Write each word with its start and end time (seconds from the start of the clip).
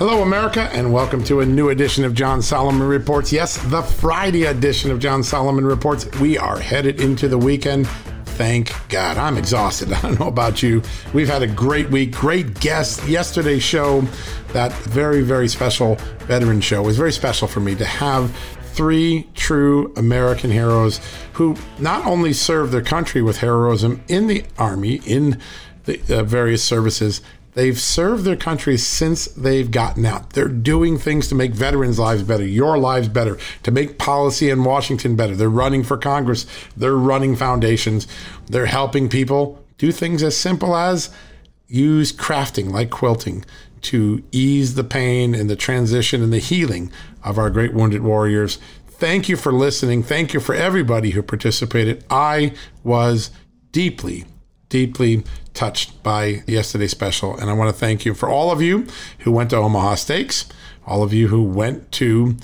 Hello, 0.00 0.22
America, 0.22 0.62
and 0.72 0.94
welcome 0.94 1.22
to 1.24 1.40
a 1.40 1.44
new 1.44 1.68
edition 1.68 2.06
of 2.06 2.14
John 2.14 2.40
Solomon 2.40 2.88
Reports. 2.88 3.30
Yes, 3.34 3.58
the 3.64 3.82
Friday 3.82 4.44
edition 4.44 4.90
of 4.90 4.98
John 4.98 5.22
Solomon 5.22 5.66
Reports. 5.66 6.10
We 6.18 6.38
are 6.38 6.58
headed 6.58 7.02
into 7.02 7.28
the 7.28 7.36
weekend. 7.36 7.86
Thank 8.24 8.72
God. 8.88 9.18
I'm 9.18 9.36
exhausted. 9.36 9.92
I 9.92 10.00
don't 10.00 10.18
know 10.18 10.28
about 10.28 10.62
you. 10.62 10.82
We've 11.12 11.28
had 11.28 11.42
a 11.42 11.46
great 11.46 11.90
week, 11.90 12.12
great 12.12 12.60
guests. 12.60 13.06
Yesterday's 13.06 13.62
show, 13.62 14.00
that 14.54 14.72
very, 14.72 15.20
very 15.20 15.48
special 15.48 15.96
veteran 16.20 16.62
show, 16.62 16.82
was 16.82 16.96
very 16.96 17.12
special 17.12 17.46
for 17.46 17.60
me 17.60 17.74
to 17.74 17.84
have 17.84 18.34
three 18.72 19.28
true 19.34 19.92
American 19.98 20.50
heroes 20.50 20.98
who 21.34 21.54
not 21.78 22.06
only 22.06 22.32
served 22.32 22.72
their 22.72 22.80
country 22.80 23.20
with 23.20 23.36
heroism 23.36 24.02
in 24.08 24.28
the 24.28 24.44
Army, 24.56 25.02
in 25.04 25.38
the 25.84 26.00
uh, 26.08 26.22
various 26.22 26.64
services, 26.64 27.20
They've 27.54 27.78
served 27.78 28.24
their 28.24 28.36
country 28.36 28.76
since 28.76 29.26
they've 29.26 29.70
gotten 29.70 30.06
out. 30.06 30.30
They're 30.30 30.48
doing 30.48 30.98
things 30.98 31.28
to 31.28 31.34
make 31.34 31.52
veterans' 31.52 31.98
lives 31.98 32.22
better, 32.22 32.46
your 32.46 32.78
lives 32.78 33.08
better, 33.08 33.38
to 33.64 33.70
make 33.70 33.98
policy 33.98 34.50
in 34.50 34.64
Washington 34.64 35.16
better. 35.16 35.34
They're 35.34 35.50
running 35.50 35.82
for 35.82 35.96
Congress, 35.96 36.46
they're 36.76 36.96
running 36.96 37.34
foundations, 37.34 38.06
they're 38.46 38.66
helping 38.66 39.08
people 39.08 39.64
do 39.78 39.90
things 39.90 40.22
as 40.22 40.36
simple 40.36 40.76
as 40.76 41.10
use 41.66 42.12
crafting 42.12 42.70
like 42.70 42.90
quilting 42.90 43.44
to 43.82 44.22
ease 44.30 44.74
the 44.74 44.84
pain 44.84 45.34
and 45.34 45.48
the 45.48 45.56
transition 45.56 46.22
and 46.22 46.32
the 46.32 46.38
healing 46.38 46.92
of 47.24 47.38
our 47.38 47.50
great 47.50 47.72
wounded 47.72 48.02
warriors. 48.02 48.58
Thank 48.88 49.28
you 49.28 49.36
for 49.36 49.52
listening. 49.52 50.02
Thank 50.02 50.34
you 50.34 50.40
for 50.40 50.54
everybody 50.54 51.10
who 51.10 51.22
participated. 51.22 52.04
I 52.10 52.52
was 52.84 53.30
deeply, 53.72 54.26
deeply 54.68 55.24
touched 55.54 56.02
by 56.02 56.42
yesterday's 56.46 56.90
special. 56.90 57.36
And 57.36 57.50
I 57.50 57.52
want 57.52 57.74
to 57.74 57.78
thank 57.78 58.04
you 58.04 58.14
for 58.14 58.28
all 58.28 58.50
of 58.50 58.62
you 58.62 58.86
who 59.20 59.32
went 59.32 59.50
to 59.50 59.56
Omaha 59.56 59.96
Steaks, 59.96 60.46
all 60.86 61.02
of 61.02 61.12
you 61.12 61.28
who 61.28 61.42
went 61.42 61.90
to 61.92 62.36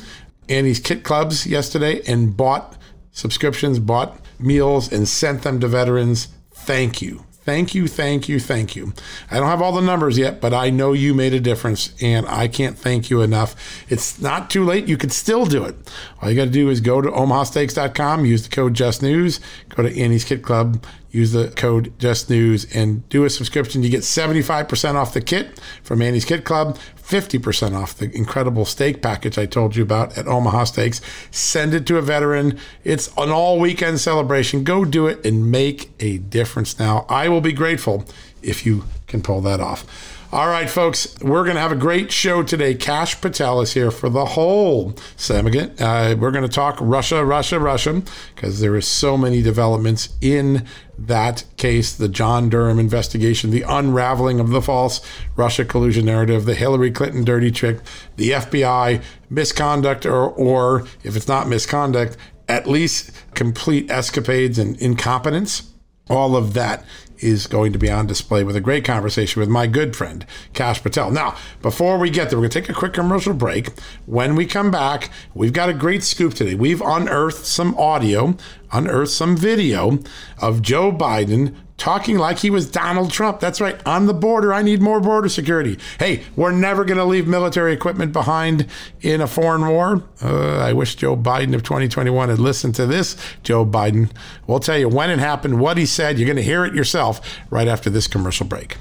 Annie's 0.49 0.81
Kit 0.81 1.05
Clubs 1.05 1.47
yesterday 1.47 2.03
and 2.07 2.37
bought 2.37 2.77
subscriptions, 3.13 3.79
bought 3.79 4.19
meals, 4.39 4.93
and 4.93 5.09
sent 5.09 5.43
them 5.43 5.61
to 5.61 5.69
veterans. 5.69 6.29
Thank 6.53 7.01
you. 7.01 7.25
Thank 7.47 7.77
you, 7.77 7.87
thank 7.87 8.29
you, 8.29 8.41
thank 8.41 8.75
you. 8.75 8.93
I 9.31 9.39
don't 9.39 9.47
have 9.47 9.63
all 9.63 9.71
the 9.71 9.81
numbers 9.81 10.19
yet, 10.19 10.41
but 10.41 10.53
I 10.53 10.69
know 10.71 10.93
you 10.93 11.15
made 11.15 11.33
a 11.33 11.39
difference, 11.39 11.95
and 12.03 12.27
I 12.27 12.49
can't 12.49 12.77
thank 12.77 13.09
you 13.09 13.23
enough. 13.23 13.55
It's 13.89 14.21
not 14.21 14.51
too 14.51 14.65
late. 14.65 14.89
You 14.89 14.97
could 14.97 15.13
still 15.13 15.47
do 15.47 15.65
it. 15.65 15.77
All 16.21 16.29
you 16.29 16.35
got 16.35 16.47
to 16.47 16.51
do 16.51 16.69
is 16.69 16.81
go 16.81 17.01
to 17.01 17.09
omahasteaks.com, 17.09 18.25
use 18.25 18.43
the 18.43 18.49
code 18.49 18.75
JustNews, 18.75 19.39
go 19.69 19.85
to 19.85 19.97
Annie's 19.97 20.25
Kit 20.25 20.43
Club, 20.43 20.85
use 21.11 21.33
the 21.33 21.49
code 21.49 21.93
Just 21.99 22.29
News 22.29 22.67
and 22.75 23.09
do 23.09 23.25
a 23.25 23.31
subscription. 23.31 23.83
You 23.83 23.91
get 23.91 24.03
75% 24.03 24.95
off 24.95 25.15
the 25.15 25.21
kit 25.21 25.61
from 25.83 26.03
Annie's 26.03 26.25
Kit 26.25 26.45
Club, 26.45 26.79
50% 26.97 27.75
off 27.75 27.95
the 27.95 28.15
incredible 28.15 28.65
steak 28.65 29.01
package 29.01 29.39
I 29.39 29.47
told 29.47 29.77
you 29.77 29.83
about 29.83 30.19
at 30.19 30.27
Omaha 30.27 30.65
Steaks. 30.65 31.01
Send 31.31 31.75
it 31.75 31.87
to 31.87 31.99
a 31.99 32.03
veteran. 32.03 32.59
It's 32.85 33.09
an 33.17 33.31
all 33.31 33.61
weekend 33.61 34.01
celebration. 34.01 34.65
Go 34.65 34.85
do 34.85 35.07
it 35.07 35.25
and 35.25 35.51
make 35.51 35.91
a 36.01 36.19
difference 36.19 36.79
now. 36.79 37.07
I 37.09 37.29
will 37.29 37.41
be 37.41 37.53
grateful 37.53 38.05
if 38.43 38.67
you 38.67 38.85
can 39.07 39.23
pull 39.23 39.41
that 39.43 39.61
off. 39.61 40.16
All 40.37 40.49
right, 40.49 40.69
folks, 40.69 41.19
we're 41.23 41.45
going 41.45 41.55
to 41.55 41.63
have 41.63 41.73
a 41.73 41.77
great 41.77 42.13
show 42.13 42.43
today. 42.43 42.75
Kash 42.75 43.19
Patel 43.23 43.63
is 43.63 43.73
here 43.73 43.91
for 43.91 44.11
the 44.11 44.27
whole 44.27 44.95
segment. 45.17 45.81
Uh, 45.81 46.15
we're 46.19 46.31
going 46.31 46.47
to 46.47 46.55
talk 46.55 46.77
Russia, 46.79 47.25
Russia, 47.25 47.59
Russia, 47.59 48.03
because 48.35 48.61
there 48.61 48.77
is 48.77 48.87
so 48.87 49.17
many 49.17 49.41
developments 49.41 50.15
in 50.21 50.67
that 50.99 51.45
case, 51.57 51.95
the 51.95 52.11
John 52.11 52.51
Durham 52.51 52.79
investigation, 52.79 53.49
the 53.49 53.65
unraveling 53.67 54.39
of 54.39 54.51
the 54.51 54.61
false 54.61 55.01
Russia 55.37 55.65
collusion 55.65 56.05
narrative, 56.05 56.45
the 56.45 56.55
Hillary 56.55 56.91
Clinton 56.91 57.25
dirty 57.25 57.51
trick, 57.51 57.79
the 58.17 58.33
FBI 58.33 59.03
misconduct, 59.31 60.05
or, 60.05 60.29
or 60.29 60.87
if 61.03 61.17
it's 61.17 61.29
not 61.29 61.49
misconduct, 61.49 62.19
at 62.47 62.67
least 62.67 63.11
complete 63.33 63.91
escapades 63.91 64.59
and 64.59 64.77
incompetence. 64.83 65.73
All 66.11 66.37
of 66.37 66.53
that 66.53 66.85
is 67.19 67.47
going 67.47 67.73
to 67.73 67.79
be 67.79 67.91
on 67.91 68.07
display 68.07 68.45
with 68.45 68.57
a 68.57 68.61
great 68.61 68.85
conversation 68.85 69.41
with 69.41 69.49
my 69.49 69.67
good 69.67 69.97
friend, 69.97 70.27
Kash 70.53 70.83
Patel. 70.83 71.11
Now, 71.11 71.37
before 71.63 71.99
we 71.99 72.11
get 72.11 72.31
there, 72.31 72.39
we're 72.39 72.49
going 72.49 72.51
to 72.51 72.61
take 72.61 72.69
a 72.69 72.75
quick 72.75 72.93
commercial 72.93 73.35
break. 73.35 73.71
When 74.07 74.35
we 74.35 74.47
come 74.47 74.71
back, 74.71 75.11
we've 75.35 75.53
got 75.53 75.69
a 75.69 75.75
great 75.75 76.03
scoop 76.03 76.35
today. 76.35 76.55
We've 76.55 76.83
unearthed 76.83 77.47
some 77.47 77.75
audio, 77.77 78.37
unearthed 78.73 79.13
some 79.13 79.37
video 79.37 79.99
of 80.41 80.63
Joe 80.63 80.93
Biden 80.93 81.55
talking 81.77 82.19
like 82.19 82.39
he 82.39 82.51
was 82.51 82.71
Donald 82.71 83.11
Trump. 83.11 83.41
That's 83.41 83.61
right. 83.61 83.81
On 83.87 84.07
the 84.07 84.15
border, 84.15 84.53
I 84.53 84.63
need 84.63 84.81
more 84.81 85.01
border 85.01 85.29
security. 85.29 85.79
Hey, 85.99 86.23
we're 86.35 86.53
never 86.53 86.85
going 86.85 86.99
to 86.99 87.05
leave 87.05 87.27
military 87.27 87.73
equipment 87.73 88.13
behind 88.13 88.67
in 89.01 89.21
a 89.21 89.27
foreign 89.27 89.67
war. 89.67 90.03
Uh, 90.23 90.59
I 90.59 90.73
wish 90.73 90.95
Joe 90.97 91.17
Biden 91.17 91.55
of 91.55 91.63
2021 91.63 92.29
had 92.29 92.39
listened 92.39 92.75
to 92.77 92.87
this. 92.87 93.17
Joe 93.43 93.65
Biden, 93.65 94.11
we'll 94.47 94.61
tell 94.61 94.79
you 94.79 94.89
when 94.89 95.11
it 95.11 95.19
happened, 95.19 95.61
what 95.61 95.77
he 95.77 95.87
said. 95.87 96.19
You're 96.19 96.27
going 96.27 96.37
to 96.37 96.43
hear 96.43 96.65
it 96.65 96.75
yourself 96.75 97.21
right 97.51 97.69
after 97.69 97.91
this 97.91 98.07
commercial 98.07 98.47
break. 98.47 98.77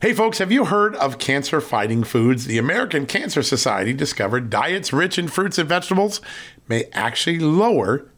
Hey 0.00 0.12
folks, 0.12 0.38
have 0.38 0.52
you 0.52 0.66
heard 0.66 0.94
of 0.94 1.18
cancer 1.18 1.60
fighting 1.60 2.04
foods? 2.04 2.44
The 2.44 2.56
American 2.56 3.04
Cancer 3.04 3.42
Society 3.42 3.92
discovered 3.92 4.48
diets 4.48 4.92
rich 4.92 5.18
in 5.18 5.26
fruits 5.26 5.58
and 5.58 5.68
vegetables 5.68 6.20
may 6.68 6.84
actually 6.92 7.40
lower 7.40 8.06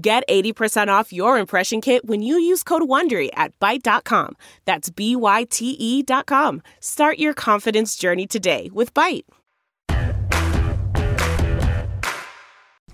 Get 0.00 0.22
80% 0.28 0.86
off 0.86 1.12
your 1.12 1.38
impression 1.38 1.80
kit 1.80 2.04
when 2.04 2.22
you 2.22 2.38
use 2.38 2.62
code 2.62 2.82
WONDERY 2.82 3.30
at 3.34 3.58
Byte.com. 3.58 4.36
That's 4.64 4.90
B-Y-T-E 4.90 6.02
dot 6.04 6.26
com. 6.26 6.62
Start 6.78 7.18
your 7.18 7.34
confidence 7.34 7.96
journey 7.96 8.28
today 8.28 8.70
with 8.72 8.94
Byte. 8.94 9.24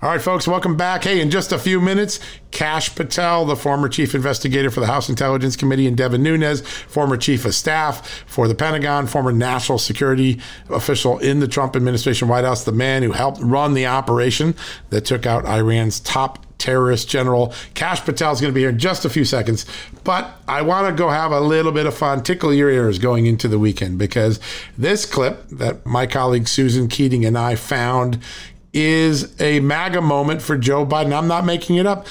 All 0.01 0.11
right, 0.11 0.21
folks, 0.21 0.47
welcome 0.47 0.75
back. 0.75 1.03
Hey, 1.03 1.21
in 1.21 1.29
just 1.29 1.51
a 1.51 1.59
few 1.59 1.79
minutes, 1.79 2.19
Kash 2.51 2.93
Patel, 2.95 3.45
the 3.45 3.55
former 3.55 3.87
chief 3.87 4.13
investigator 4.13 4.69
for 4.69 4.79
the 4.79 4.87
House 4.87 5.07
Intelligence 5.07 5.55
Committee, 5.55 5.87
and 5.87 5.95
Devin 5.95 6.21
Nunes, 6.21 6.61
former 6.61 7.17
chief 7.17 7.45
of 7.45 7.55
staff 7.55 8.23
for 8.27 8.47
the 8.47 8.55
Pentagon, 8.55 9.07
former 9.07 9.31
national 9.31 9.77
security 9.77 10.39
official 10.69 11.17
in 11.19 11.39
the 11.39 11.47
Trump 11.47 11.75
administration 11.75 12.27
White 12.27 12.45
House, 12.45 12.63
the 12.65 12.71
man 12.71 13.03
who 13.03 13.13
helped 13.13 13.41
run 13.41 13.73
the 13.73 13.85
operation 13.85 14.55
that 14.89 15.05
took 15.05 15.25
out 15.25 15.45
Iran's 15.45 15.99
top 15.99 16.44
terrorist 16.57 17.09
general. 17.09 17.53
Kash 17.73 18.03
Patel 18.03 18.31
is 18.31 18.41
going 18.41 18.51
to 18.51 18.55
be 18.55 18.61
here 18.61 18.69
in 18.69 18.79
just 18.79 19.05
a 19.05 19.09
few 19.09 19.25
seconds, 19.25 19.65
but 20.03 20.39
I 20.47 20.61
want 20.61 20.87
to 20.87 20.93
go 20.93 21.09
have 21.09 21.31
a 21.31 21.39
little 21.39 21.71
bit 21.71 21.85
of 21.85 21.95
fun, 21.95 22.23
tickle 22.23 22.53
your 22.53 22.69
ears 22.69 22.99
going 22.99 23.25
into 23.25 23.47
the 23.47 23.59
weekend 23.59 23.97
because 23.97 24.39
this 24.77 25.05
clip 25.05 25.47
that 25.49 25.85
my 25.85 26.07
colleague 26.07 26.47
Susan 26.47 26.87
Keating 26.87 27.25
and 27.25 27.37
I 27.37 27.55
found 27.55 28.19
is 28.73 29.39
a 29.39 29.61
MAGA 29.61 30.01
moment 30.01 30.41
for 30.41 30.57
Joe 30.57 30.85
Biden. 30.85 31.17
I'm 31.17 31.27
not 31.27 31.45
making 31.45 31.77
it 31.77 31.85
up. 31.85 32.07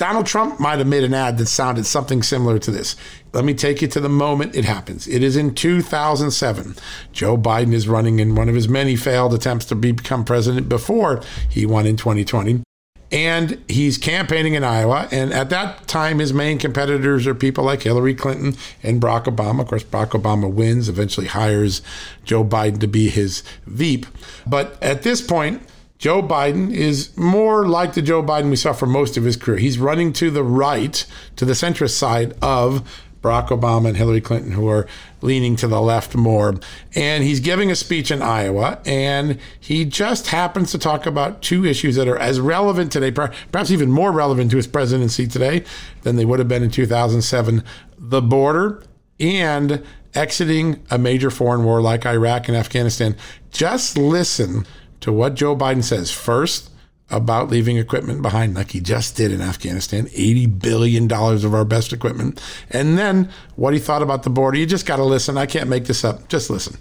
Donald 0.00 0.24
Trump 0.24 0.58
might 0.58 0.78
have 0.78 0.86
made 0.86 1.04
an 1.04 1.12
ad 1.12 1.36
that 1.36 1.46
sounded 1.46 1.84
something 1.84 2.22
similar 2.22 2.58
to 2.58 2.70
this. 2.70 2.96
Let 3.34 3.44
me 3.44 3.52
take 3.52 3.82
you 3.82 3.88
to 3.88 4.00
the 4.00 4.08
moment 4.08 4.56
it 4.56 4.64
happens. 4.64 5.06
It 5.06 5.22
is 5.22 5.36
in 5.36 5.54
2007. 5.54 6.74
Joe 7.12 7.36
Biden 7.36 7.74
is 7.74 7.86
running 7.86 8.18
in 8.18 8.34
one 8.34 8.48
of 8.48 8.54
his 8.54 8.66
many 8.66 8.96
failed 8.96 9.34
attempts 9.34 9.66
to 9.66 9.74
become 9.74 10.24
president 10.24 10.70
before 10.70 11.22
he 11.50 11.66
won 11.66 11.86
in 11.86 11.98
2020. 11.98 12.62
And 13.12 13.62
he's 13.66 13.98
campaigning 13.98 14.54
in 14.54 14.62
Iowa. 14.62 15.08
And 15.10 15.32
at 15.32 15.50
that 15.50 15.88
time, 15.88 16.20
his 16.20 16.32
main 16.32 16.58
competitors 16.58 17.26
are 17.26 17.34
people 17.34 17.64
like 17.64 17.82
Hillary 17.82 18.14
Clinton 18.14 18.56
and 18.82 19.02
Barack 19.02 19.24
Obama. 19.24 19.62
Of 19.62 19.68
course, 19.68 19.82
Barack 19.82 20.10
Obama 20.10 20.50
wins, 20.50 20.88
eventually 20.88 21.26
hires 21.26 21.82
Joe 22.24 22.44
Biden 22.44 22.78
to 22.80 22.86
be 22.86 23.08
his 23.08 23.42
Veep. 23.66 24.06
But 24.46 24.80
at 24.80 25.02
this 25.02 25.20
point, 25.20 25.62
Joe 25.98 26.22
Biden 26.22 26.72
is 26.72 27.14
more 27.16 27.68
like 27.68 27.92
the 27.92 28.00
Joe 28.00 28.22
Biden 28.22 28.48
we 28.48 28.56
saw 28.56 28.72
for 28.72 28.86
most 28.86 29.18
of 29.18 29.24
his 29.24 29.36
career. 29.36 29.58
He's 29.58 29.78
running 29.78 30.14
to 30.14 30.30
the 30.30 30.42
right, 30.42 31.04
to 31.36 31.44
the 31.44 31.52
centrist 31.52 31.96
side 31.96 32.34
of 32.40 32.88
Barack 33.22 33.48
Obama 33.48 33.88
and 33.88 33.96
Hillary 33.96 34.20
Clinton, 34.20 34.52
who 34.52 34.68
are 34.68 34.86
leaning 35.20 35.56
to 35.56 35.68
the 35.68 35.80
left 35.80 36.14
more. 36.14 36.54
And 36.94 37.22
he's 37.22 37.40
giving 37.40 37.70
a 37.70 37.76
speech 37.76 38.10
in 38.10 38.22
Iowa, 38.22 38.80
and 38.86 39.38
he 39.58 39.84
just 39.84 40.28
happens 40.28 40.72
to 40.72 40.78
talk 40.78 41.06
about 41.06 41.42
two 41.42 41.64
issues 41.64 41.96
that 41.96 42.08
are 42.08 42.18
as 42.18 42.40
relevant 42.40 42.92
today, 42.92 43.10
perhaps 43.10 43.70
even 43.70 43.90
more 43.90 44.12
relevant 44.12 44.50
to 44.52 44.56
his 44.56 44.66
presidency 44.66 45.26
today 45.26 45.64
than 46.02 46.16
they 46.16 46.24
would 46.24 46.38
have 46.38 46.48
been 46.48 46.62
in 46.62 46.70
2007 46.70 47.62
the 48.00 48.22
border 48.22 48.82
and 49.20 49.84
exiting 50.14 50.82
a 50.90 50.98
major 50.98 51.30
foreign 51.30 51.64
war 51.64 51.80
like 51.80 52.06
Iraq 52.06 52.48
and 52.48 52.56
Afghanistan. 52.56 53.14
Just 53.50 53.96
listen 53.96 54.66
to 55.00 55.12
what 55.12 55.34
Joe 55.34 55.54
Biden 55.54 55.84
says 55.84 56.10
first 56.10 56.69
about 57.10 57.48
leaving 57.48 57.76
equipment 57.76 58.22
behind, 58.22 58.54
like 58.54 58.70
he 58.70 58.80
just 58.80 59.16
did 59.16 59.32
in 59.32 59.40
Afghanistan, 59.40 60.06
$80 60.06 60.60
billion 60.60 61.10
of 61.10 61.54
our 61.54 61.64
best 61.64 61.92
equipment. 61.92 62.40
And 62.70 62.96
then 62.96 63.30
what 63.56 63.74
he 63.74 63.80
thought 63.80 64.02
about 64.02 64.22
the 64.22 64.30
border. 64.30 64.58
You 64.58 64.66
just 64.66 64.86
got 64.86 64.96
to 64.96 65.04
listen. 65.04 65.36
I 65.36 65.46
can't 65.46 65.68
make 65.68 65.84
this 65.86 66.04
up. 66.04 66.28
Just 66.28 66.50
listen. 66.50 66.76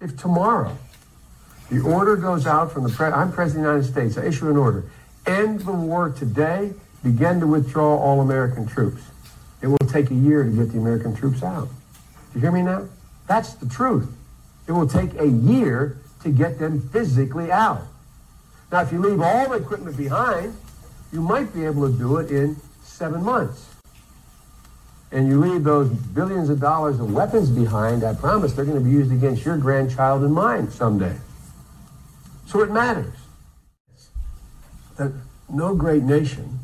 If 0.00 0.16
tomorrow 0.16 0.76
the 1.70 1.80
order 1.80 2.16
goes 2.16 2.46
out 2.46 2.72
from 2.72 2.84
the 2.84 2.90
president, 2.90 3.22
I'm 3.22 3.32
president 3.32 3.66
of 3.66 3.72
the 3.72 3.88
United 3.88 4.12
States, 4.12 4.18
I 4.18 4.28
issue 4.28 4.50
an 4.50 4.56
order, 4.56 4.84
end 5.26 5.60
the 5.60 5.72
war 5.72 6.10
today, 6.10 6.72
begin 7.02 7.40
to 7.40 7.46
withdraw 7.46 7.96
all 7.96 8.20
American 8.20 8.66
troops. 8.66 9.02
It 9.62 9.68
will 9.68 9.88
take 9.88 10.10
a 10.10 10.14
year 10.14 10.44
to 10.44 10.50
get 10.50 10.72
the 10.72 10.78
American 10.78 11.16
troops 11.16 11.42
out. 11.42 11.68
Do 11.68 12.34
you 12.34 12.40
hear 12.42 12.52
me 12.52 12.62
now? 12.62 12.86
That's 13.26 13.54
the 13.54 13.66
truth. 13.66 14.12
It 14.66 14.72
will 14.72 14.88
take 14.88 15.18
a 15.18 15.26
year 15.26 15.96
to 16.22 16.30
get 16.30 16.58
them 16.58 16.88
physically 16.90 17.50
out. 17.50 17.82
Now, 18.74 18.80
if 18.80 18.90
you 18.90 18.98
leave 18.98 19.20
all 19.20 19.50
the 19.50 19.54
equipment 19.54 19.96
behind, 19.96 20.52
you 21.12 21.20
might 21.20 21.54
be 21.54 21.64
able 21.64 21.88
to 21.88 21.96
do 21.96 22.16
it 22.16 22.32
in 22.32 22.56
seven 22.82 23.22
months. 23.22 23.72
And 25.12 25.28
you 25.28 25.38
leave 25.38 25.62
those 25.62 25.88
billions 25.90 26.50
of 26.50 26.58
dollars 26.58 26.98
of 26.98 27.12
weapons 27.12 27.50
behind, 27.50 28.02
I 28.02 28.14
promise 28.14 28.52
they're 28.52 28.64
going 28.64 28.78
to 28.78 28.84
be 28.84 28.90
used 28.90 29.12
against 29.12 29.44
your 29.44 29.56
grandchild 29.58 30.24
and 30.24 30.34
mine 30.34 30.72
someday. 30.72 31.16
So 32.46 32.62
it 32.62 32.72
matters 32.72 33.14
that 34.96 35.12
no 35.48 35.76
great 35.76 36.02
nation 36.02 36.58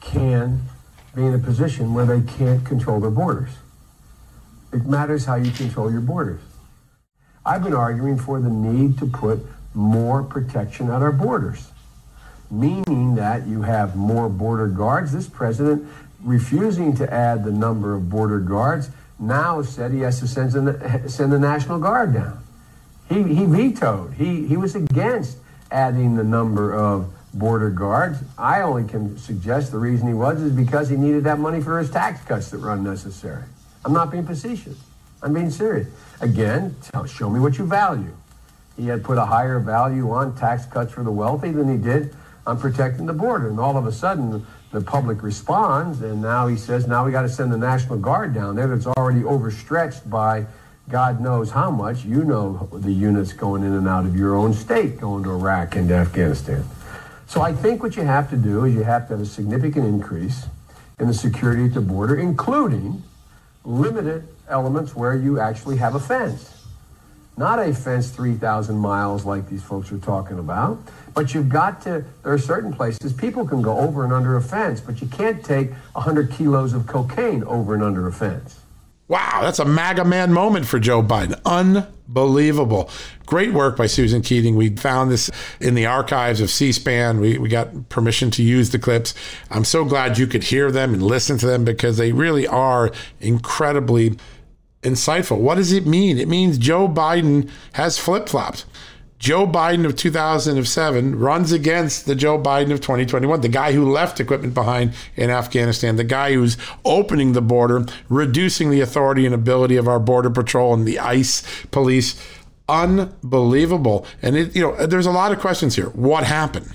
can 0.00 0.60
be 1.16 1.26
in 1.26 1.34
a 1.34 1.40
position 1.40 1.94
where 1.94 2.06
they 2.06 2.20
can't 2.34 2.64
control 2.64 3.00
their 3.00 3.10
borders. 3.10 3.50
It 4.72 4.86
matters 4.86 5.24
how 5.24 5.34
you 5.34 5.50
control 5.50 5.90
your 5.90 6.00
borders. 6.00 6.42
I've 7.44 7.64
been 7.64 7.74
arguing 7.74 8.18
for 8.18 8.38
the 8.38 8.50
need 8.50 8.98
to 8.98 9.06
put 9.06 9.40
more 9.74 10.22
protection 10.22 10.90
at 10.90 11.02
our 11.02 11.12
borders, 11.12 11.70
meaning 12.50 13.14
that 13.14 13.46
you 13.46 13.62
have 13.62 13.96
more 13.96 14.28
border 14.28 14.66
guards. 14.66 15.12
This 15.12 15.28
president, 15.28 15.86
refusing 16.22 16.96
to 16.96 17.12
add 17.12 17.44
the 17.44 17.52
number 17.52 17.94
of 17.94 18.08
border 18.10 18.40
guards, 18.40 18.90
now 19.18 19.62
said 19.62 19.92
he 19.92 20.00
has 20.00 20.20
to 20.20 20.28
send 20.28 20.52
the, 20.52 21.08
send 21.08 21.32
the 21.32 21.38
National 21.38 21.78
Guard 21.78 22.14
down. 22.14 22.42
He, 23.08 23.22
he 23.22 23.44
vetoed. 23.44 24.14
He, 24.14 24.46
he 24.46 24.56
was 24.56 24.74
against 24.74 25.38
adding 25.70 26.16
the 26.16 26.24
number 26.24 26.74
of 26.74 27.12
border 27.34 27.70
guards. 27.70 28.18
I 28.36 28.62
only 28.62 28.84
can 28.84 29.18
suggest 29.18 29.72
the 29.72 29.78
reason 29.78 30.06
he 30.08 30.14
was 30.14 30.40
is 30.40 30.52
because 30.52 30.88
he 30.88 30.96
needed 30.96 31.24
that 31.24 31.38
money 31.38 31.60
for 31.60 31.78
his 31.78 31.90
tax 31.90 32.22
cuts 32.24 32.50
that 32.50 32.60
were 32.60 32.72
unnecessary. 32.72 33.44
I'm 33.84 33.92
not 33.92 34.10
being 34.10 34.26
facetious. 34.26 34.78
I'm 35.22 35.34
being 35.34 35.50
serious. 35.50 35.88
Again, 36.20 36.76
tell, 36.82 37.06
show 37.06 37.28
me 37.30 37.40
what 37.40 37.58
you 37.58 37.66
value. 37.66 38.14
He 38.78 38.86
had 38.86 39.04
put 39.04 39.18
a 39.18 39.26
higher 39.26 39.58
value 39.58 40.10
on 40.10 40.34
tax 40.36 40.64
cuts 40.64 40.92
for 40.92 41.04
the 41.04 41.10
wealthy 41.10 41.50
than 41.50 41.68
he 41.70 41.76
did 41.76 42.14
I'm 42.48 42.58
protecting 42.58 43.04
the 43.04 43.12
border. 43.12 43.48
And 43.48 43.60
all 43.60 43.76
of 43.76 43.86
a 43.86 43.92
sudden, 43.92 44.46
the 44.72 44.80
public 44.80 45.22
responds, 45.22 46.00
and 46.00 46.22
now 46.22 46.46
he 46.46 46.56
says, 46.56 46.86
now 46.86 47.04
we 47.04 47.12
got 47.12 47.22
to 47.22 47.28
send 47.28 47.52
the 47.52 47.58
National 47.58 47.98
Guard 47.98 48.32
down 48.32 48.56
there 48.56 48.66
that's 48.66 48.86
already 48.86 49.22
overstretched 49.22 50.08
by 50.08 50.46
God 50.88 51.20
knows 51.20 51.50
how 51.50 51.70
much. 51.70 52.06
You 52.06 52.24
know 52.24 52.68
the 52.72 52.90
units 52.90 53.34
going 53.34 53.62
in 53.62 53.74
and 53.74 53.86
out 53.86 54.06
of 54.06 54.16
your 54.16 54.34
own 54.34 54.54
state, 54.54 54.98
going 54.98 55.24
to 55.24 55.30
Iraq 55.30 55.76
and 55.76 55.90
to 55.90 55.94
Afghanistan. 55.94 56.64
So 57.26 57.42
I 57.42 57.52
think 57.52 57.82
what 57.82 57.96
you 57.96 58.02
have 58.04 58.30
to 58.30 58.36
do 58.36 58.64
is 58.64 58.74
you 58.74 58.84
have 58.84 59.08
to 59.08 59.14
have 59.14 59.20
a 59.20 59.26
significant 59.26 59.84
increase 59.84 60.46
in 60.98 61.06
the 61.06 61.14
security 61.14 61.66
at 61.66 61.74
the 61.74 61.82
border, 61.82 62.16
including 62.16 63.02
limited 63.64 64.26
elements 64.48 64.96
where 64.96 65.14
you 65.14 65.38
actually 65.38 65.76
have 65.76 65.94
a 65.94 66.00
fence. 66.00 66.57
Not 67.38 67.60
a 67.60 67.72
fence 67.72 68.10
3,000 68.10 68.76
miles 68.76 69.24
like 69.24 69.48
these 69.48 69.62
folks 69.62 69.92
are 69.92 69.98
talking 69.98 70.40
about, 70.40 70.76
but 71.14 71.34
you've 71.34 71.48
got 71.48 71.80
to, 71.82 72.04
there 72.24 72.32
are 72.32 72.36
certain 72.36 72.72
places 72.72 73.12
people 73.12 73.46
can 73.46 73.62
go 73.62 73.78
over 73.78 74.02
and 74.02 74.12
under 74.12 74.36
a 74.36 74.42
fence, 74.42 74.80
but 74.80 75.00
you 75.00 75.06
can't 75.06 75.44
take 75.44 75.70
100 75.92 76.32
kilos 76.32 76.72
of 76.72 76.88
cocaine 76.88 77.44
over 77.44 77.74
and 77.74 77.84
under 77.84 78.08
a 78.08 78.12
fence. 78.12 78.58
Wow, 79.06 79.38
that's 79.40 79.60
a 79.60 79.64
MAGA 79.64 80.04
man 80.04 80.32
moment 80.32 80.66
for 80.66 80.80
Joe 80.80 81.00
Biden. 81.00 81.40
Unbelievable. 81.46 82.90
Great 83.24 83.52
work 83.52 83.76
by 83.76 83.86
Susan 83.86 84.20
Keating. 84.20 84.56
We 84.56 84.74
found 84.74 85.12
this 85.12 85.30
in 85.60 85.74
the 85.74 85.86
archives 85.86 86.40
of 86.40 86.50
C 86.50 86.72
SPAN. 86.72 87.20
We, 87.20 87.38
we 87.38 87.48
got 87.48 87.88
permission 87.88 88.32
to 88.32 88.42
use 88.42 88.70
the 88.70 88.80
clips. 88.80 89.14
I'm 89.48 89.64
so 89.64 89.84
glad 89.84 90.18
you 90.18 90.26
could 90.26 90.42
hear 90.42 90.72
them 90.72 90.92
and 90.92 91.02
listen 91.04 91.38
to 91.38 91.46
them 91.46 91.64
because 91.64 91.98
they 91.98 92.10
really 92.10 92.48
are 92.48 92.90
incredibly 93.20 94.18
insightful. 94.82 95.38
What 95.38 95.56
does 95.56 95.72
it 95.72 95.86
mean? 95.86 96.18
It 96.18 96.28
means 96.28 96.58
Joe 96.58 96.88
Biden 96.88 97.50
has 97.72 97.98
flip 97.98 98.28
flopped. 98.28 98.64
Joe 99.18 99.48
Biden 99.48 99.84
of 99.84 99.96
2007 99.96 101.18
runs 101.18 101.50
against 101.50 102.06
the 102.06 102.14
Joe 102.14 102.40
Biden 102.40 102.70
of 102.70 102.80
2021, 102.80 103.40
the 103.40 103.48
guy 103.48 103.72
who 103.72 103.90
left 103.90 104.20
equipment 104.20 104.54
behind 104.54 104.94
in 105.16 105.28
Afghanistan, 105.28 105.96
the 105.96 106.04
guy 106.04 106.34
who's 106.34 106.56
opening 106.84 107.32
the 107.32 107.42
border, 107.42 107.84
reducing 108.08 108.70
the 108.70 108.80
authority 108.80 109.26
and 109.26 109.34
ability 109.34 109.76
of 109.76 109.88
our 109.88 109.98
border 109.98 110.30
patrol 110.30 110.72
and 110.72 110.86
the 110.86 111.00
ICE 111.00 111.42
police. 111.72 112.14
Unbelievable. 112.68 114.06
And 114.22 114.36
it, 114.36 114.54
you 114.54 114.62
know, 114.62 114.86
there's 114.86 115.06
a 115.06 115.10
lot 115.10 115.32
of 115.32 115.40
questions 115.40 115.74
here. 115.74 115.88
What 115.88 116.22
happened? 116.22 116.72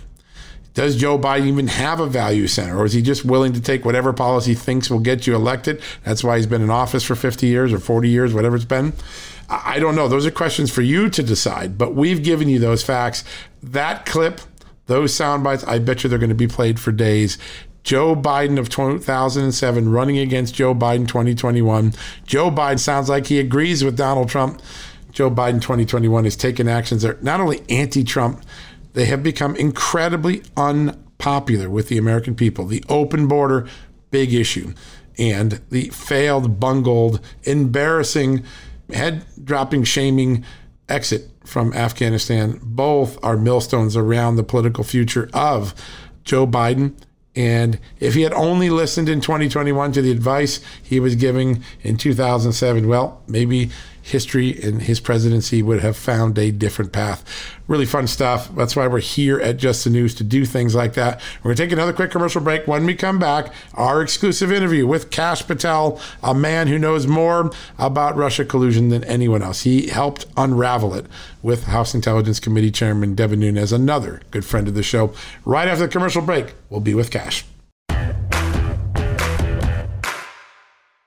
Does 0.74 0.96
Joe 0.96 1.20
Biden 1.20 1.46
even 1.46 1.68
have 1.68 2.00
a 2.00 2.08
value 2.08 2.48
center, 2.48 2.77
or 2.77 2.86
is 2.86 2.94
he 2.94 3.01
just 3.01 3.24
willing 3.24 3.53
to 3.53 3.62
take 3.62 3.86
whatever 3.86 4.12
policy 4.12 4.51
he 4.51 4.56
thinks 4.56 4.89
will 4.89 5.00
get 5.00 5.27
you 5.27 5.36
elected? 5.36 5.82
That's 6.03 6.24
why 6.24 6.38
he's 6.38 6.48
been 6.48 6.63
in 6.63 6.70
office 6.70 7.03
for 7.03 7.15
50 7.15 7.46
years 7.46 7.72
or 7.72 7.80
40 7.80 8.10
years, 8.10 8.34
whatever 8.34 8.56
it's 8.56 8.65
been. 8.65 8.94
I 9.50 9.80
don't 9.80 9.96
know. 9.96 10.08
Those 10.08 10.25
are 10.25 10.32
questions 10.32 10.72
for 10.72 10.82
you 10.82 11.10
to 11.10 11.22
decide, 11.22 11.77
but 11.77 11.94
we've 11.94 12.24
given 12.24 12.50
you 12.50 12.58
those 12.58 12.82
facts. 12.82 13.24
That 13.62 14.06
clip, 14.06 14.42
those 14.88 15.13
sound 15.13 15.44
bites, 15.44 15.63
I 15.65 15.80
bet 15.80 16.03
you 16.03 16.10
they're 16.10 16.18
going 16.18 16.30
to 16.30 16.36
be 16.36 16.48
played 16.48 16.80
for 16.80 16.92
days. 16.92 17.38
Joe 17.84 18.15
Biden 18.15 18.58
of 18.58 18.70
2007 18.70 19.89
running 19.89 20.18
against 20.18 20.56
Joe 20.56 20.74
Biden 20.74 21.08
2021. 21.08 21.94
Joe 22.25 22.50
Biden 22.50 22.80
sounds 22.80 23.10
like 23.10 23.27
he 23.27 23.39
agrees 23.39 23.84
with 23.84 23.98
Donald 23.98 24.30
Trump. 24.30 24.62
Joe 25.12 25.30
Biden 25.30 25.62
2021 25.62 26.25
is 26.25 26.36
taking 26.36 26.68
actions 26.68 27.03
that 27.03 27.18
are 27.18 27.22
not 27.22 27.39
only 27.39 27.62
anti 27.70 28.03
Trump, 28.03 28.42
they 28.94 29.06
have 29.06 29.24
become 29.24 29.56
incredibly 29.56 30.44
unpopular 30.56 31.70
with 31.70 31.90
the 31.90 31.98
American 31.98 32.36
people. 32.36 32.66
The 32.66 32.84
open 32.90 33.28
border, 33.28 33.68
big 34.12 34.34
issue. 34.34 34.74
And 35.18 35.62
the 35.70 35.90
failed, 35.90 36.60
bungled, 36.60 37.20
embarrassing 37.44 38.44
head 38.92 39.26
dropping, 39.44 39.84
shaming 39.84 40.44
exit 40.90 41.30
from 41.44 41.74
Afghanistan. 41.74 42.60
Both 42.62 43.24
are 43.24 43.38
millstones 43.38 43.96
around 43.96 44.36
the 44.36 44.44
political 44.44 44.84
future 44.84 45.30
of 45.34 45.74
Joe 46.24 46.48
Biden. 46.48 46.94
And 47.36 47.80
if 48.00 48.14
he 48.14 48.22
had 48.22 48.34
only 48.34 48.70
listened 48.70 49.10
in 49.10 49.20
2021 49.20 49.92
to 49.94 50.02
the 50.02 50.12
advice 50.12 50.60
he 50.82 51.00
was 51.00 51.16
giving 51.16 51.64
in 51.82 51.98
2007, 51.98 52.88
well, 52.88 53.22
maybe 53.28 53.72
history 54.04 54.62
and 54.62 54.82
his 54.82 55.00
presidency 55.00 55.64
would 55.64 55.80
have 55.80 55.96
found 55.96 56.38
a 56.38 56.52
different 56.52 56.92
path. 56.92 57.24
Really 57.68 57.86
fun 57.86 58.06
stuff. 58.06 58.54
That's 58.54 58.76
why 58.76 58.86
we're 58.86 59.00
here 59.00 59.40
at 59.40 59.56
Just 59.58 59.86
the 59.86 59.90
News 59.90 60.14
to 60.16 60.26
do 60.26 60.46
things 60.46 60.76
like 60.76 60.94
that. 60.96 61.22
We're 61.40 61.50
going 61.50 61.56
to 61.56 61.64
take 61.64 61.72
another 61.72 61.94
quick 61.94 62.12
commercial 62.12 62.42
break. 62.42 62.68
When 62.68 62.86
we 62.86 62.96
come 62.96 63.18
back, 63.18 63.54
our 63.74 64.02
exclusive 64.02 64.52
interview 64.52 64.86
with 64.86 65.10
Kash 65.10 65.48
Patel, 65.48 66.00
a 66.22 66.36
man 66.36 66.68
who 66.68 66.78
knows 66.78 67.08
more 67.08 67.50
about 67.80 68.18
Russia 68.18 68.44
collusion 68.44 68.90
than 68.90 69.06
anyone 69.06 69.42
else. 69.42 69.62
He 69.62 69.88
helped 69.88 70.26
unravel 70.36 70.94
it 70.94 71.06
with 71.42 71.64
House 71.64 71.96
Intelligence 71.96 72.42
Committee 72.42 72.72
Chairman 72.72 73.16
Devin 73.16 73.40
Nunes, 73.40 73.72
another 73.72 74.22
good 74.32 74.44
friend 74.44 74.68
of 74.68 74.74
the 74.74 74.84
show. 74.84 75.14
Right 75.46 75.70
after 75.70 75.88
the 75.88 75.92
commercial 75.92 76.22
break, 76.22 76.54
we'll 76.70 76.82
be 76.82 76.94
with 76.94 77.10
Kash. 77.10 77.46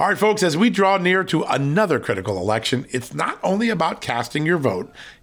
All 0.00 0.08
right, 0.08 0.16
folks, 0.16 0.42
as 0.42 0.56
we 0.56 0.70
draw 0.70 0.96
near 0.96 1.22
to 1.24 1.42
another 1.42 2.00
critical 2.00 2.38
election, 2.38 2.86
it's 2.90 3.12
not 3.12 3.38
only 3.42 3.68
about 3.68 4.00
casting 4.00 4.46
your 4.46 4.56
vote, 4.56 4.90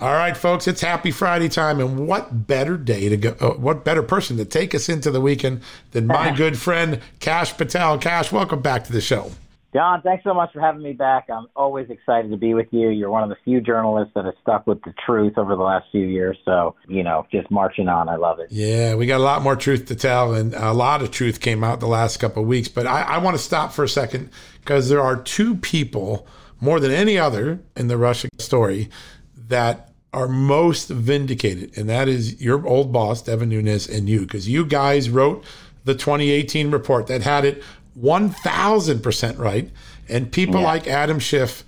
All 0.00 0.14
right, 0.14 0.34
folks, 0.34 0.66
it's 0.66 0.80
Happy 0.80 1.10
Friday 1.10 1.50
time, 1.50 1.78
and 1.78 2.08
what 2.08 2.46
better 2.46 2.78
day 2.78 3.10
to 3.10 3.18
go? 3.18 3.36
Uh, 3.38 3.50
what 3.50 3.84
better 3.84 4.02
person 4.02 4.38
to 4.38 4.46
take 4.46 4.74
us 4.74 4.88
into 4.88 5.10
the 5.10 5.20
weekend 5.20 5.60
than 5.90 6.06
my 6.06 6.30
good 6.36 6.56
friend 6.56 7.02
Kash 7.18 7.54
Patel? 7.54 7.98
Kash, 7.98 8.32
welcome 8.32 8.62
back 8.62 8.84
to 8.84 8.92
the 8.94 9.02
show. 9.02 9.30
John, 9.74 10.00
thanks 10.00 10.24
so 10.24 10.32
much 10.32 10.54
for 10.54 10.60
having 10.60 10.82
me 10.82 10.94
back. 10.94 11.28
I'm 11.28 11.48
always 11.54 11.90
excited 11.90 12.30
to 12.30 12.38
be 12.38 12.54
with 12.54 12.68
you. 12.70 12.88
You're 12.88 13.10
one 13.10 13.24
of 13.24 13.28
the 13.28 13.36
few 13.44 13.60
journalists 13.60 14.14
that 14.14 14.24
has 14.24 14.32
stuck 14.40 14.66
with 14.66 14.82
the 14.84 14.94
truth 15.04 15.36
over 15.36 15.54
the 15.54 15.62
last 15.62 15.84
few 15.92 16.06
years. 16.06 16.38
So, 16.46 16.76
you 16.88 17.02
know, 17.02 17.26
just 17.30 17.50
marching 17.50 17.88
on. 17.88 18.08
I 18.08 18.16
love 18.16 18.40
it. 18.40 18.50
Yeah, 18.50 18.94
we 18.94 19.04
got 19.04 19.18
a 19.18 19.22
lot 19.22 19.42
more 19.42 19.54
truth 19.54 19.84
to 19.86 19.94
tell, 19.94 20.32
and 20.34 20.54
a 20.54 20.72
lot 20.72 21.02
of 21.02 21.10
truth 21.10 21.40
came 21.40 21.62
out 21.62 21.78
the 21.78 21.86
last 21.86 22.16
couple 22.16 22.40
of 22.42 22.48
weeks. 22.48 22.68
But 22.68 22.86
I, 22.86 23.02
I 23.02 23.18
want 23.18 23.36
to 23.36 23.42
stop 23.42 23.70
for 23.74 23.84
a 23.84 23.88
second 23.88 24.30
because 24.60 24.88
there 24.88 25.02
are 25.02 25.20
two 25.20 25.56
people 25.56 26.26
more 26.58 26.80
than 26.80 26.90
any 26.90 27.18
other 27.18 27.60
in 27.76 27.88
the 27.88 27.98
Russia 27.98 28.30
story 28.38 28.88
that 29.48 29.89
are 30.12 30.28
most 30.28 30.88
vindicated, 30.88 31.76
and 31.76 31.88
that 31.88 32.08
is 32.08 32.40
your 32.40 32.66
old 32.66 32.92
boss, 32.92 33.22
Devin 33.22 33.48
Nunes, 33.48 33.88
and 33.88 34.08
you, 34.08 34.20
because 34.20 34.48
you 34.48 34.64
guys 34.64 35.08
wrote 35.08 35.44
the 35.84 35.94
2018 35.94 36.70
report 36.70 37.06
that 37.06 37.22
had 37.22 37.44
it 37.44 37.62
1000% 37.98 39.38
right. 39.38 39.70
And 40.08 40.32
people 40.32 40.60
yeah. 40.60 40.66
like 40.66 40.86
Adam 40.86 41.18
Schiff 41.18 41.64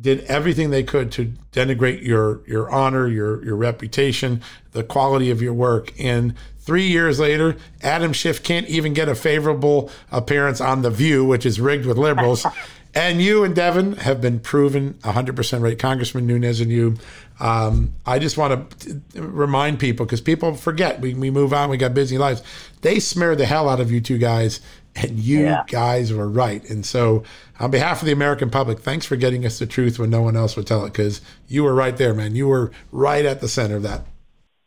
did 0.00 0.24
everything 0.24 0.70
they 0.70 0.82
could 0.82 1.12
to 1.12 1.32
denigrate 1.52 2.02
your 2.02 2.40
your 2.48 2.68
honor, 2.68 3.06
your 3.06 3.44
your 3.44 3.54
reputation, 3.56 4.42
the 4.72 4.82
quality 4.82 5.30
of 5.30 5.40
your 5.40 5.54
work. 5.54 5.92
And 6.00 6.34
three 6.58 6.88
years 6.88 7.20
later, 7.20 7.56
Adam 7.82 8.12
Schiff 8.12 8.42
can't 8.42 8.66
even 8.66 8.92
get 8.92 9.08
a 9.08 9.14
favorable 9.14 9.90
appearance 10.10 10.60
on 10.60 10.82
The 10.82 10.90
View, 10.90 11.24
which 11.24 11.46
is 11.46 11.60
rigged 11.60 11.86
with 11.86 11.96
liberals. 11.96 12.44
and 12.94 13.20
you 13.20 13.44
and 13.44 13.54
Devin 13.54 13.94
have 13.94 14.20
been 14.20 14.40
proven 14.40 14.94
100% 15.02 15.62
right. 15.62 15.78
Congressman 15.78 16.26
Nunes 16.26 16.60
and 16.60 16.70
you 16.70 16.96
um, 17.40 17.94
I 18.06 18.18
just 18.18 18.38
want 18.38 18.78
to 18.80 19.02
remind 19.20 19.80
people 19.80 20.06
because 20.06 20.20
people 20.20 20.54
forget 20.54 21.00
we, 21.00 21.14
we 21.14 21.30
move 21.30 21.52
on, 21.52 21.68
we 21.68 21.76
got 21.76 21.94
busy 21.94 22.16
lives. 22.16 22.42
They 22.82 23.00
smeared 23.00 23.38
the 23.38 23.46
hell 23.46 23.68
out 23.68 23.80
of 23.80 23.90
you 23.90 24.00
two 24.00 24.18
guys, 24.18 24.60
and 24.94 25.18
you 25.18 25.40
yeah. 25.40 25.64
guys 25.66 26.12
were 26.12 26.28
right. 26.28 26.68
And 26.70 26.86
so, 26.86 27.24
on 27.58 27.70
behalf 27.70 28.02
of 28.02 28.06
the 28.06 28.12
American 28.12 28.50
public, 28.50 28.80
thanks 28.80 29.04
for 29.04 29.16
getting 29.16 29.44
us 29.44 29.58
the 29.58 29.66
truth 29.66 29.98
when 29.98 30.10
no 30.10 30.22
one 30.22 30.36
else 30.36 30.56
would 30.56 30.66
tell 30.66 30.84
it 30.84 30.92
because 30.92 31.20
you 31.48 31.64
were 31.64 31.74
right 31.74 31.96
there, 31.96 32.14
man. 32.14 32.36
You 32.36 32.46
were 32.46 32.70
right 32.92 33.24
at 33.24 33.40
the 33.40 33.48
center 33.48 33.76
of 33.76 33.82
that. 33.82 34.02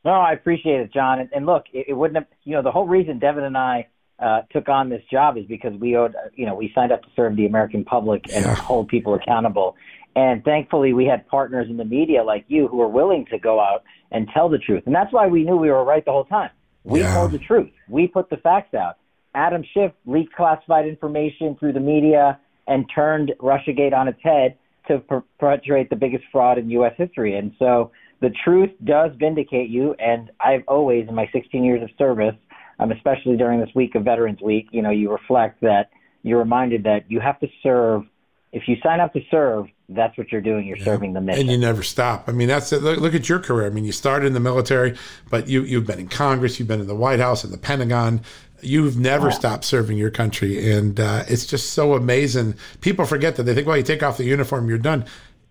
No, 0.04 0.12
I 0.12 0.34
appreciate 0.34 0.82
it, 0.82 0.94
John. 0.94 1.20
And, 1.20 1.30
and 1.34 1.46
look, 1.46 1.66
it, 1.74 1.88
it, 1.90 1.94
wouldn't 1.94 2.16
have, 2.16 2.28
you 2.44 2.54
know, 2.54 2.62
the 2.62 2.72
whole 2.72 2.88
reason 2.88 3.20
Devin 3.20 3.44
and 3.44 3.58
I 3.58 3.88
uh, 4.20 4.42
took 4.52 4.68
on 4.70 4.90
this 4.90 5.04
job 5.12 5.38
is 5.38 5.46
because 5.46 5.74
we 5.80 5.96
owed, 5.96 6.16
you 6.36 6.46
know, 6.46 6.56
we 6.56 6.72
signed 6.74 6.92
up 6.92 7.04
to 7.04 7.08
serve 7.16 7.36
the 7.36 7.46
American 7.46 7.84
public 7.84 8.26
and 8.34 8.46
yeah. 8.46 8.56
hold 8.56 8.88
people 8.88 9.14
accountable. 9.14 9.76
And 10.16 10.44
thankfully, 10.44 10.94
we 10.94 11.06
had 11.06 11.28
partners 11.28 11.68
in 11.70 11.78
the 11.78 11.86
media 11.86 12.24
like 12.24 12.46
you 12.48 12.68
who 12.68 12.78
were 12.78 12.88
willing 12.88 13.28
to 13.30 13.38
go 13.38 13.60
out 13.60 13.84
and 14.12 14.28
tell 14.34 14.50
the 14.50 14.58
truth. 14.58 14.84
And 14.88 14.96
that's 14.96 15.14
why 15.14 15.28
we 15.28 15.44
knew 15.44 15.58
we 15.58 15.70
were 15.70 15.84
right 15.84 16.04
the 16.04 16.12
whole 16.12 16.26
time. 16.26 16.50
We 16.84 17.02
yeah. 17.02 17.14
told 17.14 17.32
the 17.32 17.40
truth. 17.40 17.70
We 17.88 18.08
put 18.08 18.30
the 18.30 18.38
facts 18.38 18.74
out. 18.74 18.98
Adam 19.36 19.64
Schiff 19.74 19.92
leaked 20.06 20.34
classified 20.34 20.88
information 20.88 21.56
through 21.60 21.74
the 21.74 21.80
media 21.80 22.40
and 22.66 22.86
turned 22.94 23.34
Russiagate 23.40 23.94
on 23.94 24.08
its 24.08 24.20
head 24.24 24.58
to 24.88 25.00
perpetuate 25.00 25.90
the 25.90 25.96
biggest 25.96 26.24
fraud 26.32 26.58
in 26.58 26.70
U.S. 26.72 26.94
history. 26.98 27.38
And 27.38 27.54
so 27.60 27.92
the 28.22 28.32
truth 28.44 28.72
does 28.84 29.12
vindicate 29.20 29.70
you. 29.70 29.96
And 30.00 30.32
I've 30.40 30.64
always, 30.68 31.08
in 31.08 31.14
my 31.14 31.30
16 31.32 31.64
years 31.64 31.84
of 31.84 31.90
service, 31.98 32.36
um, 32.80 32.92
especially 32.92 33.38
during 33.38 33.60
this 33.60 33.70
week 33.76 33.96
of 33.96 34.04
Veterans 34.04 34.42
Week, 34.42 34.68
you 34.72 34.82
know, 34.82 34.92
you 34.92 35.12
reflect 35.12 35.62
that 35.62 35.90
you're 36.24 36.40
reminded 36.40 36.84
that 36.84 37.10
you 37.10 37.20
have 37.20 37.40
to 37.40 37.48
serve. 37.64 38.04
If 38.52 38.68
you 38.68 38.78
sign 38.82 39.00
up 39.00 39.14
to 39.14 39.22
serve, 39.30 39.68
that's 39.90 40.18
what 40.18 40.32
you're 40.32 40.42
doing. 40.42 40.66
You're 40.66 40.78
yeah. 40.78 40.86
serving 40.86 41.14
the 41.14 41.22
mission, 41.22 41.42
and 41.42 41.52
you 41.52 41.58
never 41.58 41.84
stop. 41.84 42.28
I 42.28 42.32
mean, 42.32 42.48
that's 42.48 42.72
it. 42.72 42.82
Look, 42.82 43.00
look, 43.00 43.14
at 43.14 43.30
your 43.30 43.40
career. 43.40 43.68
I 43.68 43.70
mean, 43.70 43.86
you 43.86 43.92
started 43.92 44.28
in 44.28 44.34
the 44.34 44.40
military, 44.40 44.98
but 45.30 45.48
you 45.48 45.64
you've 45.64 45.86
been 45.86 46.00
in 46.00 46.08
Congress, 46.08 46.60
you've 46.60 46.68
been 46.68 46.82
in 46.82 46.88
the 46.88 46.96
White 46.96 47.20
House, 47.20 47.44
and 47.44 47.54
the 47.54 47.58
Pentagon. 47.58 48.22
You've 48.62 48.98
never 48.98 49.28
yeah. 49.28 49.36
stopped 49.36 49.66
serving 49.66 49.98
your 49.98 50.10
country, 50.10 50.72
and 50.72 51.00
uh, 51.00 51.24
it's 51.28 51.46
just 51.46 51.74
so 51.74 51.94
amazing. 51.94 52.56
People 52.82 53.06
forget 53.06 53.36
that 53.36 53.44
they 53.44 53.54
think, 53.54 53.68
well, 53.68 53.78
you 53.78 53.84
take 53.84 54.02
off 54.02 54.18
the 54.18 54.24
uniform, 54.24 54.68
you're 54.68 54.80
done 54.80 55.06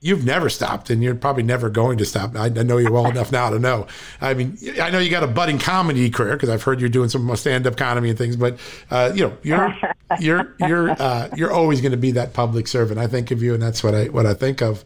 you've 0.06 0.24
never 0.24 0.48
stopped 0.48 0.88
and 0.88 1.02
you're 1.02 1.16
probably 1.16 1.42
never 1.42 1.68
going 1.68 1.98
to 1.98 2.04
stop. 2.04 2.36
I, 2.36 2.48
know 2.48 2.76
you 2.76 2.92
well 2.92 3.10
enough 3.10 3.32
now 3.32 3.50
to 3.50 3.58
know. 3.58 3.88
I 4.20 4.34
mean, 4.34 4.56
I 4.80 4.90
know 4.90 5.00
you 5.00 5.10
got 5.10 5.24
a 5.24 5.26
budding 5.26 5.58
comedy 5.58 6.08
career 6.10 6.34
because 6.34 6.48
I've 6.48 6.62
heard 6.62 6.80
you're 6.80 6.88
doing 6.88 7.08
some 7.08 7.34
stand-up 7.34 7.76
comedy 7.76 8.10
and 8.10 8.16
things, 8.16 8.36
but 8.36 8.56
uh, 8.88 9.10
you 9.14 9.24
know, 9.24 9.36
you're 9.42 9.76
you're 10.20 10.54
you're 10.60 10.90
uh, 10.90 11.28
you're 11.36 11.50
always 11.50 11.80
going 11.80 11.90
to 11.90 11.98
be 11.98 12.12
that 12.12 12.32
public 12.34 12.68
servant. 12.68 13.00
I 13.00 13.08
think 13.08 13.32
of 13.32 13.42
you, 13.42 13.52
and 13.52 13.62
that's 13.62 13.82
what 13.82 13.94
I 13.94 14.04
what 14.06 14.26
I 14.26 14.34
think 14.34 14.62
of. 14.62 14.84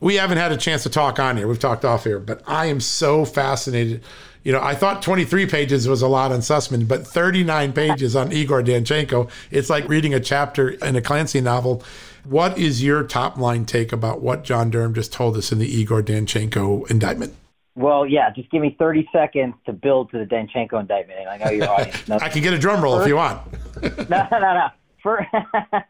We 0.00 0.14
haven't 0.14 0.38
had 0.38 0.50
a 0.50 0.56
chance 0.56 0.82
to 0.84 0.90
talk 0.90 1.18
on 1.18 1.36
here. 1.36 1.46
We've 1.46 1.58
talked 1.58 1.84
off 1.84 2.04
here, 2.04 2.18
but 2.18 2.42
I 2.46 2.66
am 2.66 2.80
so 2.80 3.26
fascinated. 3.26 4.02
You 4.44 4.52
know, 4.52 4.60
I 4.60 4.74
thought 4.74 5.00
23 5.02 5.46
pages 5.46 5.88
was 5.88 6.02
a 6.02 6.08
lot 6.08 6.32
on 6.32 6.40
Sussman, 6.40 6.86
but 6.86 7.06
39 7.06 7.72
pages 7.72 8.14
on 8.16 8.30
Igor 8.30 8.62
Danchenko. 8.62 9.30
It's 9.50 9.70
like 9.70 9.88
reading 9.88 10.12
a 10.12 10.20
chapter 10.20 10.70
in 10.70 10.96
a 10.96 11.00
Clancy 11.00 11.40
novel 11.40 11.82
what 12.24 12.58
is 12.58 12.82
your 12.82 13.04
top 13.04 13.36
line 13.36 13.64
take 13.64 13.92
about 13.92 14.20
what 14.20 14.44
John 14.44 14.70
Durham 14.70 14.94
just 14.94 15.12
told 15.12 15.36
us 15.36 15.52
in 15.52 15.58
the 15.58 15.66
Igor 15.66 16.02
Danchenko 16.02 16.90
indictment? 16.90 17.34
Well, 17.76 18.06
yeah, 18.06 18.30
just 18.30 18.50
give 18.50 18.62
me 18.62 18.76
30 18.78 19.08
seconds 19.12 19.54
to 19.66 19.72
build 19.72 20.10
to 20.12 20.18
the 20.18 20.24
Danchenko 20.24 20.80
indictment. 20.80 21.20
And 21.20 21.28
I 21.28 21.36
know 21.38 21.50
your 21.50 21.68
audience 21.68 22.08
knows. 22.08 22.22
I 22.22 22.28
can 22.28 22.42
get 22.42 22.54
a 22.54 22.58
drum 22.58 22.82
roll 22.82 22.96
First, 22.96 23.06
if 23.06 23.08
you 23.08 23.16
want. 23.16 24.08
no, 24.10 24.28
no, 24.30 24.38
no. 24.40 24.68
First, 25.02 25.28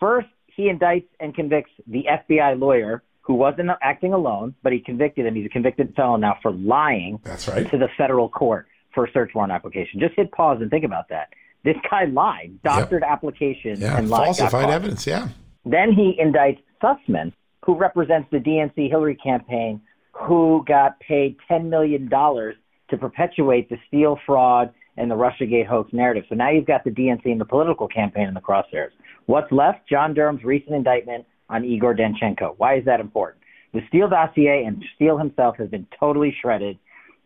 First, 0.00 0.28
he 0.46 0.64
indicts 0.64 1.08
and 1.20 1.34
convicts 1.34 1.70
the 1.86 2.04
FBI 2.08 2.58
lawyer 2.58 3.02
who 3.20 3.34
wasn't 3.34 3.70
acting 3.82 4.12
alone, 4.12 4.54
but 4.62 4.72
he 4.72 4.80
convicted 4.80 5.26
him. 5.26 5.34
He's 5.34 5.46
a 5.46 5.50
convicted 5.50 5.94
felon 5.94 6.22
now 6.22 6.38
for 6.42 6.50
lying 6.50 7.20
That's 7.22 7.46
right. 7.46 7.70
to 7.70 7.78
the 7.78 7.88
federal 7.96 8.28
court 8.28 8.66
for 8.94 9.04
a 9.04 9.12
search 9.12 9.32
warrant 9.34 9.52
application. 9.52 10.00
Just 10.00 10.14
hit 10.16 10.32
pause 10.32 10.58
and 10.60 10.70
think 10.70 10.84
about 10.84 11.08
that. 11.10 11.28
This 11.64 11.76
guy 11.90 12.04
lied, 12.06 12.58
doctored 12.64 13.02
yep. 13.02 13.10
application, 13.10 13.80
yeah, 13.80 13.98
and 13.98 14.08
lied. 14.08 14.24
Falsified 14.24 14.70
evidence, 14.70 15.06
yeah. 15.06 15.28
Then 15.64 15.92
he 15.92 16.18
indicts 16.20 16.62
Sussman, 16.82 17.32
who 17.64 17.76
represents 17.76 18.28
the 18.30 18.38
DNC 18.38 18.88
Hillary 18.88 19.16
campaign, 19.16 19.80
who 20.12 20.64
got 20.66 20.98
paid 21.00 21.36
$10 21.50 21.66
million 21.66 22.08
to 22.08 22.96
perpetuate 22.98 23.68
the 23.68 23.76
Steele 23.88 24.18
fraud 24.26 24.72
and 24.96 25.10
the 25.10 25.14
Russiagate 25.14 25.66
hoax 25.66 25.92
narrative. 25.92 26.24
So 26.28 26.34
now 26.34 26.50
you've 26.50 26.66
got 26.66 26.84
the 26.84 26.90
DNC 26.90 27.26
and 27.26 27.40
the 27.40 27.44
political 27.44 27.88
campaign 27.88 28.28
in 28.28 28.34
the 28.34 28.40
crosshairs. 28.40 28.90
What's 29.26 29.50
left? 29.52 29.88
John 29.88 30.14
Durham's 30.14 30.44
recent 30.44 30.74
indictment 30.74 31.26
on 31.48 31.64
Igor 31.64 31.94
Danchenko. 31.94 32.54
Why 32.56 32.76
is 32.78 32.84
that 32.86 33.00
important? 33.00 33.42
The 33.72 33.80
Steele 33.88 34.08
dossier 34.08 34.64
and 34.66 34.82
Steele 34.96 35.16
himself 35.16 35.56
has 35.58 35.68
been 35.68 35.86
totally 35.98 36.34
shredded. 36.40 36.78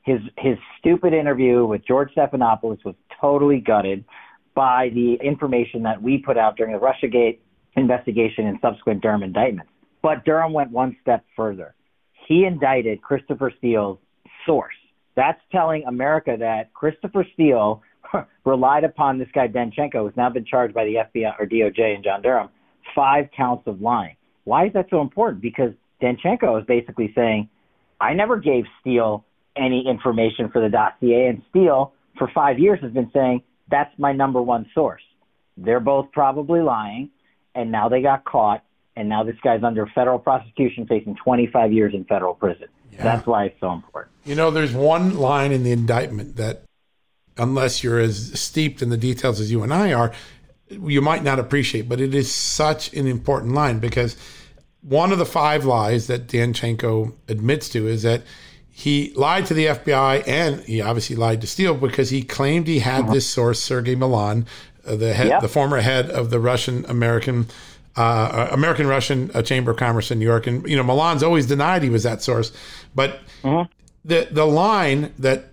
His 0.05 0.21
his 0.39 0.59
stupid 0.79 1.13
interview 1.15 1.65
with 1.65 1.87
George 1.87 2.11
Stephanopoulos 2.17 2.85
was 2.85 2.95
totally 3.21 3.61
gutted 3.61 4.05
by 4.55 4.91
the 4.95 5.15
information 5.23 5.83
that 5.83 6.01
we 6.01 6.19
put 6.19 6.37
out 6.37 6.57
during 6.57 6.73
the 6.73 6.79
Russiagate 6.79 7.39
investigation 7.77 8.47
and 8.47 8.59
subsequent 8.61 9.03
Durham 9.03 9.23
indictments. 9.23 9.71
But 10.03 10.25
Durham 10.25 10.53
went 10.53 10.71
one 10.71 10.97
step 11.01 11.25
further. 11.35 11.75
He 12.29 12.45
indicted 12.45 13.03
Christopher 13.03 13.53
Steele's 13.59 13.99
source. 14.47 14.75
That's 15.17 15.41
telling 15.51 15.85
America 15.87 16.37
that 16.39 16.73
Christopher 16.75 17.27
Steele 17.33 17.83
relied 18.45 18.85
upon 18.85 19.19
this 19.19 19.29
guy 19.35 19.49
Danchenko, 19.49 20.05
who's 20.05 20.17
now 20.17 20.31
been 20.31 20.45
charged 20.45 20.75
by 20.75 20.85
the 20.85 20.97
FBI 20.97 21.33
or 21.39 21.47
DOJ 21.47 21.95
and 21.95 22.05
John 22.05 22.23
Durham, 22.23 22.49
five 22.95 23.27
counts 23.37 23.67
of 23.67 23.81
lying. 23.81 24.17
Why 24.45 24.67
is 24.67 24.73
that 24.75 24.87
so 24.91 25.01
important? 25.01 25.43
Because 25.43 25.73
Danchenko 26.03 26.61
is 26.61 26.67
basically 26.67 27.13
saying, 27.15 27.49
I 28.01 28.13
never 28.13 28.37
gave 28.37 28.65
Steele 28.81 29.25
any 29.57 29.87
information 29.87 30.51
for 30.51 30.61
the 30.61 30.69
dossier, 30.69 31.27
and 31.29 31.43
Steele, 31.51 31.93
for 32.19 32.31
five 32.35 32.59
years, 32.59 32.81
has 32.83 32.93
been 32.93 33.11
saying, 33.13 33.43
that's 33.71 33.97
my 33.99 34.13
number 34.13 34.43
one 34.43 34.67
source. 34.75 35.03
They're 35.57 35.81
both 35.81 36.11
probably 36.13 36.61
lying, 36.61 37.11
and 37.55 37.71
now 37.71 37.89
they 37.89 38.03
got 38.03 38.25
caught, 38.25 38.65
and 38.97 39.09
now 39.09 39.23
this 39.23 39.37
guy's 39.43 39.63
under 39.63 39.87
federal 39.95 40.19
prosecution 40.19 40.87
facing 40.87 41.17
25 41.17 41.73
years 41.73 41.95
in 41.95 42.05
federal 42.05 42.35
prison. 42.35 42.69
Yeah. 42.93 43.03
That's 43.03 43.27
why 43.27 43.47
it's 43.47 43.61
so 43.61 43.73
important. 43.73 44.13
You 44.25 44.35
know, 44.35 44.51
there's 44.51 44.73
one 44.73 45.17
line 45.17 45.53
in 45.53 45.63
the 45.63 45.73
indictment 45.73 46.37
that, 46.37 46.63
unless 47.37 47.83
you're 47.83 47.99
as 47.99 48.39
steeped 48.39 48.83
in 48.83 48.91
the 48.91 48.97
details 48.97 49.41
as 49.41 49.51
you 49.51 49.63
and 49.63 49.73
I 49.73 49.93
are, 49.93 50.13
you 50.69 51.01
might 51.01 51.23
not 51.23 51.39
appreciate, 51.39 51.89
but 51.89 52.01
it 52.01 52.15
is 52.15 52.33
such 52.33 52.93
an 52.95 53.07
important 53.07 53.53
line 53.53 53.79
because 53.79 54.17
one 54.83 55.13
of 55.13 55.19
the 55.19 55.27
five 55.27 55.65
lies 55.65 56.07
that 56.07 56.27
Danchenko 56.27 57.15
admits 57.29 57.69
to 57.71 57.87
is 57.87 58.03
that 58.03 58.23
he 58.77 59.13
lied 59.15 59.47
to 59.47 59.55
the 59.55 59.67
FBI 59.67 60.27
and 60.27 60.61
he 60.63 60.81
obviously 60.81 61.15
lied 61.15 61.41
to 61.43 61.47
Steele 61.47 61.75
because 61.75 62.11
he 62.11 62.25
claimed 62.25 62.67
he 62.67 62.81
had 62.81 63.05
uh-huh. 63.05 63.15
this 63.15 63.25
source, 63.25 63.61
Sergey 63.61 63.95
Millian, 63.95 64.47
uh, 64.85 64.97
the 64.97 65.15
head, 65.15 65.29
yep. 65.29 65.43
the 65.43 65.49
former 65.49 65.81
head 65.81 66.11
of 66.11 66.31
the 66.31 66.41
Russian 66.41 66.85
American. 66.87 67.47
Uh, 67.97 68.01
uh 68.01 68.49
American 68.51 68.89
Russian 68.89 69.31
uh, 69.33 69.41
Chamber 69.41 69.71
of 69.71 69.77
Commerce 69.77 70.11
in 70.11 70.19
New 70.19 70.25
York, 70.25 70.49
and 70.49 70.69
you 70.69 70.77
know 70.77 70.83
Millian's 70.83 71.23
always 71.23 71.47
denied 71.47 71.85
he 71.85 71.91
was 71.91 72.03
that 72.03 72.23
source, 72.23 72.51
but 72.93 73.21
uh-huh. 73.45 73.67
the 74.05 74.27
the 74.33 74.45
line 74.45 75.13
that 75.21 75.45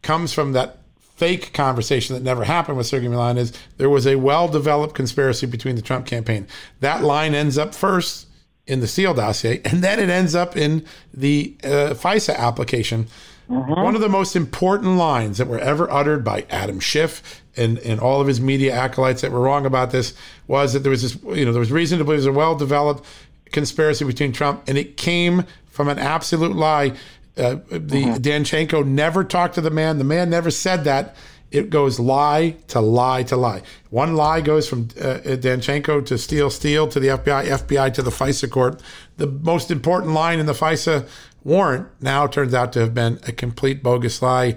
comes 0.00 0.32
from 0.32 0.52
that 0.52 0.78
fake 1.16 1.52
conversation 1.52 2.14
that 2.14 2.22
never 2.22 2.44
happened 2.44 2.78
with 2.78 2.86
Sergey 2.86 3.08
Millian 3.08 3.36
is 3.36 3.52
there 3.76 3.90
was 3.90 4.06
a 4.06 4.16
well-developed 4.16 4.94
conspiracy 4.94 5.44
between 5.44 5.76
the 5.76 5.82
Trump 5.82 6.06
campaign. 6.06 6.46
That 6.80 7.02
line 7.02 7.34
ends 7.34 7.58
up 7.58 7.74
first 7.74 8.26
in 8.66 8.80
the 8.80 8.86
Steele 8.86 9.14
dossier, 9.14 9.60
and 9.64 9.82
then 9.82 9.98
it 9.98 10.08
ends 10.08 10.34
up 10.34 10.56
in 10.56 10.84
the 11.12 11.56
uh, 11.64 11.94
FISA 11.94 12.36
application. 12.36 13.06
Mm-hmm. 13.48 13.72
One 13.72 13.94
of 13.94 14.00
the 14.00 14.08
most 14.08 14.36
important 14.36 14.96
lines 14.96 15.38
that 15.38 15.48
were 15.48 15.58
ever 15.58 15.90
uttered 15.90 16.24
by 16.24 16.46
Adam 16.48 16.80
Schiff 16.80 17.42
and, 17.56 17.78
and 17.78 18.00
all 18.00 18.20
of 18.20 18.26
his 18.26 18.40
media 18.40 18.72
acolytes 18.72 19.20
that 19.20 19.32
were 19.32 19.40
wrong 19.40 19.66
about 19.66 19.90
this 19.90 20.14
was 20.46 20.72
that 20.72 20.80
there 20.80 20.90
was 20.90 21.02
this, 21.02 21.36
you 21.36 21.44
know, 21.44 21.52
there 21.52 21.60
was 21.60 21.72
reason 21.72 21.98
to 21.98 22.04
believe 22.04 22.22
there 22.22 22.30
was 22.30 22.36
a 22.36 22.38
well 22.38 22.54
developed 22.54 23.04
conspiracy 23.50 24.04
between 24.04 24.32
Trump, 24.32 24.62
and 24.66 24.78
it 24.78 24.96
came 24.96 25.44
from 25.66 25.88
an 25.88 25.98
absolute 25.98 26.56
lie. 26.56 26.90
Uh, 27.36 27.56
the 27.68 27.78
mm-hmm. 27.78 28.14
Danchenko 28.14 28.86
never 28.86 29.24
talked 29.24 29.54
to 29.56 29.60
the 29.60 29.70
man. 29.70 29.98
The 29.98 30.04
man 30.04 30.30
never 30.30 30.50
said 30.50 30.84
that. 30.84 31.16
It 31.52 31.68
goes 31.68 32.00
lie 32.00 32.56
to 32.68 32.80
lie 32.80 33.22
to 33.24 33.36
lie. 33.36 33.62
One 33.90 34.16
lie 34.16 34.40
goes 34.40 34.66
from 34.66 34.88
uh, 34.98 35.20
Danchenko 35.36 36.04
to 36.06 36.16
Steele, 36.16 36.48
Steele 36.48 36.88
to 36.88 36.98
the 36.98 37.08
FBI, 37.08 37.44
FBI 37.46 37.92
to 37.92 38.02
the 38.02 38.10
FISA 38.10 38.50
court. 38.50 38.82
The 39.18 39.26
most 39.26 39.70
important 39.70 40.12
line 40.14 40.40
in 40.40 40.46
the 40.46 40.54
FISA 40.54 41.06
warrant 41.44 41.88
now 42.00 42.26
turns 42.26 42.54
out 42.54 42.72
to 42.72 42.80
have 42.80 42.94
been 42.94 43.20
a 43.28 43.32
complete 43.32 43.82
bogus 43.82 44.22
lie. 44.22 44.56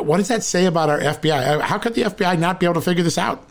What 0.00 0.18
does 0.18 0.28
that 0.28 0.44
say 0.44 0.66
about 0.66 0.88
our 0.88 1.00
FBI? 1.00 1.62
How 1.62 1.78
could 1.78 1.94
the 1.94 2.02
FBI 2.02 2.38
not 2.38 2.60
be 2.60 2.66
able 2.66 2.74
to 2.74 2.80
figure 2.80 3.02
this 3.02 3.18
out? 3.18 3.48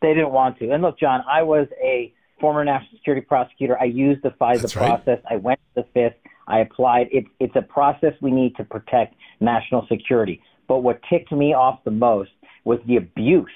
They 0.00 0.14
didn't 0.14 0.32
want 0.32 0.58
to. 0.60 0.70
And 0.70 0.82
look, 0.82 0.98
John, 0.98 1.22
I 1.30 1.42
was 1.42 1.68
a 1.82 2.12
former 2.40 2.64
national 2.64 2.98
security 2.98 3.24
prosecutor. 3.24 3.78
I 3.78 3.84
used 3.84 4.22
the 4.22 4.30
FISA 4.30 4.60
That's 4.62 4.72
process. 4.72 5.18
Right. 5.24 5.32
I 5.32 5.36
went 5.36 5.60
to 5.74 5.82
the 5.82 5.88
fifth. 5.92 6.16
I 6.48 6.60
applied. 6.60 7.08
It's 7.12 7.28
it's 7.38 7.54
a 7.54 7.62
process 7.62 8.12
we 8.20 8.30
need 8.30 8.56
to 8.56 8.64
protect 8.64 9.14
national 9.40 9.86
security. 9.88 10.42
But 10.70 10.84
what 10.84 11.00
ticked 11.10 11.32
me 11.32 11.52
off 11.52 11.80
the 11.82 11.90
most 11.90 12.30
was 12.62 12.78
the 12.86 12.94
abuse 12.94 13.50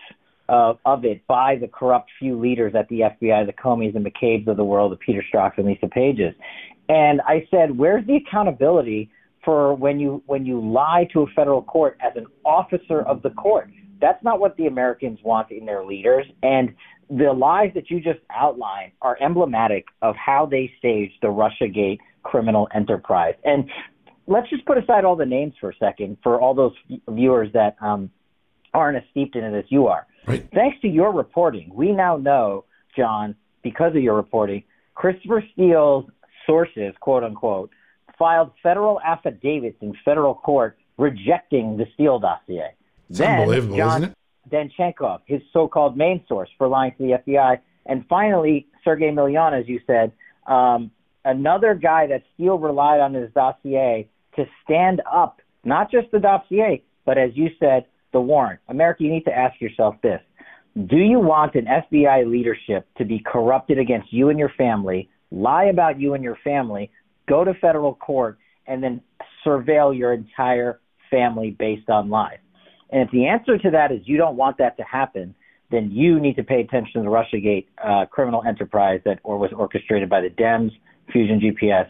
of, 0.49 0.81
of 0.85 1.05
it 1.05 1.25
by 1.29 1.55
the 1.55 1.69
corrupt 1.69 2.11
few 2.19 2.37
leaders 2.37 2.75
at 2.75 2.89
the 2.89 3.03
FBI, 3.03 3.47
the 3.47 3.53
Comeys 3.53 3.95
and 3.95 4.05
McCabe's 4.05 4.49
of 4.49 4.57
the 4.57 4.65
world, 4.65 4.91
the 4.91 4.97
Peter 4.97 5.23
Strzok's 5.33 5.55
and 5.57 5.67
Lisa 5.69 5.87
Pages. 5.87 6.35
And 6.89 7.21
I 7.21 7.47
said, 7.53 7.79
where's 7.79 8.05
the 8.09 8.17
accountability 8.17 9.13
for 9.45 9.75
when 9.75 10.01
you 10.01 10.25
when 10.27 10.45
you 10.45 10.61
lie 10.61 11.07
to 11.13 11.21
a 11.21 11.27
federal 11.37 11.63
court 11.63 11.97
as 12.05 12.17
an 12.17 12.27
officer 12.45 13.03
of 13.03 13.23
the 13.23 13.31
court? 13.31 13.71
That's 14.01 14.23
not 14.25 14.41
what 14.41 14.57
the 14.57 14.67
Americans 14.67 15.21
want 15.23 15.53
in 15.53 15.65
their 15.65 15.85
leaders. 15.85 16.27
And 16.43 16.75
the 17.09 17.33
lies 17.33 17.71
that 17.77 17.91
you 17.91 18.01
just 18.01 18.19
outlined 18.35 18.91
are 19.03 19.17
emblematic 19.23 19.85
of 20.03 20.17
how 20.17 20.47
they 20.47 20.69
staged 20.81 21.15
the 21.23 21.29
Russiagate 21.29 22.01
criminal 22.25 22.67
enterprise. 22.75 23.35
And 23.45 23.71
let's 24.27 24.49
just 24.51 24.65
put 24.65 24.79
aside 24.79 25.05
all 25.05 25.17
the 25.17 25.27
names 25.27 25.55
for 25.61 25.71
a 25.71 25.77
second 25.77 26.17
for 26.23 26.41
all 26.41 26.55
those 26.55 26.73
viewers 27.09 27.53
that 27.53 27.77
um, 27.81 28.11
aren't 28.73 28.97
as 28.97 29.05
steeped 29.11 29.37
in 29.37 29.45
it 29.45 29.57
as 29.57 29.65
you 29.69 29.87
are. 29.87 30.07
Right. 30.27 30.49
Thanks 30.55 30.81
to 30.83 30.89
your 30.89 31.13
reporting, 31.13 31.71
we 31.75 31.93
now 31.93 32.17
know, 32.17 32.65
John, 32.97 33.35
because 33.63 33.95
of 33.95 34.03
your 34.03 34.17
reporting, 34.17 34.65
Christopher 34.95 35.45
Steele's 35.53 36.07
sources, 36.47 36.95
quote 37.01 37.25
unquote, 37.25 37.71
filed 38.19 38.53
federal 38.63 39.01
affidavits 39.01 39.77
in 39.81 39.95
federal 40.05 40.35
court 40.35 40.79
rejecting 40.97 41.77
the 41.77 41.87
Steele 41.95 42.19
dossier. 42.19 42.75
It's 43.11 43.19
then 43.19 43.41
unbelievable, 43.41 43.77
John 43.77 44.03
isn't 44.03 44.13
it? 44.13 44.19
Danchenko, 44.51 45.21
his 45.27 45.41
so-called 45.53 45.97
main 45.97 46.25
source 46.29 46.51
for 46.59 46.69
lying 46.69 46.93
to 46.93 46.99
the 46.99 47.19
FBI, 47.27 47.59
and 47.87 48.05
finally 48.09 48.67
Sergey 48.85 49.11
Millian, 49.11 49.59
as 49.59 49.69
you 49.69 49.81
said, 49.87 50.13
um, 50.47 50.91
another 51.25 51.75
guy 51.75 52.07
that 52.07 52.23
Steele 52.35 52.59
relied 52.59 53.01
on 53.01 53.15
his 53.15 53.33
dossier 53.33 54.09
to 54.37 54.45
stand 54.65 55.03
up, 55.11 55.41
not 55.65 55.91
just 55.91 56.11
the 56.13 56.19
dossier, 56.19 56.83
but 57.05 57.19
as 57.19 57.31
you 57.35 57.49
said, 57.61 57.87
the 58.13 58.21
warrant. 58.21 58.61
America, 58.69 59.03
you 59.05 59.11
need 59.11 59.25
to 59.25 59.37
ask 59.37 59.61
yourself 59.61 59.97
this. 60.03 60.21
Do 60.87 60.97
you 60.97 61.21
want 61.21 61.55
an 61.55 61.67
FBI 61.67 62.29
leadership 62.31 62.87
to 62.99 63.05
be 63.05 63.23
corrupted 63.25 63.79
against 63.79 64.13
you 64.13 64.29
and 64.29 64.39
your 64.39 64.53
family 64.57 65.09
lie 65.31 65.65
about 65.65 66.01
you 66.01 66.15
and 66.15 66.23
your 66.23 66.39
family, 66.43 66.91
go 67.29 67.45
to 67.45 67.55
federal 67.55 67.95
court, 67.95 68.39
and 68.67 68.83
then 68.83 69.01
surveil 69.45 69.97
your 69.97 70.13
entire 70.13 70.81
family 71.11 71.51
based 71.59 71.89
on 71.91 72.09
lies. 72.09 72.39
And 72.91 73.03
if 73.03 73.11
the 73.11 73.27
answer 73.27 73.59
to 73.59 73.71
that 73.71 73.93
is 73.93 74.01
you 74.05 74.17
don't 74.17 74.37
want 74.37 74.59
that 74.59 74.77
to 74.77 74.83
happen, 74.85 75.35
then 75.71 75.91
you 75.91 76.21
need 76.21 76.37
to 76.37 76.45
pay 76.45 76.61
attention 76.61 76.93
to 76.95 77.01
the 77.03 77.07
Russiagate 77.09 77.67
uh, 77.83 78.07
criminal 78.07 78.43
enterprise 78.47 79.01
that 79.05 79.19
or 79.25 79.39
was 79.39 79.51
orchestrated 79.57 80.09
by 80.09 80.21
the 80.21 80.31
Dems, 80.31 80.71
Fusion 81.13 81.41
GPS, 81.41 81.87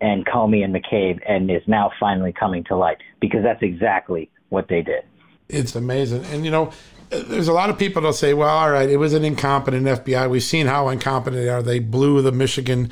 and 0.00 0.24
Comey 0.26 0.64
and 0.64 0.74
McCabe, 0.74 1.20
and 1.28 1.50
is 1.50 1.62
now 1.66 1.90
finally 1.98 2.32
coming 2.32 2.64
to 2.64 2.76
light 2.76 2.98
because 3.20 3.42
that's 3.42 3.62
exactly 3.62 4.30
what 4.48 4.68
they 4.68 4.82
did. 4.82 5.04
It's 5.48 5.74
amazing, 5.74 6.24
and 6.26 6.44
you 6.44 6.50
know, 6.50 6.72
there's 7.10 7.48
a 7.48 7.52
lot 7.52 7.70
of 7.70 7.78
people 7.78 8.00
that'll 8.02 8.12
say, 8.12 8.34
well, 8.34 8.48
all 8.48 8.70
right, 8.70 8.88
it 8.88 8.96
was 8.96 9.14
an 9.14 9.24
incompetent 9.24 9.84
FBI. 9.84 10.30
We've 10.30 10.42
seen 10.42 10.66
how 10.66 10.88
incompetent 10.88 11.42
they 11.42 11.48
are. 11.48 11.62
They 11.62 11.80
blew 11.80 12.22
the 12.22 12.30
Michigan 12.30 12.90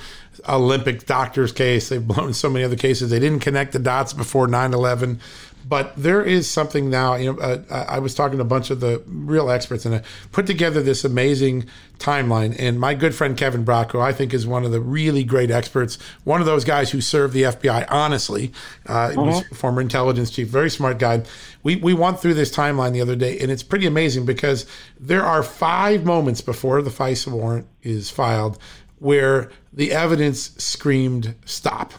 Olympic 0.49 1.07
doctors 1.07 1.53
case. 1.53 1.89
They've 1.89 2.05
blown 2.05 2.35
so 2.35 2.51
many 2.51 2.65
other 2.65 2.77
cases. 2.77 3.11
They 3.11 3.21
didn't 3.21 3.41
connect 3.41 3.73
the 3.73 3.79
dots 3.79 4.13
before 4.13 4.49
9 4.49 4.75
11. 4.75 5.21
But 5.69 5.95
there 5.97 6.23
is 6.23 6.49
something 6.49 6.89
now. 6.89 7.15
You 7.17 7.33
know, 7.33 7.39
uh, 7.41 7.85
I 7.89 7.99
was 7.99 8.15
talking 8.15 8.39
to 8.39 8.43
a 8.43 8.47
bunch 8.47 8.71
of 8.71 8.81
the 8.81 9.03
real 9.07 9.51
experts, 9.51 9.85
and 9.85 9.97
I 9.97 10.03
put 10.33 10.47
together 10.47 10.83
this 10.83 11.05
amazing 11.05 11.67
timeline. 11.99 12.57
And 12.59 12.81
my 12.81 12.95
good 12.95 13.15
friend 13.15 13.37
Kevin 13.37 13.65
Brock, 13.65 13.93
who 13.93 14.01
I 14.01 14.13
think 14.13 14.33
is 14.33 14.47
one 14.47 14.65
of 14.65 14.73
the 14.73 14.81
really 14.81 15.25
great 15.25 15.51
experts, 15.51 15.99
one 16.25 16.41
of 16.41 16.47
those 16.47 16.65
guys 16.65 16.91
who 16.91 17.03
served 17.03 17.35
the 17.35 17.43
FBI 17.43 17.87
honestly, 17.91 18.53
uh, 18.89 18.93
uh-huh. 18.93 19.21
was 19.21 19.47
former 19.49 19.83
intelligence 19.83 20.31
chief, 20.31 20.49
very 20.49 20.71
smart 20.71 20.99
guy. 20.99 21.23
We 21.63 21.77
we 21.77 21.93
went 21.93 22.19
through 22.19 22.35
this 22.35 22.55
timeline 22.55 22.93
the 22.93 23.03
other 23.03 23.17
day, 23.17 23.39
and 23.39 23.51
it's 23.51 23.63
pretty 23.63 23.87
amazing 23.87 24.25
because 24.25 24.65
there 24.99 25.25
are 25.25 25.43
five 25.43 26.05
moments 26.05 26.41
before 26.41 26.81
the 26.81 26.91
FISA 26.91 27.31
warrant 27.31 27.67
is 27.83 28.09
filed 28.11 28.59
where 29.01 29.51
the 29.73 29.93
evidence 29.93 30.51
screamed 30.57 31.35
stop 31.45 31.93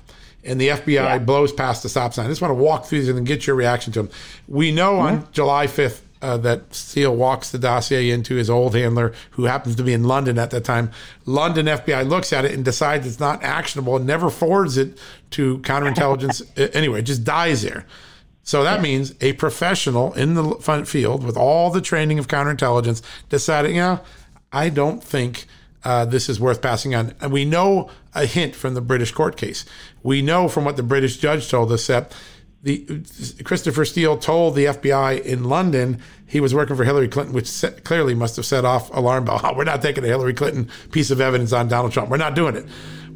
and 0.50 0.60
the 0.60 0.70
FBI 0.70 0.94
yeah. 0.94 1.18
blows 1.20 1.54
past 1.54 1.84
the 1.84 1.90
stop 1.90 2.14
sign. 2.14 2.26
I 2.26 2.30
just 2.30 2.42
want 2.42 2.52
to 2.52 2.56
walk 2.56 2.86
through 2.86 3.00
these 3.00 3.10
and 3.10 3.26
get 3.26 3.46
your 3.48 3.56
reaction 3.56 3.94
to 3.94 4.04
them. 4.04 4.12
We 4.48 4.72
know 4.72 4.98
on 4.98 5.28
July 5.32 5.68
5th 5.68 6.02
uh, 6.22 6.38
that 6.38 6.74
Steele 6.74 7.16
walks 7.16 7.52
the 7.52 7.60
dossier 7.60 8.10
into 8.10 8.36
his 8.36 8.50
old 8.50 8.76
handler, 8.76 9.14
who 9.32 9.46
happens 9.46 9.76
to 9.78 9.84
be 9.84 9.94
in 9.94 10.04
London 10.04 10.38
at 10.38 10.52
that 10.52 10.66
time. 10.66 10.92
London 11.26 11.68
FBI 11.68 12.08
looks 12.08 12.34
at 12.34 12.46
it 12.46 12.52
and 12.52 12.66
decides 12.66 13.08
it's 13.08 13.20
not 13.20 13.42
actionable 13.44 13.96
and 13.96 14.06
never 14.06 14.30
forwards 14.30 14.78
it 14.78 14.98
to 15.32 15.60
counterintelligence. 15.60 16.42
anyway, 16.76 17.00
it 17.00 17.04
just 17.04 17.24
dies 17.24 17.62
there. 17.62 17.86
So 18.44 18.64
that 18.64 18.78
yeah. 18.78 18.82
means 18.82 19.14
a 19.22 19.34
professional 19.34 20.14
in 20.14 20.34
the 20.34 20.84
field 20.86 21.24
with 21.24 21.38
all 21.38 21.70
the 21.70 21.82
training 21.82 22.20
of 22.20 22.28
counterintelligence 22.28 23.02
deciding, 23.30 23.76
you 23.76 23.82
know, 23.82 24.00
I 24.52 24.70
don't 24.70 25.04
think– 25.04 25.46
uh, 25.84 26.06
this 26.06 26.30
is 26.30 26.40
worth 26.40 26.62
passing 26.62 26.96
on. 26.96 27.14
And 27.22 27.32
we 27.32 27.46
know 27.46 27.90
a 28.14 28.26
hint 28.26 28.56
from 28.56 28.74
the 28.74 28.82
British 28.82 29.12
court 29.12 29.38
case. 29.38 29.66
We 30.04 30.22
know 30.22 30.48
from 30.48 30.66
what 30.66 30.78
the 30.78 30.84
British 30.84 31.18
judge 31.18 31.50
told 31.50 31.72
us 31.72 31.88
that 31.88 32.14
the 32.62 33.04
Christopher 33.46 33.86
Steele 33.86 34.18
told 34.18 34.56
the 34.56 34.66
FBI 34.66 35.22
in 35.22 35.46
London 35.46 36.02
he 36.26 36.42
was 36.42 36.54
working 36.54 36.76
for 36.76 36.84
Hillary 36.84 37.08
Clinton, 37.08 37.34
which 37.34 37.48
set, 37.48 37.84
clearly 37.86 38.14
must 38.14 38.36
have 38.36 38.46
set 38.46 38.66
off 38.66 38.94
alarm 38.94 39.26
bell. 39.26 39.40
Oh, 39.44 39.54
we're 39.58 39.64
not 39.64 39.82
taking 39.82 40.04
a 40.04 40.08
Hillary 40.08 40.34
Clinton 40.34 40.70
piece 40.92 41.10
of 41.10 41.22
evidence 41.22 41.54
on 41.54 41.70
Donald 41.70 41.94
Trump. 41.94 42.10
We're 42.10 42.18
not 42.18 42.36
doing 42.36 42.56
it. 42.56 42.66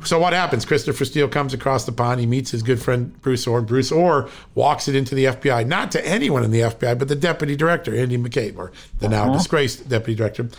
So 0.05 0.19
what 0.19 0.33
happens? 0.33 0.65
Christopher 0.65 1.05
Steele 1.05 1.27
comes 1.27 1.53
across 1.53 1.85
the 1.85 1.91
pond. 1.91 2.19
He 2.19 2.25
meets 2.25 2.51
his 2.51 2.63
good 2.63 2.81
friend 2.81 3.19
Bruce 3.21 3.47
Ohr. 3.47 3.61
Bruce 3.61 3.91
Ohr 3.91 4.29
walks 4.55 4.87
it 4.87 4.95
into 4.95 5.15
the 5.15 5.25
FBI, 5.25 5.65
not 5.67 5.91
to 5.91 6.05
anyone 6.05 6.43
in 6.43 6.51
the 6.51 6.61
FBI, 6.61 6.97
but 6.97 7.07
the 7.07 7.15
deputy 7.15 7.55
director, 7.55 7.95
Andy 7.95 8.17
McCabe, 8.17 8.57
or 8.57 8.71
the 8.99 9.09
now 9.09 9.25
uh-huh. 9.25 9.33
disgraced 9.33 9.87
deputy 9.89 10.15
director. 10.15 10.49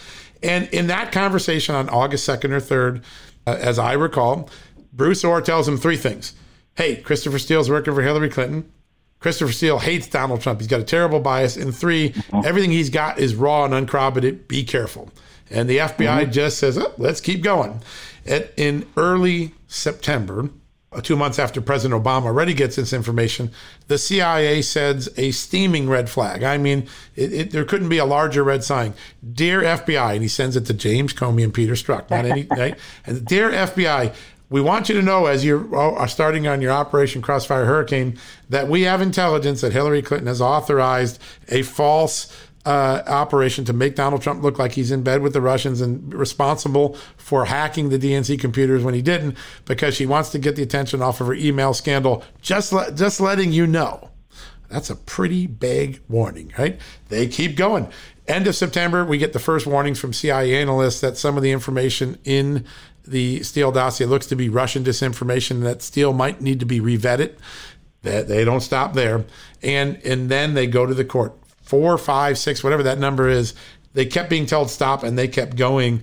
And 0.43 0.69
in 0.69 0.89
that 0.89 1.13
conversation 1.13 1.75
on 1.75 1.89
August 1.89 2.29
2nd 2.29 2.51
or 2.51 2.61
3rd, 2.61 3.03
uh, 3.47 3.57
as 3.61 3.79
I 3.79 3.93
recall, 3.93 4.49
Bruce 4.93 5.25
Ohr 5.25 5.41
tells 5.41 5.67
him 5.69 5.77
three 5.77 5.97
things. 5.97 6.35
Hey, 6.77 6.97
Christopher 6.97 7.39
Steele's 7.39 7.71
working 7.71 7.95
for 7.95 8.03
Hillary 8.03 8.29
Clinton. 8.29 8.71
Christopher 9.21 9.53
Steele 9.53 9.79
hates 9.79 10.07
Donald 10.07 10.43
Trump. 10.43 10.61
He's 10.61 10.69
got 10.69 10.81
a 10.81 10.85
terrible 10.85 11.19
bias. 11.19 11.57
And 11.57 11.75
three, 11.75 12.15
everything 12.45 12.71
he's 12.71 12.91
got 12.91 13.19
is 13.19 13.35
raw 13.35 13.65
and 13.65 13.73
uncorroborated. 13.73 14.49
Be 14.49 14.65
careful. 14.65 15.11
And 15.51 15.69
the 15.69 15.79
FBI 15.79 16.23
mm-hmm. 16.23 16.31
just 16.31 16.59
says, 16.59 16.77
oh, 16.77 16.93
let's 16.99 17.21
keep 17.21 17.43
going. 17.43 17.81
At, 18.27 18.53
in 18.57 18.87
early 18.97 19.55
September, 19.67 20.51
uh, 20.95 21.01
two 21.01 21.17
months 21.17 21.39
after 21.39 21.61
President 21.61 22.03
Obama 22.03 22.27
already 22.27 22.55
gets 22.55 22.77
this 22.77 22.93
information, 22.93 23.51
the 23.89 23.99
CIA 23.99 24.63
sends 24.63 25.09
a 25.19 25.33
steaming 25.33 25.89
red 25.89 26.09
flag. 26.09 26.43
I 26.43 26.57
mean, 26.57 26.89
it, 27.17 27.33
it, 27.33 27.51
there 27.51 27.65
couldn't 27.65 27.89
be 27.89 27.99
a 27.99 28.05
larger 28.05 28.45
red 28.45 28.63
sign. 28.63 28.95
Dear 29.33 29.63
FBI, 29.63 30.15
and 30.15 30.23
he 30.23 30.29
sends 30.29 30.57
it 30.57 30.67
to 30.67 30.75
James 30.75 31.13
Comey 31.13 31.43
and 31.43 31.53
Peter 31.53 31.75
Strzok, 31.75 32.11
not 32.11 32.25
any, 32.25 32.47
right? 32.51 32.79
And 33.05 33.25
dear 33.25 33.51
FBI, 33.51 34.15
we 34.51 34.61
want 34.61 34.89
you 34.89 34.95
to 34.95 35.03
know 35.03 35.27
as 35.27 35.45
you 35.45 35.69
oh, 35.73 35.97
are 35.97 36.07
starting 36.07 36.47
on 36.47 36.61
your 36.61 36.71
Operation 36.71 37.23
Crossfire 37.23 37.65
Hurricane 37.65 38.17
that 38.51 38.69
we 38.69 38.83
have 38.83 39.01
intelligence 39.01 39.63
that 39.63 39.73
Hillary 39.73 40.03
Clinton 40.03 40.29
has 40.29 40.41
authorized 40.41 41.21
a 41.49 41.63
false 41.63 42.33
uh, 42.65 43.03
operation 43.07 43.65
to 43.67 43.73
make 43.73 43.95
Donald 43.95 44.23
Trump 44.23 44.43
look 44.43 44.59
like 44.59 44.73
he's 44.73 44.91
in 44.91 45.03
bed 45.03 45.23
with 45.23 45.33
the 45.33 45.41
Russians 45.41 45.81
and 45.81 46.13
responsible 46.15 46.95
for 47.17 47.45
hacking 47.45 47.91
the 47.91 47.99
DNC 47.99 48.41
computers 48.41 48.83
when 48.83 48.95
he 48.95 49.03
didn't, 49.03 49.37
because 49.65 49.95
she 49.95 50.07
wants 50.07 50.31
to 50.31 50.39
get 50.39 50.57
the 50.57 50.63
attention 50.63 51.03
off 51.03 51.21
of 51.21 51.27
her 51.27 51.35
email 51.35 51.75
scandal. 51.75 52.25
Just 52.41 52.73
let, 52.73 52.95
just 52.95 53.21
letting 53.21 53.53
you 53.53 53.67
know. 53.67 54.11
That's 54.69 54.91
a 54.91 54.97
pretty 54.97 55.47
big 55.47 56.01
warning, 56.09 56.53
right? 56.59 56.81
They 57.09 57.29
keep 57.29 57.57
going. 57.57 57.89
End 58.27 58.47
of 58.47 58.57
September, 58.57 59.05
we 59.05 59.19
get 59.19 59.35
the 59.35 59.39
first 59.39 59.67
warnings 59.67 60.01
from 60.01 60.15
CIA 60.15 60.57
analysts 60.57 61.01
that 61.01 61.19
some 61.19 61.37
of 61.37 61.43
the 61.43 61.53
information 61.53 62.19
in 62.25 62.65
the 63.07 63.43
Steele 63.43 63.71
dossier 63.71 64.07
looks 64.07 64.27
to 64.27 64.37
be 64.37 64.49
Russian 64.49 64.83
disinformation, 64.83 65.63
that 65.63 65.83
Steele 65.83 66.15
might 66.15 66.41
need 66.41 66.61
to 66.61 66.67
be 66.67 66.81
revetted. 66.81 67.35
That 68.03 68.29
they 68.29 68.45
don't 68.45 68.61
stop 68.61 68.93
there, 68.93 69.25
and 69.63 69.97
and 70.05 70.29
then 70.29 70.53
they 70.55 70.67
go 70.67 70.85
to 70.85 70.93
the 70.93 71.05
court. 71.07 71.35
Four, 71.65 71.99
five, 71.99 72.39
six, 72.39 72.63
whatever 72.63 72.83
that 72.85 72.99
number 72.99 73.29
is. 73.29 73.55
They 73.95 74.07
kept 74.07 74.31
being 74.31 74.47
told 74.47 74.71
stop, 74.71 75.03
and 75.03 75.19
they 75.19 75.29
kept 75.29 75.57
going. 75.57 76.03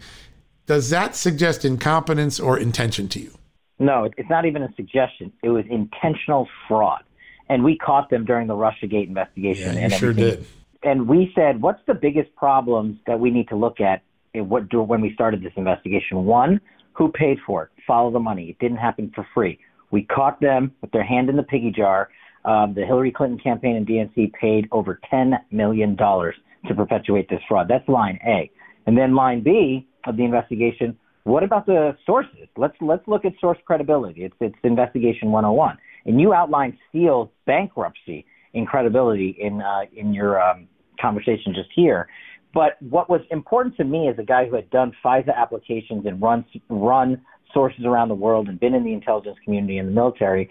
Does 0.66 0.90
that 0.90 1.16
suggest 1.16 1.66
incompetence 1.66 2.40
or 2.40 2.58
intention 2.58 3.08
to 3.10 3.20
you? 3.20 3.34
No, 3.80 4.10
it's 4.18 4.30
not 4.30 4.46
even 4.46 4.64
a 4.64 4.74
suggestion. 4.76 5.32
It 5.44 5.50
was 5.50 5.66
intentional 5.70 6.48
fraud, 6.68 7.04
and 7.50 7.64
we 7.64 7.78
caught 7.78 8.10
them 8.10 8.26
during 8.26 8.48
the 8.48 8.54
RussiaGate 8.54 9.08
investigation. 9.08 9.74
Yeah, 9.74 9.80
you 9.80 9.80
and 9.80 9.94
sure 9.94 10.14
did. 10.14 10.46
And 10.84 11.08
we 11.08 11.32
said, 11.36 11.62
what's 11.62 11.82
the 11.86 11.94
biggest 11.94 12.36
problems 12.36 12.98
that 13.06 13.20
we 13.20 13.30
need 13.30 13.48
to 13.50 13.56
look 13.56 13.80
at 13.80 14.02
in 14.34 14.50
what, 14.50 14.74
when 14.74 15.02
we 15.02 15.14
started 15.14 15.44
this 15.44 15.54
investigation? 15.56 16.26
One, 16.26 16.62
who 16.94 17.12
paid 17.12 17.38
for 17.46 17.64
it? 17.64 17.70
Follow 17.86 18.12
the 18.12 18.20
money. 18.20 18.50
It 18.50 18.60
didn't 18.60 18.78
happen 18.78 19.12
for 19.14 19.28
free. 19.34 19.60
We 19.92 20.04
caught 20.04 20.40
them 20.42 20.72
with 20.82 20.92
their 20.92 21.04
hand 21.04 21.30
in 21.30 21.36
the 21.36 21.44
piggy 21.44 21.72
jar. 21.72 22.10
Um, 22.44 22.74
the 22.76 22.86
Hillary 22.86 23.12
Clinton 23.12 23.40
campaign 23.40 23.76
and 23.76 23.88
DNC 23.88 24.34
paid 24.34 24.68
over 24.72 25.00
$10 25.12 25.34
million 25.52 25.96
to 25.96 26.76
perpetuate 26.76 27.30
this 27.30 27.40
fraud. 27.48 27.68
That's 27.68 27.88
line 27.88 28.20
A. 28.26 28.50
And 28.88 28.98
then 28.98 29.16
line 29.16 29.42
B 29.44 29.88
of 30.06 30.18
the 30.18 30.24
investigation, 30.24 30.98
what 31.24 31.44
about 31.44 31.66
the 31.68 31.96
sources? 32.06 32.48
Let's 32.58 32.76
let's 32.82 33.08
look 33.08 33.26
at 33.26 33.34
source 33.40 33.60
credibility. 33.66 34.24
It's 34.24 34.36
it's 34.40 34.56
investigation 34.64 35.32
101. 35.32 35.78
And 36.06 36.20
you 36.20 36.34
outlined 36.34 36.78
Steele's 36.90 37.30
bankruptcy 37.46 38.26
in 38.54 38.66
credibility 38.66 39.38
in 39.40 39.62
uh, 39.62 39.82
in 39.96 40.14
your 40.14 40.42
um, 40.42 40.68
conversation 41.00 41.54
just 41.54 41.70
here. 41.76 42.08
But 42.54 42.82
what 42.82 43.10
was 43.10 43.22
important 43.30 43.78
to 43.78 43.84
me 43.84 44.10
as 44.10 44.18
a 44.20 44.24
guy 44.24 44.48
who 44.48 44.56
had 44.56 44.70
done 44.72 44.92
FISA 45.06 45.36
applications 45.36 46.06
and 46.06 46.22
run 46.22 46.44
run 46.70 47.22
sources 47.54 47.86
around 47.86 48.10
the 48.10 48.16
world 48.16 48.48
and 48.48 48.60
been 48.60 48.74
in 48.74 48.84
the 48.84 48.94
intelligence 48.94 49.38
community 49.44 49.78
and 49.78 49.90
the 49.90 49.94
military 49.94 50.50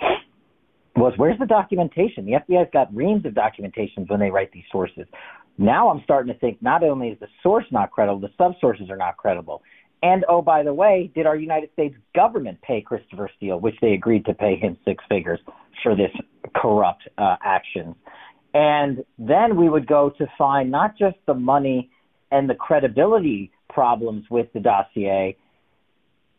was 1.00 1.14
where's 1.16 1.38
the 1.38 1.46
documentation? 1.46 2.26
The 2.26 2.32
FBI's 2.32 2.70
got 2.72 2.94
reams 2.94 3.24
of 3.24 3.32
documentations 3.32 4.08
when 4.08 4.20
they 4.20 4.30
write 4.30 4.52
these 4.52 4.64
sources. 4.70 5.06
Now 5.58 5.88
I'm 5.88 6.00
starting 6.04 6.32
to 6.32 6.38
think 6.38 6.62
not 6.62 6.82
only 6.82 7.08
is 7.08 7.18
the 7.20 7.28
source 7.42 7.64
not 7.70 7.90
credible, 7.90 8.20
the 8.20 8.28
subsources 8.38 8.90
are 8.90 8.96
not 8.96 9.16
credible. 9.16 9.62
And 10.02 10.24
oh, 10.28 10.40
by 10.40 10.62
the 10.62 10.72
way, 10.72 11.10
did 11.14 11.26
our 11.26 11.36
United 11.36 11.70
States 11.72 11.94
government 12.14 12.60
pay 12.62 12.80
Christopher 12.80 13.30
Steele, 13.36 13.60
which 13.60 13.74
they 13.82 13.92
agreed 13.92 14.24
to 14.26 14.34
pay 14.34 14.56
him 14.56 14.76
six 14.84 15.04
figures 15.08 15.40
for 15.82 15.94
this 15.94 16.10
corrupt 16.54 17.02
uh, 17.18 17.36
actions? 17.44 17.94
And 18.54 19.04
then 19.18 19.56
we 19.56 19.68
would 19.68 19.86
go 19.86 20.10
to 20.18 20.26
find 20.38 20.70
not 20.70 20.98
just 20.98 21.16
the 21.26 21.34
money 21.34 21.90
and 22.30 22.48
the 22.48 22.54
credibility 22.54 23.52
problems 23.68 24.24
with 24.30 24.52
the 24.54 24.60
dossier, 24.60 25.36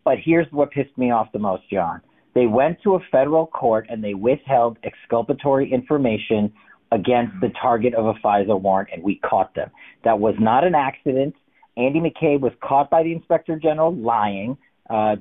but 0.04 0.16
here's 0.24 0.48
what 0.52 0.72
pissed 0.72 0.98
me 0.98 1.12
off 1.12 1.32
the 1.32 1.40
most, 1.40 1.64
John. 1.70 2.02
They 2.34 2.48
went 2.48 2.82
to 2.84 2.96
a 2.96 3.00
federal 3.12 3.48
court 3.48 3.88
and 3.90 4.04
they 4.04 4.14
withheld 4.14 4.78
exculpatory 4.84 5.72
information 5.72 6.54
against 6.92 7.34
the 7.42 7.50
target 7.62 7.94
of 7.94 8.06
a 8.06 8.14
FISA 8.16 8.60
warrant, 8.60 8.90
and 8.94 9.02
we 9.02 9.16
caught 9.16 9.56
them. 9.56 9.70
That 10.04 10.20
was 10.20 10.36
not 10.40 10.66
an 10.66 10.76
accident. 10.76 11.36
Andy 11.78 12.02
McCabe 12.02 12.42
was 12.42 12.52
caught 12.62 12.90
by 12.90 13.04
the 13.04 13.14
inspector 13.14 13.58
general 13.58 13.96
lying 13.96 14.58
uh, 14.90 15.16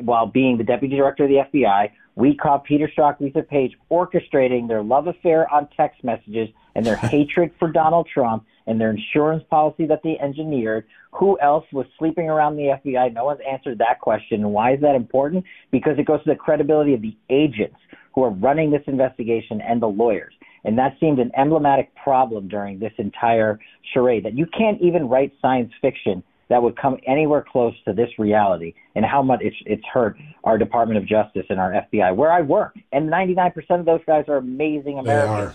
while 0.00 0.26
being 0.26 0.58
the 0.58 0.64
deputy 0.64 0.96
director 0.96 1.24
of 1.24 1.30
the 1.30 1.58
FBI. 1.58 1.90
We 2.16 2.36
caught 2.36 2.64
Peter 2.64 2.90
Strzok, 2.96 3.20
Lisa 3.20 3.42
Page 3.42 3.72
orchestrating 3.90 4.68
their 4.68 4.82
love 4.82 5.06
affair 5.06 5.52
on 5.52 5.68
text 5.76 6.04
messages 6.04 6.48
and 6.76 6.86
their 6.86 6.96
hatred 7.14 7.50
for 7.58 7.72
Donald 7.72 8.06
Trump 8.12 8.46
and 8.66 8.80
their 8.80 8.90
insurance 8.90 9.42
policy 9.50 9.86
that 9.86 10.02
they 10.04 10.18
engineered. 10.22 10.86
Who 11.12 11.38
else 11.40 11.64
was 11.72 11.86
sleeping 11.98 12.28
around 12.28 12.56
the 12.56 12.78
FBI? 12.84 13.12
No 13.14 13.24
one's 13.24 13.40
answered 13.48 13.78
that 13.78 14.00
question. 14.00 14.42
And 14.42 14.52
why 14.52 14.74
is 14.74 14.80
that 14.82 14.94
important? 14.94 15.44
Because 15.70 15.98
it 15.98 16.06
goes 16.06 16.22
to 16.24 16.30
the 16.30 16.36
credibility 16.36 16.94
of 16.94 17.02
the 17.02 17.16
agents 17.30 17.76
who 18.14 18.22
are 18.22 18.30
running 18.30 18.70
this 18.70 18.82
investigation 18.86 19.60
and 19.60 19.80
the 19.80 19.88
lawyers. 19.88 20.34
And 20.64 20.78
that 20.78 20.96
seemed 21.00 21.18
an 21.18 21.30
emblematic 21.36 21.94
problem 21.94 22.48
during 22.48 22.78
this 22.78 22.92
entire 22.98 23.58
charade 23.94 24.24
that 24.24 24.36
you 24.36 24.46
can't 24.46 24.80
even 24.82 25.08
write 25.08 25.32
science 25.40 25.72
fiction 25.80 26.22
that 26.48 26.62
would 26.62 26.76
come 26.76 26.98
anywhere 27.06 27.44
close 27.50 27.74
to 27.84 27.92
this 27.92 28.08
reality 28.18 28.74
and 28.94 29.04
how 29.04 29.22
much 29.22 29.40
it's, 29.42 29.56
it's 29.64 29.84
hurt 29.92 30.16
our 30.44 30.58
Department 30.58 30.98
of 30.98 31.06
Justice 31.06 31.46
and 31.50 31.58
our 31.58 31.72
FBI, 31.72 32.14
where 32.14 32.32
I 32.32 32.42
work. 32.42 32.76
And 32.92 33.10
99% 33.10 33.54
of 33.70 33.84
those 33.84 34.00
guys 34.06 34.24
are 34.28 34.36
amazing 34.36 34.98
Americans. 34.98 35.54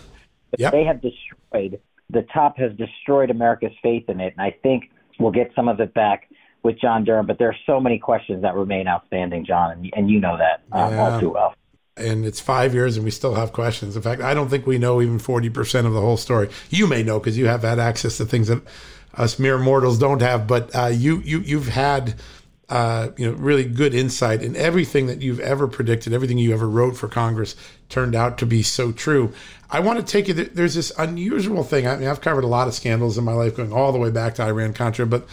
They. 0.52 0.56
But 0.56 0.60
Yep. 0.60 0.72
they 0.72 0.84
have 0.84 1.00
destroyed, 1.02 1.80
the 2.10 2.22
top 2.32 2.56
has 2.58 2.72
destroyed 2.76 3.30
America's 3.30 3.72
faith 3.82 4.08
in 4.08 4.20
it. 4.20 4.34
And 4.36 4.40
I 4.46 4.54
think 4.62 4.90
we'll 5.18 5.32
get 5.32 5.50
some 5.56 5.68
of 5.68 5.80
it 5.80 5.92
back 5.94 6.28
with 6.62 6.78
John 6.80 7.04
Durham. 7.04 7.26
But 7.26 7.38
there 7.38 7.48
are 7.48 7.56
so 7.66 7.80
many 7.80 7.98
questions 7.98 8.42
that 8.42 8.54
remain 8.54 8.86
outstanding, 8.86 9.44
John, 9.44 9.72
and, 9.72 9.90
and 9.96 10.10
you 10.10 10.20
know 10.20 10.36
that 10.38 10.62
um, 10.72 10.92
Yeah. 10.92 11.00
all 11.12 11.20
too 11.20 11.30
well. 11.30 11.54
and 11.96 12.24
it's 12.24 12.40
five 12.40 12.72
years 12.72 12.96
and 12.96 13.04
we 13.04 13.10
still 13.10 13.34
have 13.34 13.52
questions. 13.52 13.96
In 13.96 14.02
fact, 14.02 14.22
I 14.22 14.32
don't 14.32 14.48
think 14.48 14.66
we 14.66 14.78
know 14.78 15.02
even 15.02 15.18
40% 15.18 15.86
of 15.86 15.92
the 15.92 16.00
whole 16.00 16.16
story. 16.16 16.48
You 16.70 16.86
may 16.86 17.02
know 17.02 17.18
because 17.18 17.36
you 17.36 17.46
have 17.48 17.62
had 17.62 17.78
access 17.78 18.16
to 18.18 18.24
things 18.24 18.48
that 18.48 18.62
us 19.14 19.38
mere 19.38 19.58
mortals 19.58 19.98
don't 19.98 20.22
have, 20.22 20.46
but 20.46 20.74
uh, 20.74 20.86
you, 20.86 21.18
you, 21.20 21.40
you've 21.40 21.68
had, 21.68 22.14
uh, 22.68 23.10
you 23.16 23.30
know, 23.30 23.36
really 23.36 23.64
good 23.64 23.94
insight 23.94 24.42
in 24.42 24.56
everything 24.56 25.06
that 25.06 25.20
you've 25.20 25.40
ever 25.40 25.68
predicted, 25.68 26.12
everything 26.12 26.38
you 26.38 26.52
ever 26.52 26.68
wrote 26.68 26.96
for 26.96 27.08
Congress 27.08 27.54
turned 27.88 28.14
out 28.14 28.38
to 28.38 28.46
be 28.46 28.62
so 28.62 28.92
true. 28.92 29.32
I 29.70 29.80
want 29.80 29.98
to 29.98 30.04
take 30.04 30.28
you, 30.28 30.34
there's 30.34 30.74
this 30.74 30.92
unusual 30.98 31.64
thing. 31.64 31.86
I 31.86 31.96
mean, 31.96 32.08
I've 32.08 32.20
covered 32.20 32.44
a 32.44 32.48
lot 32.48 32.68
of 32.68 32.74
scandals 32.74 33.18
in 33.18 33.24
my 33.24 33.32
life 33.32 33.56
going 33.56 33.72
all 33.72 33.92
the 33.92 33.98
way 33.98 34.10
back 34.10 34.34
to 34.36 34.42
Iran 34.42 34.72
Contra, 34.72 35.06
but 35.06 35.26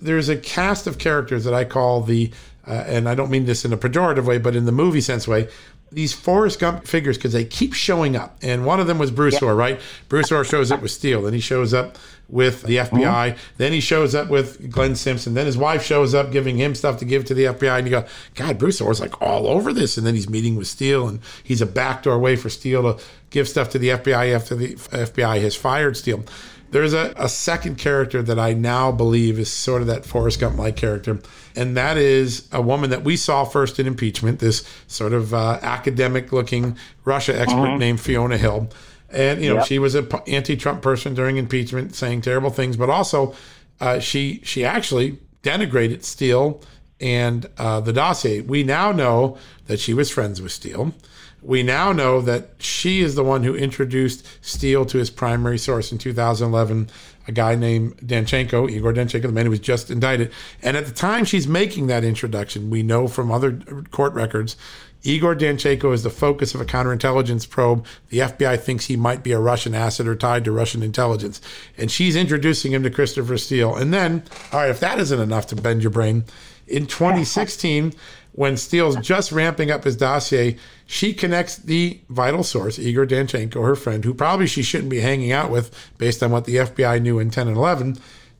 there's 0.00 0.28
a 0.28 0.36
cast 0.36 0.86
of 0.86 0.98
characters 0.98 1.44
that 1.44 1.54
I 1.54 1.64
call 1.64 2.02
the, 2.02 2.30
uh, 2.66 2.84
and 2.86 3.08
I 3.08 3.14
don't 3.14 3.30
mean 3.30 3.46
this 3.46 3.64
in 3.64 3.72
a 3.72 3.76
pejorative 3.76 4.24
way, 4.24 4.38
but 4.38 4.56
in 4.56 4.66
the 4.66 4.72
movie 4.72 5.00
sense 5.00 5.26
way, 5.28 5.48
these 5.92 6.12
Forrest 6.12 6.58
Gump 6.58 6.86
figures 6.86 7.18
because 7.18 7.32
they 7.32 7.44
keep 7.44 7.74
showing 7.74 8.16
up. 8.16 8.36
And 8.42 8.64
one 8.64 8.80
of 8.80 8.86
them 8.86 8.98
was 8.98 9.10
Bruce 9.10 9.42
Ohr, 9.42 9.54
right? 9.54 9.80
Bruce 10.08 10.32
Ohr 10.32 10.44
shows 10.44 10.72
up 10.72 10.82
with 10.82 10.90
Steele, 10.90 11.22
then 11.22 11.34
he 11.34 11.40
shows 11.40 11.72
up 11.74 11.98
with 12.28 12.62
the 12.62 12.78
FBI, 12.78 13.36
then 13.58 13.72
he 13.72 13.80
shows 13.80 14.14
up 14.14 14.28
with 14.30 14.70
Glenn 14.70 14.96
Simpson, 14.96 15.34
then 15.34 15.46
his 15.46 15.58
wife 15.58 15.84
shows 15.84 16.14
up 16.14 16.32
giving 16.32 16.56
him 16.56 16.74
stuff 16.74 16.96
to 16.98 17.04
give 17.04 17.24
to 17.26 17.34
the 17.34 17.44
FBI, 17.44 17.78
and 17.78 17.86
you 17.86 17.90
go, 17.90 18.06
God, 18.34 18.58
Bruce 18.58 18.80
Ohr's 18.80 19.00
like 19.00 19.20
all 19.20 19.46
over 19.46 19.72
this, 19.72 19.98
and 19.98 20.06
then 20.06 20.14
he's 20.14 20.30
meeting 20.30 20.56
with 20.56 20.66
Steele, 20.66 21.06
and 21.08 21.20
he's 21.44 21.60
a 21.60 21.66
backdoor 21.66 22.18
way 22.18 22.36
for 22.36 22.48
Steele 22.48 22.94
to 22.94 23.04
give 23.30 23.48
stuff 23.48 23.68
to 23.70 23.78
the 23.78 23.90
FBI 23.90 24.34
after 24.34 24.54
the 24.54 24.74
FBI 24.74 25.42
has 25.42 25.54
fired 25.54 25.96
Steele. 25.96 26.24
There's 26.70 26.94
a, 26.94 27.12
a 27.16 27.28
second 27.28 27.76
character 27.76 28.22
that 28.22 28.38
I 28.38 28.54
now 28.54 28.90
believe 28.90 29.38
is 29.38 29.52
sort 29.52 29.82
of 29.82 29.88
that 29.88 30.06
Forrest 30.06 30.40
Gump 30.40 30.56
like 30.56 30.74
character, 30.74 31.18
and 31.54 31.76
that 31.76 31.98
is 31.98 32.48
a 32.50 32.62
woman 32.62 32.88
that 32.90 33.04
we 33.04 33.14
saw 33.14 33.44
first 33.44 33.78
in 33.78 33.86
impeachment, 33.86 34.38
this 34.38 34.66
sort 34.86 35.12
of 35.12 35.34
uh, 35.34 35.58
academic 35.60 36.32
looking 36.32 36.78
Russia 37.04 37.38
expert 37.38 37.76
named 37.76 38.00
Fiona 38.00 38.38
Hill. 38.38 38.70
And, 39.12 39.42
you 39.42 39.50
know, 39.50 39.56
Yep. 39.56 39.66
she 39.66 39.78
was 39.78 39.94
an 39.94 40.08
anti 40.26 40.56
Trump 40.56 40.82
person 40.82 41.14
during 41.14 41.36
impeachment, 41.36 41.94
saying 41.94 42.22
terrible 42.22 42.50
things, 42.50 42.76
but 42.76 42.88
also 42.90 43.34
uh, 43.80 43.98
she, 43.98 44.40
she 44.44 44.64
actually 44.64 45.18
denigrated 45.42 46.02
Steele 46.04 46.60
and 47.00 47.46
uh, 47.58 47.80
the 47.80 47.92
dossier. 47.92 48.40
We 48.40 48.62
now 48.62 48.92
know 48.92 49.36
that 49.66 49.80
she 49.80 49.92
was 49.92 50.10
friends 50.10 50.40
with 50.40 50.52
Steele. 50.52 50.94
We 51.42 51.64
now 51.64 51.90
know 51.90 52.20
that 52.20 52.50
she 52.58 53.00
is 53.00 53.16
the 53.16 53.24
one 53.24 53.42
who 53.42 53.56
introduced 53.56 54.24
Steele 54.40 54.84
to 54.86 54.98
his 54.98 55.10
primary 55.10 55.58
source 55.58 55.90
in 55.90 55.98
2011, 55.98 56.88
a 57.26 57.32
guy 57.32 57.56
named 57.56 57.96
Danchenko, 57.96 58.70
Igor 58.70 58.92
Danchenko, 58.92 59.22
the 59.22 59.32
man 59.32 59.46
who 59.46 59.50
was 59.50 59.58
just 59.58 59.90
indicted. 59.90 60.30
And 60.62 60.76
at 60.76 60.86
the 60.86 60.92
time 60.92 61.24
she's 61.24 61.48
making 61.48 61.88
that 61.88 62.04
introduction, 62.04 62.70
we 62.70 62.84
know 62.84 63.08
from 63.08 63.32
other 63.32 63.58
court 63.90 64.14
records, 64.14 64.56
Igor 65.02 65.34
Danchenko 65.34 65.92
is 65.92 66.02
the 66.02 66.10
focus 66.10 66.54
of 66.54 66.60
a 66.60 66.64
counterintelligence 66.64 67.48
probe. 67.48 67.84
The 68.10 68.20
FBI 68.20 68.60
thinks 68.60 68.86
he 68.86 68.96
might 68.96 69.22
be 69.22 69.32
a 69.32 69.40
Russian 69.40 69.74
asset 69.74 70.06
or 70.06 70.14
tied 70.14 70.44
to 70.44 70.52
Russian 70.52 70.82
intelligence. 70.82 71.40
And 71.76 71.90
she's 71.90 72.14
introducing 72.14 72.72
him 72.72 72.82
to 72.84 72.90
Christopher 72.90 73.36
Steele. 73.38 73.74
And 73.74 73.92
then, 73.92 74.22
all 74.52 74.60
right, 74.60 74.70
if 74.70 74.80
that 74.80 74.98
isn't 74.98 75.20
enough 75.20 75.48
to 75.48 75.56
bend 75.56 75.82
your 75.82 75.90
brain, 75.90 76.24
in 76.68 76.86
2016, 76.86 77.92
when 78.32 78.56
Steele's 78.56 78.96
just 78.96 79.30
ramping 79.32 79.70
up 79.70 79.84
his 79.84 79.96
dossier, 79.96 80.56
she 80.86 81.12
connects 81.12 81.56
the 81.56 82.00
vital 82.08 82.42
source, 82.42 82.78
Igor 82.78 83.06
Danchenko, 83.06 83.62
her 83.62 83.76
friend, 83.76 84.04
who 84.04 84.14
probably 84.14 84.46
she 84.46 84.62
shouldn't 84.62 84.88
be 84.88 85.00
hanging 85.00 85.32
out 85.32 85.50
with 85.50 85.70
based 85.98 86.22
on 86.22 86.30
what 86.30 86.46
the 86.46 86.56
FBI 86.56 87.02
knew 87.02 87.18
in 87.18 87.30
10 87.30 87.48
and 87.48 87.56
11, 87.56 87.98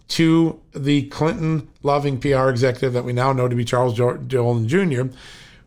to 0.09 0.61
the 0.75 1.03
Clinton 1.09 1.69
loving 1.83 2.19
PR 2.19 2.49
executive 2.49 2.93
that 2.93 3.05
we 3.05 3.13
now 3.13 3.33
know 3.33 3.49
to 3.49 3.57
be 3.57 3.65
Charles 3.65 3.95
Jo- 3.95 4.17
Dolan 4.17 4.69
Jr., 4.69 5.05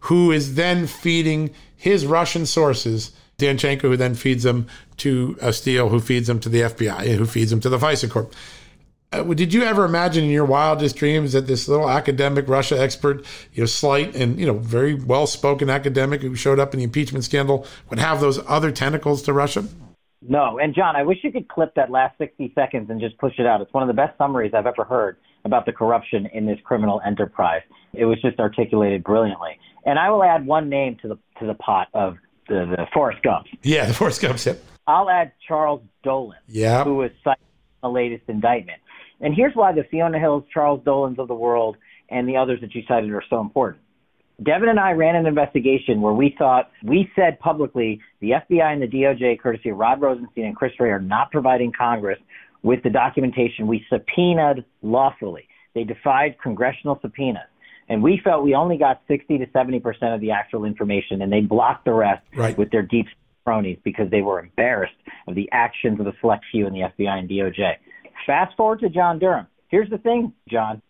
who 0.05 0.31
is 0.31 0.53
then 0.53 0.85
feeding 0.85 1.49
his 1.75 2.05
Russian 2.05 2.45
sources, 2.45 3.11
Danchenko, 3.39 3.81
who 3.81 3.97
then 3.97 4.13
feeds 4.13 4.43
them 4.43 4.67
to 4.97 5.35
uh, 5.41 5.51
Steele, 5.51 5.89
who 5.89 5.99
feeds 5.99 6.27
them 6.27 6.39
to 6.41 6.49
the 6.49 6.61
FBI, 6.61 7.15
who 7.15 7.25
feeds 7.25 7.49
them 7.49 7.59
to 7.61 7.69
the 7.69 7.79
FISA 7.79 8.09
court. 8.09 8.31
Uh, 9.11 9.23
did 9.33 9.51
you 9.51 9.63
ever 9.63 9.83
imagine 9.83 10.23
in 10.23 10.29
your 10.29 10.45
wildest 10.45 10.95
dreams 10.95 11.33
that 11.33 11.47
this 11.47 11.67
little 11.67 11.89
academic 11.89 12.47
Russia 12.47 12.79
expert, 12.79 13.25
you 13.53 13.63
know, 13.63 13.65
slight 13.65 14.15
and 14.15 14.39
you 14.39 14.45
know 14.45 14.59
very 14.59 14.93
well 14.93 15.25
spoken 15.25 15.71
academic 15.71 16.21
who 16.21 16.35
showed 16.35 16.59
up 16.59 16.73
in 16.73 16.79
the 16.79 16.83
impeachment 16.83 17.23
scandal 17.23 17.65
would 17.89 17.99
have 17.99 18.21
those 18.21 18.39
other 18.47 18.71
tentacles 18.71 19.23
to 19.23 19.33
Russia? 19.33 19.65
No, 20.21 20.59
and 20.59 20.75
John, 20.75 20.95
I 20.95 21.03
wish 21.03 21.19
you 21.23 21.31
could 21.31 21.47
clip 21.47 21.73
that 21.75 21.89
last 21.89 22.17
60 22.19 22.51
seconds 22.53 22.89
and 22.91 22.99
just 22.99 23.17
push 23.17 23.33
it 23.39 23.47
out. 23.47 23.61
It's 23.61 23.73
one 23.73 23.83
of 23.83 23.87
the 23.87 23.93
best 23.93 24.17
summaries 24.19 24.53
I've 24.53 24.67
ever 24.67 24.83
heard 24.83 25.17
about 25.45 25.65
the 25.65 25.71
corruption 25.71 26.27
in 26.33 26.45
this 26.45 26.59
criminal 26.63 27.01
enterprise. 27.05 27.61
It 27.93 28.05
was 28.05 28.21
just 28.21 28.39
articulated 28.39 29.03
brilliantly. 29.03 29.57
And 29.85 29.97
I 29.99 30.09
will 30.09 30.23
add 30.23 30.45
one 30.45 30.67
name 30.67 30.97
to 31.03 31.07
the 31.07 31.17
to 31.39 31.45
the 31.45 31.53
pot 31.53 31.87
of 31.93 32.17
the, 32.49 32.65
the 32.77 32.87
Forrest 32.93 33.21
Gump. 33.23 33.45
Yeah, 33.61 33.85
the 33.85 33.93
Forrest 33.93 34.21
Gump. 34.21 34.43
Yep. 34.43 34.61
I'll 34.87 35.09
add 35.09 35.31
Charles 35.47 35.81
Dolan, 36.03 36.37
yeah. 36.47 36.83
who 36.83 36.95
was 36.95 37.11
cited 37.23 37.41
in 37.41 37.89
the 37.89 37.93
latest 37.93 38.23
indictment. 38.27 38.79
And 39.21 39.33
here's 39.33 39.55
why 39.55 39.71
the 39.71 39.83
Fiona 39.89 40.19
Hills, 40.19 40.43
Charles 40.53 40.83
Dolans 40.83 41.17
of 41.19 41.27
the 41.27 41.35
world, 41.35 41.77
and 42.09 42.27
the 42.27 42.37
others 42.37 42.61
that 42.61 42.75
you 42.75 42.83
cited 42.87 43.09
are 43.11 43.23
so 43.29 43.39
important. 43.39 43.81
Devin 44.43 44.67
and 44.67 44.79
I 44.79 44.91
ran 44.91 45.15
an 45.15 45.25
investigation 45.25 46.01
where 46.01 46.13
we 46.13 46.35
thought 46.37 46.69
we 46.83 47.09
said 47.15 47.39
publicly 47.39 48.01
the 48.19 48.31
FBI 48.31 48.73
and 48.73 48.81
the 48.81 48.87
DOJ, 48.87 49.39
courtesy 49.39 49.69
of 49.69 49.77
Rod 49.77 50.01
Rosenstein 50.01 50.45
and 50.45 50.55
Chris 50.55 50.73
Wray, 50.79 50.89
are 50.89 50.99
not 50.99 51.31
providing 51.31 51.71
Congress 51.71 52.19
with 52.65 52.81
the 52.81 52.89
documentation 52.89 53.67
we 53.67 53.85
subpoenaed 53.91 54.65
lawfully. 54.81 55.47
They 55.75 55.83
defied 55.83 56.37
congressional 56.41 56.97
subpoenas. 56.99 57.43
And 57.87 58.01
we 58.01 58.19
felt 58.23 58.43
we 58.43 58.55
only 58.55 58.77
got 58.77 59.03
60 59.07 59.37
to 59.37 59.45
70 59.53 59.79
percent 59.79 60.15
of 60.15 60.19
the 60.19 60.31
actual 60.31 60.65
information, 60.65 61.21
and 61.21 61.31
they 61.31 61.41
blocked 61.41 61.85
the 61.85 61.93
rest 61.93 62.25
right. 62.35 62.57
with 62.57 62.71
their 62.71 62.81
deep 62.81 63.05
cronies 63.45 63.77
because 63.83 64.09
they 64.09 64.23
were 64.23 64.39
embarrassed 64.39 64.95
of 65.27 65.35
the 65.35 65.47
actions 65.51 65.99
of 65.99 66.05
the 66.05 66.13
select 66.19 66.43
few 66.51 66.65
in 66.65 66.73
the 66.73 66.79
FBI 66.79 67.19
and 67.19 67.29
DOJ. 67.29 67.75
Fast 68.25 68.57
forward 68.57 68.79
to 68.79 68.89
John 68.89 69.19
Durham. 69.19 69.45
Here's 69.67 69.89
the 69.91 69.99
thing, 69.99 70.33
John. 70.49 70.81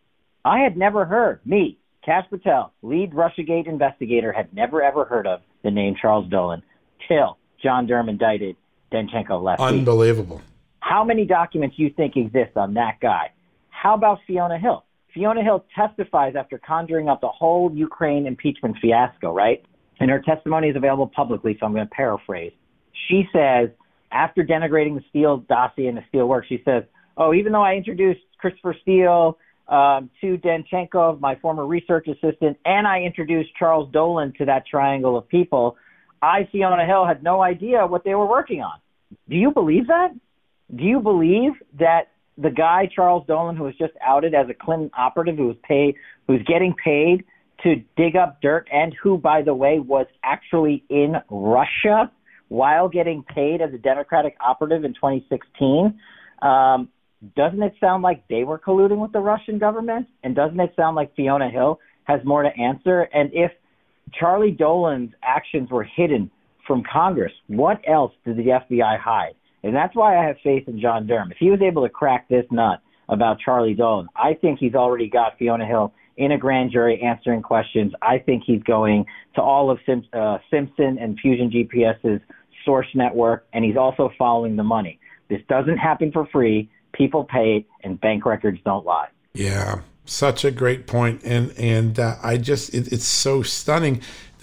I 0.46 0.60
had 0.60 0.78
never 0.78 1.04
heard, 1.04 1.42
me, 1.46 1.78
Kash 2.06 2.30
Patel, 2.30 2.72
lead 2.84 3.12
Russiagate 3.12 3.68
investigator, 3.68 4.32
had 4.32 4.54
never 4.54 4.82
ever 4.82 5.04
heard 5.04 5.28
of 5.28 5.42
the 5.66 5.72
name 5.72 5.96
Charles 6.02 6.30
Dolan 6.30 6.64
till 7.10 7.38
John 7.62 7.86
Durham 7.86 8.08
indicted 8.08 8.56
Danchenko 8.94 9.44
last 9.44 9.60
Unbelievable. 9.60 10.38
Week. 10.38 10.46
How 10.86 11.04
many 11.04 11.26
documents 11.26 11.78
you 11.80 11.90
think 11.90 12.16
exist 12.16 12.56
on 12.56 12.76
that 12.76 13.00
guy? 13.02 13.32
How 13.70 13.96
about 13.96 14.20
Fiona 14.28 14.60
Hill? 14.60 14.86
Fiona 15.16 15.44
Hill 15.44 15.66
testifies 15.76 16.36
after 16.38 16.60
conjuring 16.60 17.10
up 17.10 17.22
the 17.22 17.28
whole 17.28 17.72
Ukraine 17.74 18.28
impeachment 18.28 18.78
fiasco, 18.80 19.34
right? 19.34 19.66
And 20.00 20.12
her 20.12 20.22
testimony 20.22 20.68
is 20.68 20.76
available 20.76 21.08
publicly, 21.08 21.58
so 21.60 21.66
I'm 21.66 21.74
going 21.74 21.88
to 21.88 21.92
paraphrase. 21.92 22.52
She 23.10 23.24
says, 23.34 23.70
after 24.12 24.44
denigrating 24.44 24.94
the 24.94 25.04
Steele 25.10 25.38
dossier 25.50 25.88
and 25.88 25.98
the 25.98 26.04
Steele 26.10 26.28
work, 26.28 26.46
she 26.48 26.62
says, 26.64 26.84
Oh, 27.18 27.34
even 27.34 27.52
though 27.52 27.64
I 27.64 27.74
introduced 27.74 28.22
Christopher 28.38 28.76
Steele 28.84 29.40
um, 29.68 30.12
to 30.22 30.38
Danchenko, 30.38 31.20
my 31.20 31.34
former 31.42 31.66
research 31.66 32.08
assistant, 32.08 32.58
and 32.64 32.86
I 32.86 33.00
introduced 33.00 33.50
Charles 33.58 33.92
Dolan 33.92 34.34
to 34.38 34.46
that 34.46 34.68
triangle 34.68 35.18
of 35.18 35.28
people. 35.30 35.78
I, 36.22 36.48
Fiona 36.52 36.86
Hill, 36.86 37.08
had 37.08 37.24
no 37.24 37.42
idea 37.42 37.88
what 37.88 38.04
they 38.04 38.14
were 38.14 38.30
working 38.30 38.62
on. 38.62 38.78
Do 39.28 39.36
you 39.36 39.50
believe 39.50 39.88
that? 39.88 40.12
Do 40.74 40.84
you 40.84 41.00
believe 41.00 41.52
that 41.80 42.10
the 42.38 42.50
guy 42.50 42.90
Charles 42.94 43.26
Dolan, 43.28 43.56
who 43.56 43.64
was 43.64 43.76
just 43.78 43.94
outed 44.06 44.34
as 44.34 44.48
a 44.50 44.54
Clinton 44.54 44.92
operative, 44.98 45.38
who 45.38 45.48
was 45.48 45.58
paid, 45.68 45.96
who's 46.28 46.42
getting 46.44 46.74
paid 46.74 47.24
to 47.64 47.76
dig 47.96 48.16
up 48.16 48.42
dirt, 48.42 48.68
and 48.72 48.94
who, 49.02 49.18
by 49.18 49.42
the 49.42 49.54
way, 49.54 49.80
was 49.80 50.08
actually 50.24 50.84
in 50.90 51.16
Russia 51.30 52.12
while 52.50 52.90
getting 52.90 53.24
paid 53.24 53.62
as 53.62 53.74
a 53.74 53.78
Democratic 53.78 54.36
operative 54.46 54.84
in 54.84 54.94
2016? 54.94 56.00
Um, 56.42 56.90
doesn't 57.36 57.64
it 57.64 57.74
sound 57.80 58.04
like 58.04 58.28
they 58.28 58.44
were 58.44 58.60
colluding 58.60 58.98
with 58.98 59.12
the 59.12 59.20
Russian 59.20 59.58
government? 59.58 60.08
And 60.24 60.36
doesn't 60.36 60.60
it 60.60 60.74
sound 60.76 60.96
like 60.96 61.16
Fiona 61.16 61.50
Hill 61.50 61.80
has 62.04 62.20
more 62.26 62.44
to 62.44 62.50
answer? 62.60 63.02
And 63.14 63.30
if 63.34 63.52
Charlie 64.20 64.52
Dolan's 64.52 65.14
actions 65.24 65.72
were 65.72 65.84
hidden 65.84 66.30
from 66.68 66.84
Congress, 66.92 67.32
what 67.48 67.82
else 67.88 68.12
did 68.26 68.38
the 68.38 68.44
FBI 68.44 69.00
hide? 69.00 69.36
And 69.66 69.76
that's 69.76 69.96
why 69.96 70.16
I 70.16 70.28
have 70.28 70.38
faith 70.44 70.68
in 70.68 70.80
John 70.80 71.08
Durham. 71.08 71.32
If 71.32 71.38
he 71.38 71.50
was 71.50 71.60
able 71.60 71.82
to 71.84 71.90
crack 71.90 72.30
this 72.30 72.46
nut 72.52 72.82
about 73.10 73.40
Charlie 73.40 73.74
Dolan, 73.74 74.08
I 74.16 74.36
think 74.36 74.60
he's 74.60 74.76
already 74.76 75.10
got 75.10 75.40
Fiona 75.40 75.66
Hill 75.66 75.92
in 76.18 76.32
a 76.32 76.38
grand 76.38 76.72
jury 76.72 77.02
answering 77.02 77.42
questions. 77.42 77.92
I 78.00 78.20
think 78.20 78.44
he's 78.46 78.62
going 78.62 79.06
to 79.34 79.42
all 79.42 79.72
of 79.72 79.80
Sim- 79.88 80.06
uh, 80.14 80.38
Simpson 80.52 81.00
and 81.00 81.20
Fusion 81.20 81.50
GPS's 81.50 82.22
source 82.64 82.88
network, 82.94 83.48
and 83.54 83.66
he's 83.66 83.76
also 83.76 84.12
following 84.20 84.56
the 84.56 84.64
money. 84.64 85.00
This 85.30 85.42
doesn't 85.50 85.78
happen 85.78 86.12
for 86.12 86.28
free 86.28 86.70
people 86.94 87.24
pay 87.24 87.58
it, 87.58 87.66
and 87.84 88.00
bank 88.00 88.24
records 88.24 88.60
don't 88.64 88.86
lie. 88.86 89.08
Yeah, 89.34 89.82
such 90.06 90.46
a 90.46 90.52
great 90.52 90.86
point, 90.86 91.24
and 91.24 91.52
and 91.58 92.00
uh, 92.00 92.18
I 92.22 92.38
just 92.38 92.74
it, 92.74 92.94
it's 92.94 93.06
so 93.06 93.42
stunning 93.42 94.02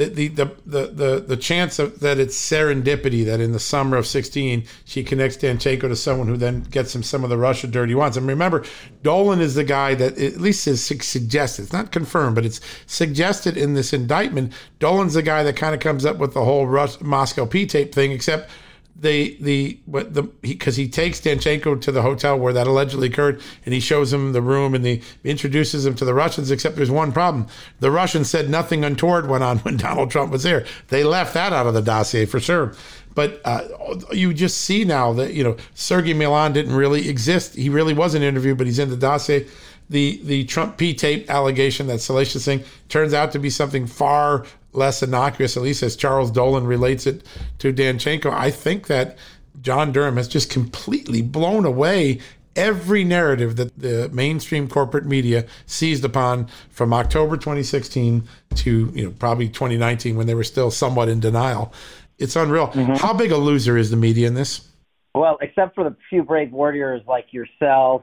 the 0.09 0.29
the 0.29 0.45
the 0.67 0.87
the, 0.87 1.25
the 1.27 1.37
chance 1.37 1.79
of 1.79 2.01
that 2.01 2.19
it's 2.19 2.37
serendipity 2.37 3.25
that 3.25 3.41
in 3.41 3.53
the 3.53 3.61
summer 3.61 3.97
of 3.97 4.07
16 4.07 4.65
she 4.85 5.03
connects 5.03 5.37
Danchenko 5.37 5.83
to 5.83 5.97
someone 5.97 6.29
who 6.29 6.37
then 6.37 6.62
gets 6.62 6.95
him 6.95 7.03
some 7.03 7.25
of 7.25 7.31
the 7.31 7.37
Russia 7.37 7.67
dirt 7.67 7.88
he 7.88 7.95
wants. 7.95 8.17
And 8.17 8.27
remember, 8.27 8.65
Dolan 9.03 9.41
is 9.41 9.55
the 9.55 9.65
guy 9.65 9.95
that 9.95 10.19
at 10.19 10.41
least 10.41 10.67
is 10.67 10.85
suggested. 10.85 11.62
It's 11.62 11.73
not 11.73 11.93
confirmed, 11.93 12.35
but 12.35 12.47
it's 12.47 12.61
suggested 12.87 13.57
in 13.57 13.75
this 13.75 13.93
indictment. 13.93 14.53
Dolan's 14.79 15.15
the 15.15 15.23
guy 15.23 15.43
that 15.43 15.57
kind 15.57 15.75
of 15.75 15.81
comes 15.81 16.05
up 16.05 16.19
with 16.19 16.35
the 16.35 16.45
whole 16.45 16.67
Rus- 16.67 17.01
Moscow 17.01 17.47
P 17.47 17.67
tape 17.67 17.95
thing, 17.95 18.12
except 18.12 18.51
the 18.94 19.37
the 19.40 19.78
what 19.87 20.14
the 20.14 20.22
because 20.22 20.76
he, 20.76 20.85
he, 20.85 20.88
takes 20.88 21.20
Danchenko 21.20 21.81
to 21.81 21.92
the 21.92 22.02
hotel 22.02 22.38
where 22.38 22.52
that 22.52 22.66
allegedly 22.66 23.09
occurred, 23.09 23.40
and 23.64 23.74
he 23.74 23.81
shows 23.81 24.12
him 24.12 24.33
the 24.33 24.42
room 24.42 24.74
and 24.74 24.85
he 24.85 25.02
introduces 25.24 25.85
him 25.85 25.94
to 25.96 26.05
the 26.05 26.14
Russians. 26.14 26.50
Except 26.50 26.76
there's 26.76 26.90
one 26.90 27.12
problem: 27.12 27.46
the 27.81 27.90
Russians 27.90 28.31
said 28.31 28.50
nothing 28.50 28.85
untoward 28.85 29.28
went 29.28 29.44
on 29.44 29.59
when 29.61 29.76
Donald 29.76 30.11
Trump 30.11 30.31
was 30.31 30.42
there. 30.42 30.66
They 30.88 31.05
left 31.05 31.35
that 31.35 31.52
out 31.52 31.66
of 31.66 31.74
the 31.74 31.83
dossier 31.83 32.26
for 32.26 32.40
sure. 32.40 32.74
But 33.14 33.40
uh, 33.44 33.66
you 34.12 34.33
just 34.33 34.59
see 34.59 34.85
now 34.85 35.12
that 35.14 35.35
you 35.35 35.44
know 35.44 35.57
Sergey 35.74 36.14
Millian 36.14 36.52
didn't 36.52 36.74
really 36.74 37.09
exist. 37.09 37.55
He 37.55 37.68
really 37.68 37.94
was 37.94 38.14
an 38.14 38.22
interview, 38.22 38.55
but 38.55 38.66
he's 38.66 38.78
in 38.78 38.90
the 38.90 38.96
dossier. 38.96 39.46
The 39.92 40.20
the 40.24 40.44
Trump 40.44 40.78
P 40.78 40.94
tape 40.94 41.31
allegation, 41.31 41.87
that 41.87 42.00
salacious 42.00 42.44
thing, 42.44 42.64
turns 42.88 43.14
out 43.14 43.31
to 43.33 43.38
be 43.38 43.50
something 43.50 43.87
far 43.87 44.44
less 44.72 45.02
innocuous, 45.02 45.57
at 45.57 45.62
least 45.62 45.83
as 45.83 45.96
Charles 45.96 46.31
Dolan 46.31 46.66
relates 46.66 47.07
it 47.07 47.22
to 47.59 47.72
Danchenko. 47.72 48.33
I 48.33 48.50
think 48.50 48.87
that 48.87 49.18
John 49.61 49.92
Durham 49.92 50.16
has 50.16 50.28
just 50.28 50.50
completely 50.50 51.22
blown 51.22 51.64
away 51.64 52.20
every 52.57 53.05
narrative 53.05 53.57
that 53.57 53.78
the 53.78 54.09
mainstream 54.12 54.68
corporate 54.68 55.07
media 55.07 55.46
seized 55.66 56.05
upon 56.05 56.48
from 56.70 56.92
October 56.92 57.37
2016 57.37 58.26
to 58.57 58.92
you 58.94 59.05
know 59.05 59.11
probably 59.18 59.48
2019 59.48 60.16
when 60.16 60.26
they 60.26 60.35
were 60.35 60.44
still 60.44 60.70
somewhat 60.70 61.09
in 61.09 61.20
denial. 61.20 61.72
It's 62.18 62.37
unreal. 62.37 62.68
Mm-hmm. 62.68 62.94
How 62.94 63.12
big 63.12 63.33
a 63.33 63.37
loser 63.37 63.76
is 63.76 63.90
the 63.90 63.96
media 63.96 64.28
in 64.28 64.35
this? 64.35 64.68
Well, 65.14 65.38
except 65.42 65.74
for 65.74 65.85
the 65.85 65.94
few 66.09 66.22
brave 66.22 66.52
warriors 66.52 67.02
like 67.07 67.33
yourself 67.33 68.02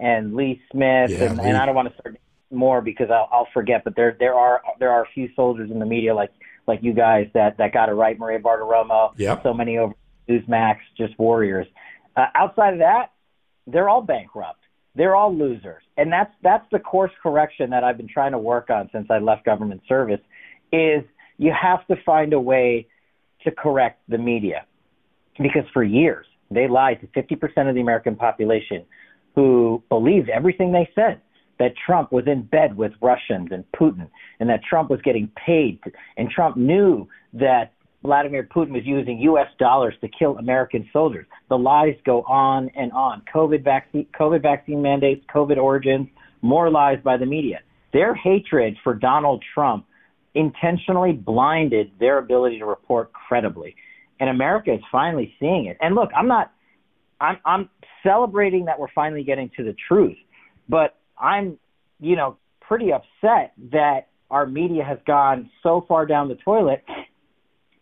and 0.00 0.34
Lee 0.34 0.60
Smith, 0.72 1.10
yeah, 1.10 1.24
and, 1.24 1.38
Lee. 1.38 1.44
and 1.44 1.56
I 1.56 1.66
don't 1.66 1.74
want 1.74 1.88
to 1.88 1.94
start 2.00 2.18
more 2.50 2.80
because 2.80 3.10
I'll, 3.10 3.28
I'll 3.30 3.48
forget. 3.52 3.84
But 3.84 3.94
there 3.96 4.16
there 4.18 4.34
are 4.34 4.62
there 4.78 4.90
are 4.90 5.04
a 5.04 5.08
few 5.14 5.28
soldiers 5.36 5.70
in 5.70 5.78
the 5.78 5.86
media 5.86 6.14
like 6.14 6.32
like 6.66 6.80
you 6.82 6.92
guys 6.92 7.28
that 7.34 7.58
that 7.58 7.72
got 7.72 7.88
it 7.88 7.92
right. 7.92 8.18
Maria 8.18 8.40
Bartiromo, 8.40 9.12
yep. 9.16 9.42
so 9.42 9.52
many 9.52 9.78
over 9.78 9.94
Newsmax, 10.28 10.78
just 10.96 11.18
warriors. 11.18 11.66
Uh, 12.16 12.26
outside 12.34 12.72
of 12.72 12.78
that, 12.80 13.12
they're 13.66 13.88
all 13.88 14.02
bankrupt. 14.02 14.58
They're 14.94 15.14
all 15.14 15.34
losers, 15.34 15.82
and 15.96 16.12
that's 16.12 16.32
that's 16.42 16.66
the 16.72 16.80
course 16.80 17.12
correction 17.22 17.70
that 17.70 17.84
I've 17.84 17.96
been 17.96 18.08
trying 18.08 18.32
to 18.32 18.38
work 18.38 18.70
on 18.70 18.88
since 18.92 19.06
I 19.10 19.18
left 19.18 19.44
government 19.44 19.82
service. 19.88 20.20
Is 20.72 21.04
you 21.38 21.52
have 21.52 21.86
to 21.86 21.96
find 22.04 22.32
a 22.32 22.40
way 22.40 22.88
to 23.44 23.50
correct 23.50 24.02
the 24.08 24.18
media 24.18 24.66
because 25.38 25.64
for 25.72 25.82
years 25.82 26.26
they 26.50 26.68
lied 26.68 27.00
to 27.00 27.06
50% 27.06 27.68
of 27.68 27.74
the 27.74 27.80
American 27.80 28.16
population 28.16 28.84
who 29.34 29.82
believed 29.88 30.28
everything 30.28 30.72
they 30.72 30.88
said 30.94 31.20
that 31.58 31.72
Trump 31.86 32.10
was 32.10 32.24
in 32.26 32.42
bed 32.42 32.76
with 32.76 32.92
Russians 33.02 33.48
and 33.52 33.64
Putin, 33.78 34.08
and 34.40 34.48
that 34.48 34.60
Trump 34.68 34.90
was 34.90 35.00
getting 35.02 35.30
paid, 35.46 35.78
to, 35.84 35.92
and 36.16 36.30
Trump 36.30 36.56
knew 36.56 37.06
that 37.34 37.72
Vladimir 38.02 38.44
Putin 38.44 38.70
was 38.70 38.82
using 38.84 39.18
U.S. 39.20 39.48
dollars 39.58 39.94
to 40.00 40.08
kill 40.08 40.38
American 40.38 40.88
soldiers. 40.92 41.26
The 41.50 41.58
lies 41.58 41.96
go 42.06 42.22
on 42.22 42.70
and 42.74 42.90
on. 42.92 43.22
COVID 43.32 43.62
vaccine, 43.62 44.06
COVID 44.18 44.40
vaccine 44.40 44.80
mandates, 44.80 45.24
COVID 45.34 45.58
origins, 45.58 46.08
more 46.40 46.70
lies 46.70 46.98
by 47.04 47.18
the 47.18 47.26
media. 47.26 47.60
Their 47.92 48.14
hatred 48.14 48.76
for 48.82 48.94
Donald 48.94 49.44
Trump 49.52 49.84
intentionally 50.34 51.12
blinded 51.12 51.90
their 51.98 52.18
ability 52.18 52.58
to 52.60 52.64
report 52.64 53.12
credibly, 53.12 53.76
and 54.18 54.30
America 54.30 54.72
is 54.72 54.80
finally 54.90 55.34
seeing 55.38 55.66
it. 55.66 55.76
And 55.80 55.94
look, 55.94 56.10
I'm 56.16 56.28
not, 56.28 56.52
I'm, 57.20 57.38
I'm 57.44 57.70
celebrating 58.02 58.64
that 58.66 58.78
we're 58.78 58.92
finally 58.94 59.24
getting 59.24 59.50
to 59.56 59.64
the 59.64 59.74
truth, 59.88 60.16
but 60.68 60.96
I'm, 61.18 61.58
you 62.00 62.16
know, 62.16 62.38
pretty 62.60 62.92
upset 62.92 63.52
that 63.72 64.08
our 64.30 64.46
media 64.46 64.84
has 64.84 64.98
gone 65.06 65.50
so 65.62 65.84
far 65.88 66.06
down 66.06 66.28
the 66.28 66.36
toilet. 66.36 66.84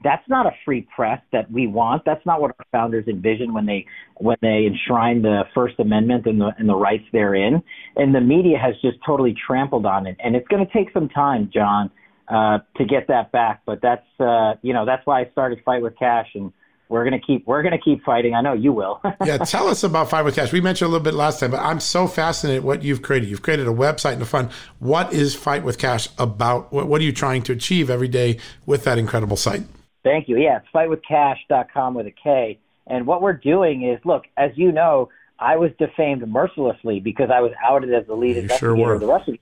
That's 0.02 0.26
not 0.28 0.46
a 0.46 0.52
free 0.64 0.86
press 0.94 1.20
that 1.32 1.50
we 1.50 1.66
want. 1.66 2.04
That's 2.06 2.24
not 2.24 2.40
what 2.40 2.52
our 2.58 2.66
founders 2.70 3.06
envisioned 3.08 3.52
when 3.52 3.66
they 3.66 3.84
when 4.16 4.36
they 4.40 4.66
enshrined 4.66 5.24
the 5.24 5.42
First 5.54 5.74
Amendment 5.80 6.24
and 6.26 6.40
the 6.40 6.50
and 6.56 6.68
the 6.68 6.76
rights 6.76 7.04
therein. 7.12 7.62
And 7.96 8.14
the 8.14 8.20
media 8.20 8.58
has 8.58 8.74
just 8.80 8.98
totally 9.04 9.34
trampled 9.46 9.86
on 9.86 10.06
it. 10.06 10.16
And 10.22 10.36
it's 10.36 10.46
going 10.48 10.64
to 10.64 10.72
take 10.72 10.92
some 10.92 11.08
time, 11.08 11.50
John, 11.52 11.90
uh, 12.28 12.58
to 12.76 12.84
get 12.84 13.08
that 13.08 13.32
back. 13.32 13.62
But 13.66 13.80
that's 13.82 14.06
uh, 14.20 14.54
you 14.62 14.72
know 14.72 14.86
that's 14.86 15.04
why 15.04 15.22
I 15.22 15.30
started 15.32 15.58
Fight 15.64 15.82
with 15.82 15.98
Kash 15.98 16.28
and 16.34 16.52
we're 16.88 17.04
gonna 17.04 17.20
keep 17.20 17.46
we're 17.46 17.62
gonna 17.62 17.78
keep 17.78 18.02
fighting. 18.04 18.34
I 18.34 18.40
know 18.40 18.54
you 18.54 18.72
will. 18.72 19.00
yeah, 19.24 19.38
tell 19.38 19.68
us 19.68 19.84
about 19.84 20.10
Fight 20.10 20.24
with 20.24 20.34
Kash. 20.34 20.52
We 20.52 20.60
mentioned 20.60 20.86
a 20.86 20.90
little 20.90 21.04
bit 21.04 21.14
last 21.14 21.40
time, 21.40 21.50
but 21.50 21.60
I'm 21.60 21.80
so 21.80 22.06
fascinated 22.06 22.64
what 22.64 22.82
you've 22.82 23.02
created. 23.02 23.28
You've 23.28 23.42
created 23.42 23.66
a 23.66 23.72
website 23.72 24.14
and 24.14 24.22
a 24.22 24.26
fund. 24.26 24.50
What 24.78 25.12
is 25.12 25.34
Fight 25.34 25.64
with 25.64 25.78
Kash 25.78 26.08
about? 26.18 26.72
What, 26.72 26.88
what 26.88 27.00
are 27.00 27.04
you 27.04 27.12
trying 27.12 27.42
to 27.44 27.52
achieve 27.52 27.90
every 27.90 28.08
day 28.08 28.38
with 28.64 28.84
that 28.84 28.98
incredible 28.98 29.36
site? 29.36 29.62
Thank 30.02 30.28
you. 30.28 30.38
Yeah, 30.38 30.58
it's 30.58 30.66
fightwithkash.com 30.74 31.94
with 31.94 32.06
a 32.06 32.10
K. 32.12 32.58
And 32.86 33.06
what 33.06 33.20
we're 33.20 33.34
doing 33.34 33.82
is, 33.82 34.00
look, 34.06 34.24
as 34.38 34.52
you 34.54 34.72
know, 34.72 35.10
I 35.38 35.56
was 35.56 35.70
defamed 35.78 36.26
mercilessly 36.26 37.00
because 37.00 37.30
I 37.32 37.40
was 37.40 37.52
outed 37.62 37.92
as 37.92 38.06
the 38.06 38.14
lead 38.14 38.36
you 38.36 38.42
investigator 38.42 38.76
sure 38.76 38.94
of 38.94 39.00
the 39.00 39.06
Russian. 39.06 39.38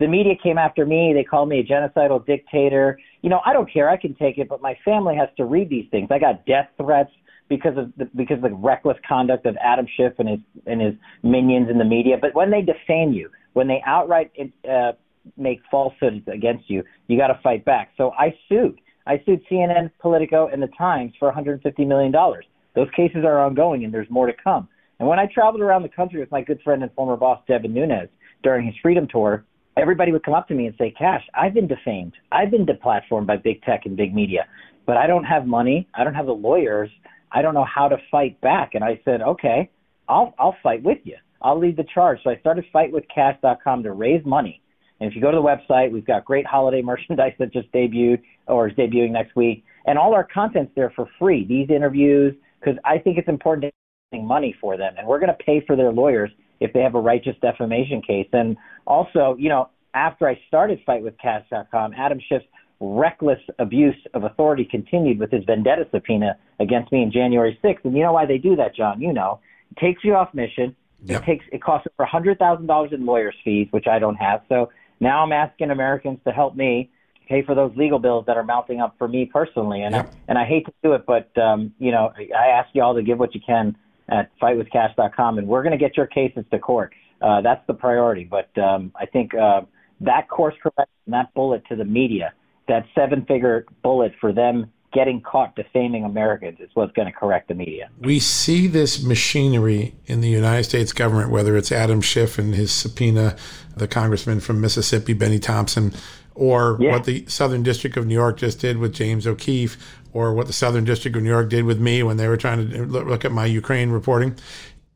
The 0.00 0.08
media 0.08 0.32
came 0.42 0.56
after 0.56 0.86
me. 0.86 1.12
They 1.14 1.22
called 1.22 1.50
me 1.50 1.60
a 1.60 1.64
genocidal 1.64 2.24
dictator. 2.26 2.98
You 3.20 3.28
know, 3.28 3.40
I 3.44 3.52
don't 3.52 3.70
care. 3.70 3.88
I 3.88 3.98
can 3.98 4.14
take 4.14 4.38
it, 4.38 4.48
but 4.48 4.62
my 4.62 4.76
family 4.82 5.14
has 5.14 5.28
to 5.36 5.44
read 5.44 5.68
these 5.68 5.84
things. 5.90 6.08
I 6.10 6.18
got 6.18 6.46
death 6.46 6.68
threats 6.78 7.10
because 7.50 7.76
of 7.76 7.92
the, 7.98 8.06
because 8.16 8.36
of 8.36 8.50
the 8.50 8.54
reckless 8.54 8.96
conduct 9.06 9.44
of 9.44 9.56
Adam 9.62 9.86
Schiff 9.96 10.14
and 10.18 10.28
his 10.28 10.38
and 10.66 10.80
his 10.80 10.94
minions 11.22 11.68
in 11.70 11.76
the 11.76 11.84
media. 11.84 12.16
But 12.18 12.34
when 12.34 12.50
they 12.50 12.62
defame 12.62 13.12
you, 13.12 13.28
when 13.52 13.68
they 13.68 13.82
outright 13.84 14.32
uh, 14.68 14.92
make 15.36 15.60
falsehoods 15.70 16.26
against 16.32 16.70
you, 16.70 16.82
you 17.08 17.18
got 17.18 17.28
to 17.28 17.38
fight 17.42 17.66
back. 17.66 17.92
So 17.98 18.12
I 18.18 18.34
sued. 18.48 18.80
I 19.06 19.20
sued 19.26 19.42
CNN, 19.50 19.90
Politico, 20.00 20.48
and 20.50 20.62
the 20.62 20.70
Times 20.78 21.12
for 21.18 21.26
150 21.28 21.84
million 21.84 22.10
dollars. 22.10 22.46
Those 22.74 22.88
cases 22.96 23.24
are 23.26 23.40
ongoing, 23.44 23.84
and 23.84 23.92
there's 23.92 24.08
more 24.08 24.26
to 24.26 24.32
come. 24.42 24.66
And 24.98 25.08
when 25.08 25.18
I 25.18 25.26
traveled 25.26 25.60
around 25.60 25.82
the 25.82 25.88
country 25.90 26.20
with 26.20 26.30
my 26.30 26.40
good 26.40 26.60
friend 26.62 26.82
and 26.82 26.92
former 26.94 27.16
boss 27.16 27.42
Devin 27.48 27.74
Nunes 27.74 28.08
during 28.42 28.64
his 28.64 28.74
Freedom 28.82 29.06
Tour, 29.10 29.44
everybody 29.80 30.12
would 30.12 30.22
come 30.22 30.34
up 30.34 30.46
to 30.48 30.54
me 30.54 30.66
and 30.66 30.74
say, 30.78 30.90
Kash, 30.96 31.22
I've 31.34 31.54
been 31.54 31.66
defamed. 31.66 32.12
I've 32.30 32.50
been 32.50 32.66
deplatformed 32.66 33.26
by 33.26 33.36
big 33.36 33.62
tech 33.62 33.82
and 33.86 33.96
big 33.96 34.14
media, 34.14 34.46
but 34.86 34.96
I 34.96 35.06
don't 35.06 35.24
have 35.24 35.46
money. 35.46 35.88
I 35.94 36.04
don't 36.04 36.14
have 36.14 36.26
the 36.26 36.32
lawyers. 36.32 36.90
I 37.32 37.42
don't 37.42 37.54
know 37.54 37.64
how 37.64 37.88
to 37.88 37.96
fight 38.10 38.40
back. 38.40 38.74
And 38.74 38.84
I 38.84 39.00
said, 39.04 39.22
okay, 39.22 39.70
I'll, 40.08 40.34
I'll 40.38 40.56
fight 40.62 40.82
with 40.82 40.98
you. 41.04 41.16
I'll 41.42 41.58
lead 41.58 41.76
the 41.76 41.86
charge. 41.94 42.18
So 42.22 42.30
I 42.30 42.36
started 42.38 42.64
fightwithkash.com 42.74 43.82
to 43.84 43.92
raise 43.92 44.24
money. 44.26 44.60
And 45.00 45.08
if 45.08 45.16
you 45.16 45.22
go 45.22 45.30
to 45.30 45.36
the 45.36 45.42
website, 45.42 45.90
we've 45.90 46.06
got 46.06 46.24
great 46.24 46.46
holiday 46.46 46.82
merchandise 46.84 47.32
that 47.38 47.52
just 47.52 47.72
debuted 47.72 48.20
or 48.46 48.68
is 48.68 48.74
debuting 48.74 49.12
next 49.12 49.34
week. 49.34 49.64
And 49.86 49.98
all 49.98 50.14
our 50.14 50.24
content's 50.24 50.72
there 50.76 50.92
for 50.94 51.08
free. 51.18 51.46
These 51.46 51.70
interviews, 51.70 52.34
because 52.60 52.78
I 52.84 52.98
think 52.98 53.16
it's 53.16 53.28
important 53.28 53.72
to 54.12 54.20
money 54.20 54.54
for 54.60 54.76
them. 54.76 54.94
And 54.98 55.06
we're 55.06 55.20
going 55.20 55.34
to 55.34 55.44
pay 55.44 55.64
for 55.66 55.76
their 55.76 55.92
lawyers 55.92 56.30
if 56.60 56.72
they 56.72 56.80
have 56.80 56.94
a 56.94 57.00
righteous 57.00 57.36
defamation 57.40 58.02
case. 58.02 58.28
And 58.32 58.56
also, 58.86 59.36
you 59.38 59.48
know, 59.48 59.70
after 59.94 60.28
I 60.28 60.38
started 60.46 60.80
FightWithKash.com, 60.86 61.94
Adam 61.96 62.20
Schiff's 62.28 62.44
reckless 62.80 63.38
abuse 63.58 63.96
of 64.14 64.24
authority 64.24 64.64
continued 64.64 65.18
with 65.18 65.30
his 65.30 65.44
vendetta 65.44 65.86
subpoena 65.92 66.36
against 66.60 66.90
me 66.92 67.02
in 67.02 67.12
January 67.12 67.58
6th. 67.62 67.84
And 67.84 67.94
you 67.94 68.02
know 68.02 68.12
why 68.12 68.26
they 68.26 68.38
do 68.38 68.56
that, 68.56 68.74
John? 68.74 69.00
You 69.00 69.12
know, 69.12 69.40
it 69.70 69.80
takes 69.80 70.02
you 70.04 70.14
off 70.14 70.32
mission. 70.32 70.74
Yep. 71.04 71.22
It 71.22 71.24
takes 71.24 71.44
it 71.50 71.62
costs 71.62 71.86
over 71.98 72.04
a 72.06 72.10
hundred 72.10 72.38
thousand 72.38 72.66
dollars 72.66 72.90
in 72.92 73.06
lawyers' 73.06 73.34
fees, 73.42 73.68
which 73.70 73.86
I 73.86 73.98
don't 73.98 74.16
have. 74.16 74.42
So 74.48 74.70
now 75.00 75.22
I'm 75.22 75.32
asking 75.32 75.70
Americans 75.70 76.18
to 76.26 76.30
help 76.30 76.56
me 76.56 76.90
pay 77.26 77.42
for 77.42 77.54
those 77.54 77.72
legal 77.76 77.98
bills 77.98 78.26
that 78.26 78.36
are 78.36 78.42
mounting 78.42 78.80
up 78.80 78.96
for 78.98 79.08
me 79.08 79.24
personally. 79.24 79.82
And 79.82 79.94
yep. 79.94 80.12
I, 80.12 80.16
and 80.28 80.38
I 80.38 80.44
hate 80.44 80.66
to 80.66 80.72
do 80.82 80.92
it, 80.92 81.06
but 81.06 81.30
um, 81.40 81.72
you 81.78 81.90
know, 81.90 82.12
I 82.18 82.48
ask 82.48 82.68
you 82.74 82.82
all 82.82 82.94
to 82.94 83.02
give 83.02 83.18
what 83.18 83.34
you 83.34 83.40
can 83.46 83.76
at 84.10 84.30
fightwithkash.com, 84.38 85.38
and 85.38 85.46
we're 85.46 85.62
going 85.62 85.72
to 85.72 85.78
get 85.78 85.96
your 85.96 86.06
cases 86.06 86.44
to 86.50 86.58
court. 86.58 86.92
Uh, 87.22 87.40
that's 87.40 87.64
the 87.66 87.74
priority. 87.74 88.24
But 88.24 88.56
um, 88.58 88.92
I 88.96 89.06
think 89.06 89.34
uh, 89.34 89.62
that 90.00 90.28
course 90.28 90.54
correction, 90.62 90.86
that 91.08 91.32
bullet 91.34 91.62
to 91.68 91.76
the 91.76 91.84
media, 91.84 92.32
that 92.68 92.84
seven-figure 92.94 93.66
bullet 93.82 94.12
for 94.20 94.32
them 94.32 94.70
getting 94.92 95.20
caught 95.20 95.54
defaming 95.54 96.04
Americans 96.04 96.58
is 96.58 96.68
what's 96.74 96.92
going 96.92 97.06
to 97.06 97.12
correct 97.12 97.48
the 97.48 97.54
media. 97.54 97.88
We 98.00 98.18
see 98.18 98.66
this 98.66 99.02
machinery 99.02 99.94
in 100.06 100.20
the 100.20 100.28
United 100.28 100.64
States 100.64 100.92
government, 100.92 101.30
whether 101.30 101.56
it's 101.56 101.70
Adam 101.70 102.00
Schiff 102.00 102.38
and 102.38 102.54
his 102.54 102.72
subpoena, 102.72 103.36
the 103.76 103.86
congressman 103.86 104.40
from 104.40 104.60
Mississippi, 104.60 105.12
Bennie 105.12 105.38
Thompson, 105.38 105.92
or 106.40 106.78
yeah. 106.80 106.92
what 106.92 107.04
the 107.04 107.22
Southern 107.26 107.62
District 107.62 107.98
of 107.98 108.06
New 108.06 108.14
York 108.14 108.38
just 108.38 108.58
did 108.60 108.78
with 108.78 108.94
James 108.94 109.26
O'Keefe, 109.26 109.76
or 110.14 110.32
what 110.32 110.46
the 110.46 110.54
Southern 110.54 110.84
District 110.84 111.14
of 111.14 111.22
New 111.22 111.28
York 111.28 111.50
did 111.50 111.66
with 111.66 111.78
me 111.78 112.02
when 112.02 112.16
they 112.16 112.26
were 112.28 112.38
trying 112.38 112.70
to 112.70 112.86
look 112.86 113.26
at 113.26 113.30
my 113.30 113.44
Ukraine 113.44 113.90
reporting. 113.90 114.34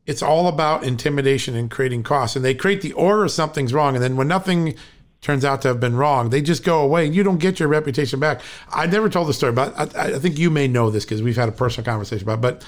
It's 0.07 0.23
all 0.23 0.47
about 0.47 0.83
intimidation 0.83 1.55
and 1.55 1.69
creating 1.69 2.01
costs. 2.01 2.35
And 2.35 2.43
they 2.43 2.55
create 2.55 2.81
the 2.81 2.93
order 2.93 3.27
something's 3.27 3.75
wrong. 3.75 3.93
And 3.93 4.03
then 4.03 4.17
when 4.17 4.27
nothing 4.27 4.75
turns 5.21 5.45
out 5.45 5.61
to 5.61 5.67
have 5.67 5.79
been 5.79 5.95
wrong, 5.95 6.31
they 6.31 6.41
just 6.41 6.63
go 6.63 6.81
away 6.81 7.05
and 7.05 7.13
you 7.13 7.21
don't 7.21 7.37
get 7.37 7.59
your 7.59 7.69
reputation 7.69 8.19
back. 8.19 8.41
I 8.71 8.87
never 8.87 9.07
told 9.07 9.27
the 9.27 9.33
story, 9.33 9.53
but 9.53 9.95
I, 9.95 10.15
I 10.15 10.19
think 10.19 10.39
you 10.39 10.49
may 10.49 10.67
know 10.67 10.89
this 10.89 11.05
because 11.05 11.21
we've 11.21 11.37
had 11.37 11.49
a 11.49 11.51
personal 11.51 11.85
conversation 11.85 12.27
about 12.27 12.39
it. 12.39 12.41
But 12.41 12.65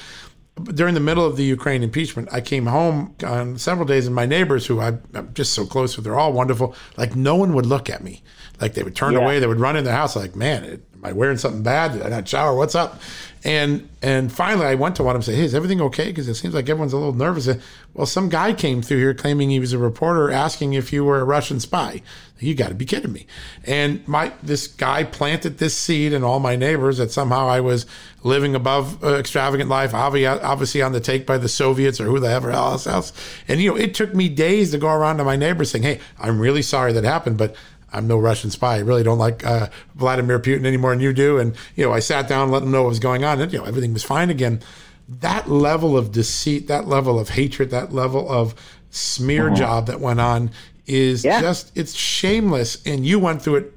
during 0.63 0.93
the 0.93 0.99
middle 0.99 1.25
of 1.25 1.37
the 1.37 1.43
Ukraine 1.43 1.83
impeachment, 1.83 2.29
I 2.31 2.41
came 2.41 2.65
home 2.65 3.15
on 3.25 3.57
several 3.57 3.85
days, 3.85 4.05
and 4.05 4.15
my 4.15 4.25
neighbors, 4.25 4.65
who 4.65 4.79
I'm 4.79 5.01
just 5.33 5.53
so 5.53 5.65
close 5.65 5.95
with, 5.95 6.05
they're 6.05 6.19
all 6.19 6.33
wonderful. 6.33 6.75
Like 6.97 7.15
no 7.15 7.35
one 7.35 7.53
would 7.53 7.65
look 7.65 7.89
at 7.89 8.03
me. 8.03 8.23
Like 8.59 8.73
they 8.73 8.83
would 8.83 8.95
turn 8.95 9.13
yeah. 9.13 9.19
away. 9.19 9.39
They 9.39 9.47
would 9.47 9.59
run 9.59 9.75
in 9.75 9.83
the 9.83 9.91
house. 9.91 10.15
Like, 10.15 10.35
man, 10.35 10.63
am 10.93 10.96
I 11.07 11.13
wearing 11.13 11.37
something 11.37 11.63
bad? 11.63 11.93
Did 11.93 12.03
I 12.03 12.09
not 12.09 12.27
shower? 12.27 12.55
What's 12.55 12.75
up? 12.75 13.01
And 13.43 13.87
and 14.01 14.31
finally, 14.31 14.65
I 14.65 14.75
went 14.75 14.95
to 14.97 15.03
one 15.03 15.15
of 15.15 15.23
them 15.23 15.29
and 15.29 15.37
said, 15.37 15.41
"Hey, 15.41 15.45
is 15.45 15.55
everything 15.55 15.79
okay?" 15.81 16.07
Because 16.07 16.27
it 16.27 16.35
seems 16.35 16.53
like 16.53 16.67
everyone's 16.67 16.93
a 16.93 16.97
little 16.97 17.13
nervous. 17.13 17.47
Well, 17.93 18.05
some 18.05 18.29
guy 18.29 18.53
came 18.53 18.81
through 18.81 18.97
here 18.97 19.13
claiming 19.13 19.49
he 19.49 19.59
was 19.59 19.73
a 19.73 19.77
reporter, 19.77 20.29
asking 20.31 20.73
if 20.73 20.91
you 20.91 21.05
were 21.05 21.19
a 21.19 21.23
Russian 21.23 21.59
spy. 21.59 22.01
You 22.39 22.55
got 22.55 22.69
to 22.69 22.75
be 22.75 22.85
kidding 22.85 23.13
me! 23.13 23.25
And 23.63 24.05
my 24.07 24.33
this 24.43 24.67
guy 24.67 25.03
planted 25.03 25.59
this 25.59 25.77
seed 25.77 26.13
in 26.13 26.23
all 26.23 26.39
my 26.39 26.55
neighbors 26.55 26.97
that 26.97 27.11
somehow 27.11 27.47
I 27.47 27.61
was 27.61 27.85
living 28.23 28.53
above 28.53 29.03
uh, 29.03 29.15
extravagant 29.15 29.69
life, 29.69 29.93
obviously 29.93 30.81
on 30.81 30.91
the 30.91 30.99
take 30.99 31.25
by 31.25 31.37
the 31.37 31.47
Soviets 31.47 32.01
or 32.01 32.05
who 32.05 32.19
the 32.19 32.29
ever 32.29 32.51
else 32.51 32.85
else. 32.85 33.13
And 33.47 33.61
you 33.61 33.71
know, 33.71 33.77
it 33.77 33.93
took 33.93 34.13
me 34.13 34.29
days 34.29 34.71
to 34.71 34.77
go 34.77 34.89
around 34.89 35.17
to 35.17 35.23
my 35.23 35.35
neighbors 35.35 35.71
saying, 35.71 35.83
"Hey, 35.83 35.99
I'm 36.19 36.39
really 36.39 36.63
sorry 36.63 36.91
that 36.93 37.03
happened, 37.03 37.37
but." 37.37 37.55
I'm 37.91 38.07
no 38.07 38.17
Russian 38.17 38.51
spy. 38.51 38.75
I 38.75 38.79
really 38.79 39.03
don't 39.03 39.17
like 39.17 39.45
uh, 39.45 39.67
Vladimir 39.95 40.39
Putin 40.39 40.65
any 40.65 40.77
more 40.77 40.91
than 40.91 40.99
you 40.99 41.13
do. 41.13 41.37
And, 41.37 41.55
you 41.75 41.85
know, 41.85 41.93
I 41.93 41.99
sat 41.99 42.27
down, 42.27 42.51
let 42.51 42.59
them 42.59 42.71
know 42.71 42.83
what 42.83 42.89
was 42.89 42.99
going 42.99 43.23
on, 43.23 43.39
and, 43.39 43.51
you 43.51 43.59
know, 43.59 43.65
everything 43.65 43.93
was 43.93 44.03
fine 44.03 44.29
again. 44.29 44.61
That 45.07 45.49
level 45.49 45.97
of 45.97 46.11
deceit, 46.11 46.67
that 46.67 46.87
level 46.87 47.17
of 47.17 47.29
hatred, 47.29 47.69
that 47.69 47.93
level 47.93 48.29
of 48.29 48.55
smear 48.89 49.45
mm-hmm. 49.45 49.55
job 49.55 49.87
that 49.87 50.01
went 50.01 50.19
on 50.19 50.51
is 50.85 51.23
yeah. 51.23 51.39
just, 51.39 51.71
it's 51.77 51.93
shameless. 51.93 52.85
And 52.85 53.05
you 53.05 53.19
went 53.19 53.41
through 53.41 53.55
it 53.55 53.73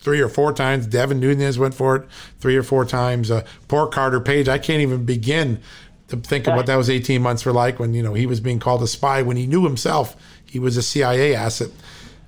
three 0.00 0.20
or 0.20 0.28
four 0.28 0.52
times. 0.52 0.86
Devin 0.86 1.20
Nunes 1.20 1.58
went 1.58 1.74
for 1.74 1.96
it 1.96 2.08
three 2.40 2.56
or 2.56 2.62
four 2.62 2.84
times. 2.84 3.30
Uh, 3.30 3.44
poor 3.68 3.86
Carter 3.86 4.20
Page. 4.20 4.48
I 4.48 4.58
can't 4.58 4.82
even 4.82 5.04
begin 5.04 5.60
to 6.08 6.16
think 6.16 6.46
of 6.46 6.54
what 6.54 6.66
that 6.66 6.76
was 6.76 6.90
18 6.90 7.22
months 7.22 7.46
were 7.46 7.52
like 7.52 7.78
when, 7.78 7.94
you 7.94 8.02
know, 8.02 8.14
he 8.14 8.26
was 8.26 8.40
being 8.40 8.58
called 8.58 8.82
a 8.82 8.86
spy 8.86 9.22
when 9.22 9.36
he 9.36 9.46
knew 9.46 9.64
himself 9.64 10.16
he 10.54 10.60
was 10.60 10.76
a 10.76 10.82
CIA 10.82 11.34
asset 11.34 11.70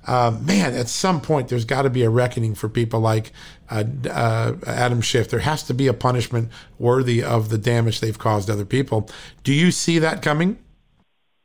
uh, 0.07 0.31
man, 0.41 0.73
at 0.73 0.87
some 0.87 1.19
point 1.19 1.49
there's 1.49 1.65
got 1.65 1.81
to 1.81 1.89
be 1.89 2.03
a 2.03 2.09
reckoning 2.09 2.55
for 2.55 2.69
people 2.69 2.99
like 3.01 3.31
uh, 3.69 3.83
uh, 4.09 4.53
Adam 4.65 5.01
Schiff. 5.01 5.29
There 5.29 5.41
has 5.41 5.63
to 5.63 5.73
be 5.73 5.87
a 5.87 5.93
punishment 5.93 6.49
worthy 6.79 7.21
of 7.21 7.49
the 7.49 7.57
damage 7.57 7.99
they've 7.99 8.17
caused 8.17 8.49
other 8.49 8.65
people. 8.65 9.09
Do 9.43 9.53
you 9.53 9.71
see 9.71 9.99
that 9.99 10.21
coming? 10.21 10.57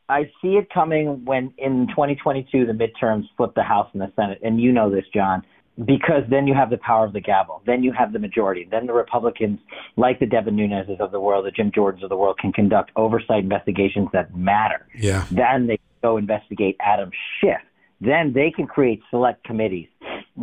I 0.09 0.31
see 0.41 0.57
it 0.57 0.69
coming 0.73 1.25
when 1.25 1.53
in 1.59 1.89
2022 1.89 2.67
the 2.67 2.73
midterms 2.73 3.25
flip 3.37 3.55
the 3.55 3.63
House 3.63 3.89
and 3.93 4.01
the 4.01 4.13
Senate, 4.15 4.39
and 4.43 4.61
you 4.61 4.71
know 4.71 4.91
this, 4.91 5.05
John, 5.13 5.43
because 5.85 6.23
then 6.29 6.47
you 6.47 6.55
have 6.55 6.71
the 6.71 6.77
power 6.79 7.05
of 7.05 7.15
the 7.15 7.21
gavel, 7.21 7.63
then 7.67 7.83
you 7.83 7.93
have 7.93 8.13
the 8.13 8.19
majority, 8.19 8.69
then 8.71 8.87
the 8.87 8.93
Republicans, 8.93 9.59
like 9.97 10.21
the 10.21 10.27
Devin 10.27 10.55
Nuneses 10.55 11.01
of 11.01 11.13
the 11.13 11.21
world, 11.21 11.47
the 11.47 11.51
Jim 11.51 11.73
Jordans 11.73 12.03
of 12.03 12.11
the 12.11 12.17
world, 12.17 12.39
can 12.39 12.53
conduct 12.53 12.91
oversight 12.95 13.43
investigations 13.43 14.09
that 14.13 14.37
matter. 14.37 14.87
Yeah. 14.95 15.25
Then 15.31 15.67
they 15.67 15.79
go 16.03 16.19
investigate 16.19 16.77
Adam 16.81 17.11
Schiff 17.41 17.61
then 18.03 18.32
they 18.32 18.50
can 18.50 18.66
create 18.66 19.00
select 19.11 19.44
committees 19.44 19.88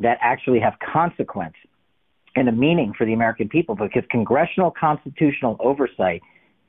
that 0.02 0.18
actually 0.22 0.60
have 0.60 0.74
consequence 0.80 1.56
and 2.36 2.48
a 2.48 2.52
meaning 2.52 2.94
for 2.98 3.06
the 3.06 3.14
American 3.14 3.50
people 3.50 3.76
because 3.76 4.04
congressional 4.10 4.72
constitutional 4.72 5.58
oversight, 5.60 6.22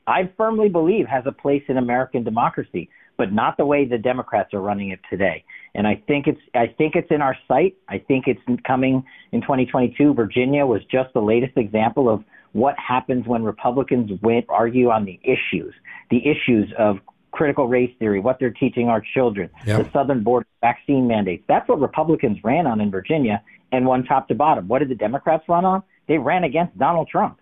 I 0.05 0.29
firmly 0.35 0.69
believe, 0.69 1.07
has 1.07 1.23
a 1.25 1.31
place 1.31 1.63
in 1.69 1.77
American 1.77 2.23
democracy, 2.23 2.89
but 3.17 3.31
not 3.31 3.55
the 3.57 3.65
way 3.65 3.85
the 3.85 3.97
Democrats 3.97 4.53
are 4.53 4.59
running 4.59 4.89
it 4.89 4.99
today. 5.09 5.45
And 5.75 5.87
I 5.87 6.01
think 6.07 6.27
it's 6.27 6.41
I 6.53 6.67
think 6.77 6.95
it's 6.95 7.09
in 7.09 7.21
our 7.21 7.37
sight. 7.47 7.75
I 7.87 7.99
think 7.99 8.25
it's 8.27 8.41
coming 8.65 9.03
in 9.31 9.41
2022. 9.41 10.13
Virginia 10.13 10.65
was 10.65 10.81
just 10.91 11.13
the 11.13 11.21
latest 11.21 11.55
example 11.55 12.09
of 12.09 12.23
what 12.53 12.75
happens 12.77 13.25
when 13.27 13.43
Republicans 13.43 14.11
win, 14.21 14.43
argue 14.49 14.89
on 14.89 15.05
the 15.05 15.19
issues, 15.23 15.73
the 16.09 16.21
issues 16.27 16.73
of 16.77 16.97
critical 17.31 17.67
race 17.67 17.93
theory, 17.99 18.19
what 18.19 18.39
they're 18.39 18.51
teaching 18.51 18.89
our 18.89 19.01
children, 19.13 19.49
yep. 19.65 19.85
the 19.85 19.91
southern 19.91 20.23
border 20.23 20.45
vaccine 20.61 21.07
mandates. 21.07 21.43
That's 21.47 21.67
what 21.67 21.79
Republicans 21.79 22.37
ran 22.43 22.67
on 22.67 22.81
in 22.81 22.91
Virginia 22.91 23.41
and 23.71 23.85
won 23.85 24.03
top 24.03 24.27
to 24.27 24.35
bottom. 24.35 24.67
What 24.67 24.79
did 24.79 24.89
the 24.89 24.95
Democrats 24.95 25.45
run 25.47 25.65
on? 25.65 25.83
They 26.07 26.17
ran 26.17 26.43
against 26.43 26.77
Donald 26.77 27.07
Trump 27.07 27.39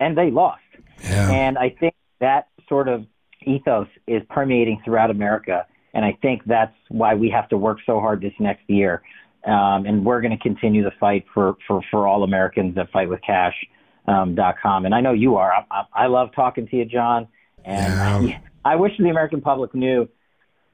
and 0.00 0.16
they 0.16 0.30
lost. 0.30 0.62
Yeah. 1.04 1.30
And 1.30 1.58
I 1.58 1.68
think 1.68 1.94
that 2.20 2.48
sort 2.68 2.88
of 2.88 3.06
ethos 3.44 3.88
is 4.06 4.22
permeating 4.30 4.80
throughout 4.84 5.10
America. 5.10 5.66
And 5.92 6.04
I 6.04 6.16
think 6.22 6.42
that's 6.46 6.74
why 6.88 7.14
we 7.14 7.30
have 7.30 7.48
to 7.50 7.58
work 7.58 7.78
so 7.84 8.00
hard 8.00 8.20
this 8.22 8.32
next 8.40 8.68
year. 8.68 9.02
Um, 9.46 9.86
and 9.86 10.04
we're 10.04 10.22
going 10.22 10.36
to 10.36 10.42
continue 10.42 10.82
the 10.82 10.92
fight 10.98 11.24
for, 11.32 11.56
for, 11.66 11.82
for 11.90 12.08
all 12.08 12.24
Americans 12.24 12.74
that 12.74 12.90
fight 12.90 13.08
with 13.08 13.20
kash 13.24 13.54
um, 14.08 14.34
dot 14.34 14.56
com. 14.62 14.86
And 14.86 14.94
I 14.94 15.00
know 15.00 15.12
you 15.12 15.36
are. 15.36 15.52
I, 15.52 15.64
I, 15.70 16.04
I 16.04 16.06
love 16.06 16.30
talking 16.34 16.66
to 16.68 16.76
you, 16.76 16.84
John. 16.84 17.28
And 17.64 18.28
Yeah. 18.28 18.38
I 18.66 18.76
wish 18.76 18.92
the 18.98 19.08
American 19.10 19.40
public 19.40 19.74
knew 19.74 20.08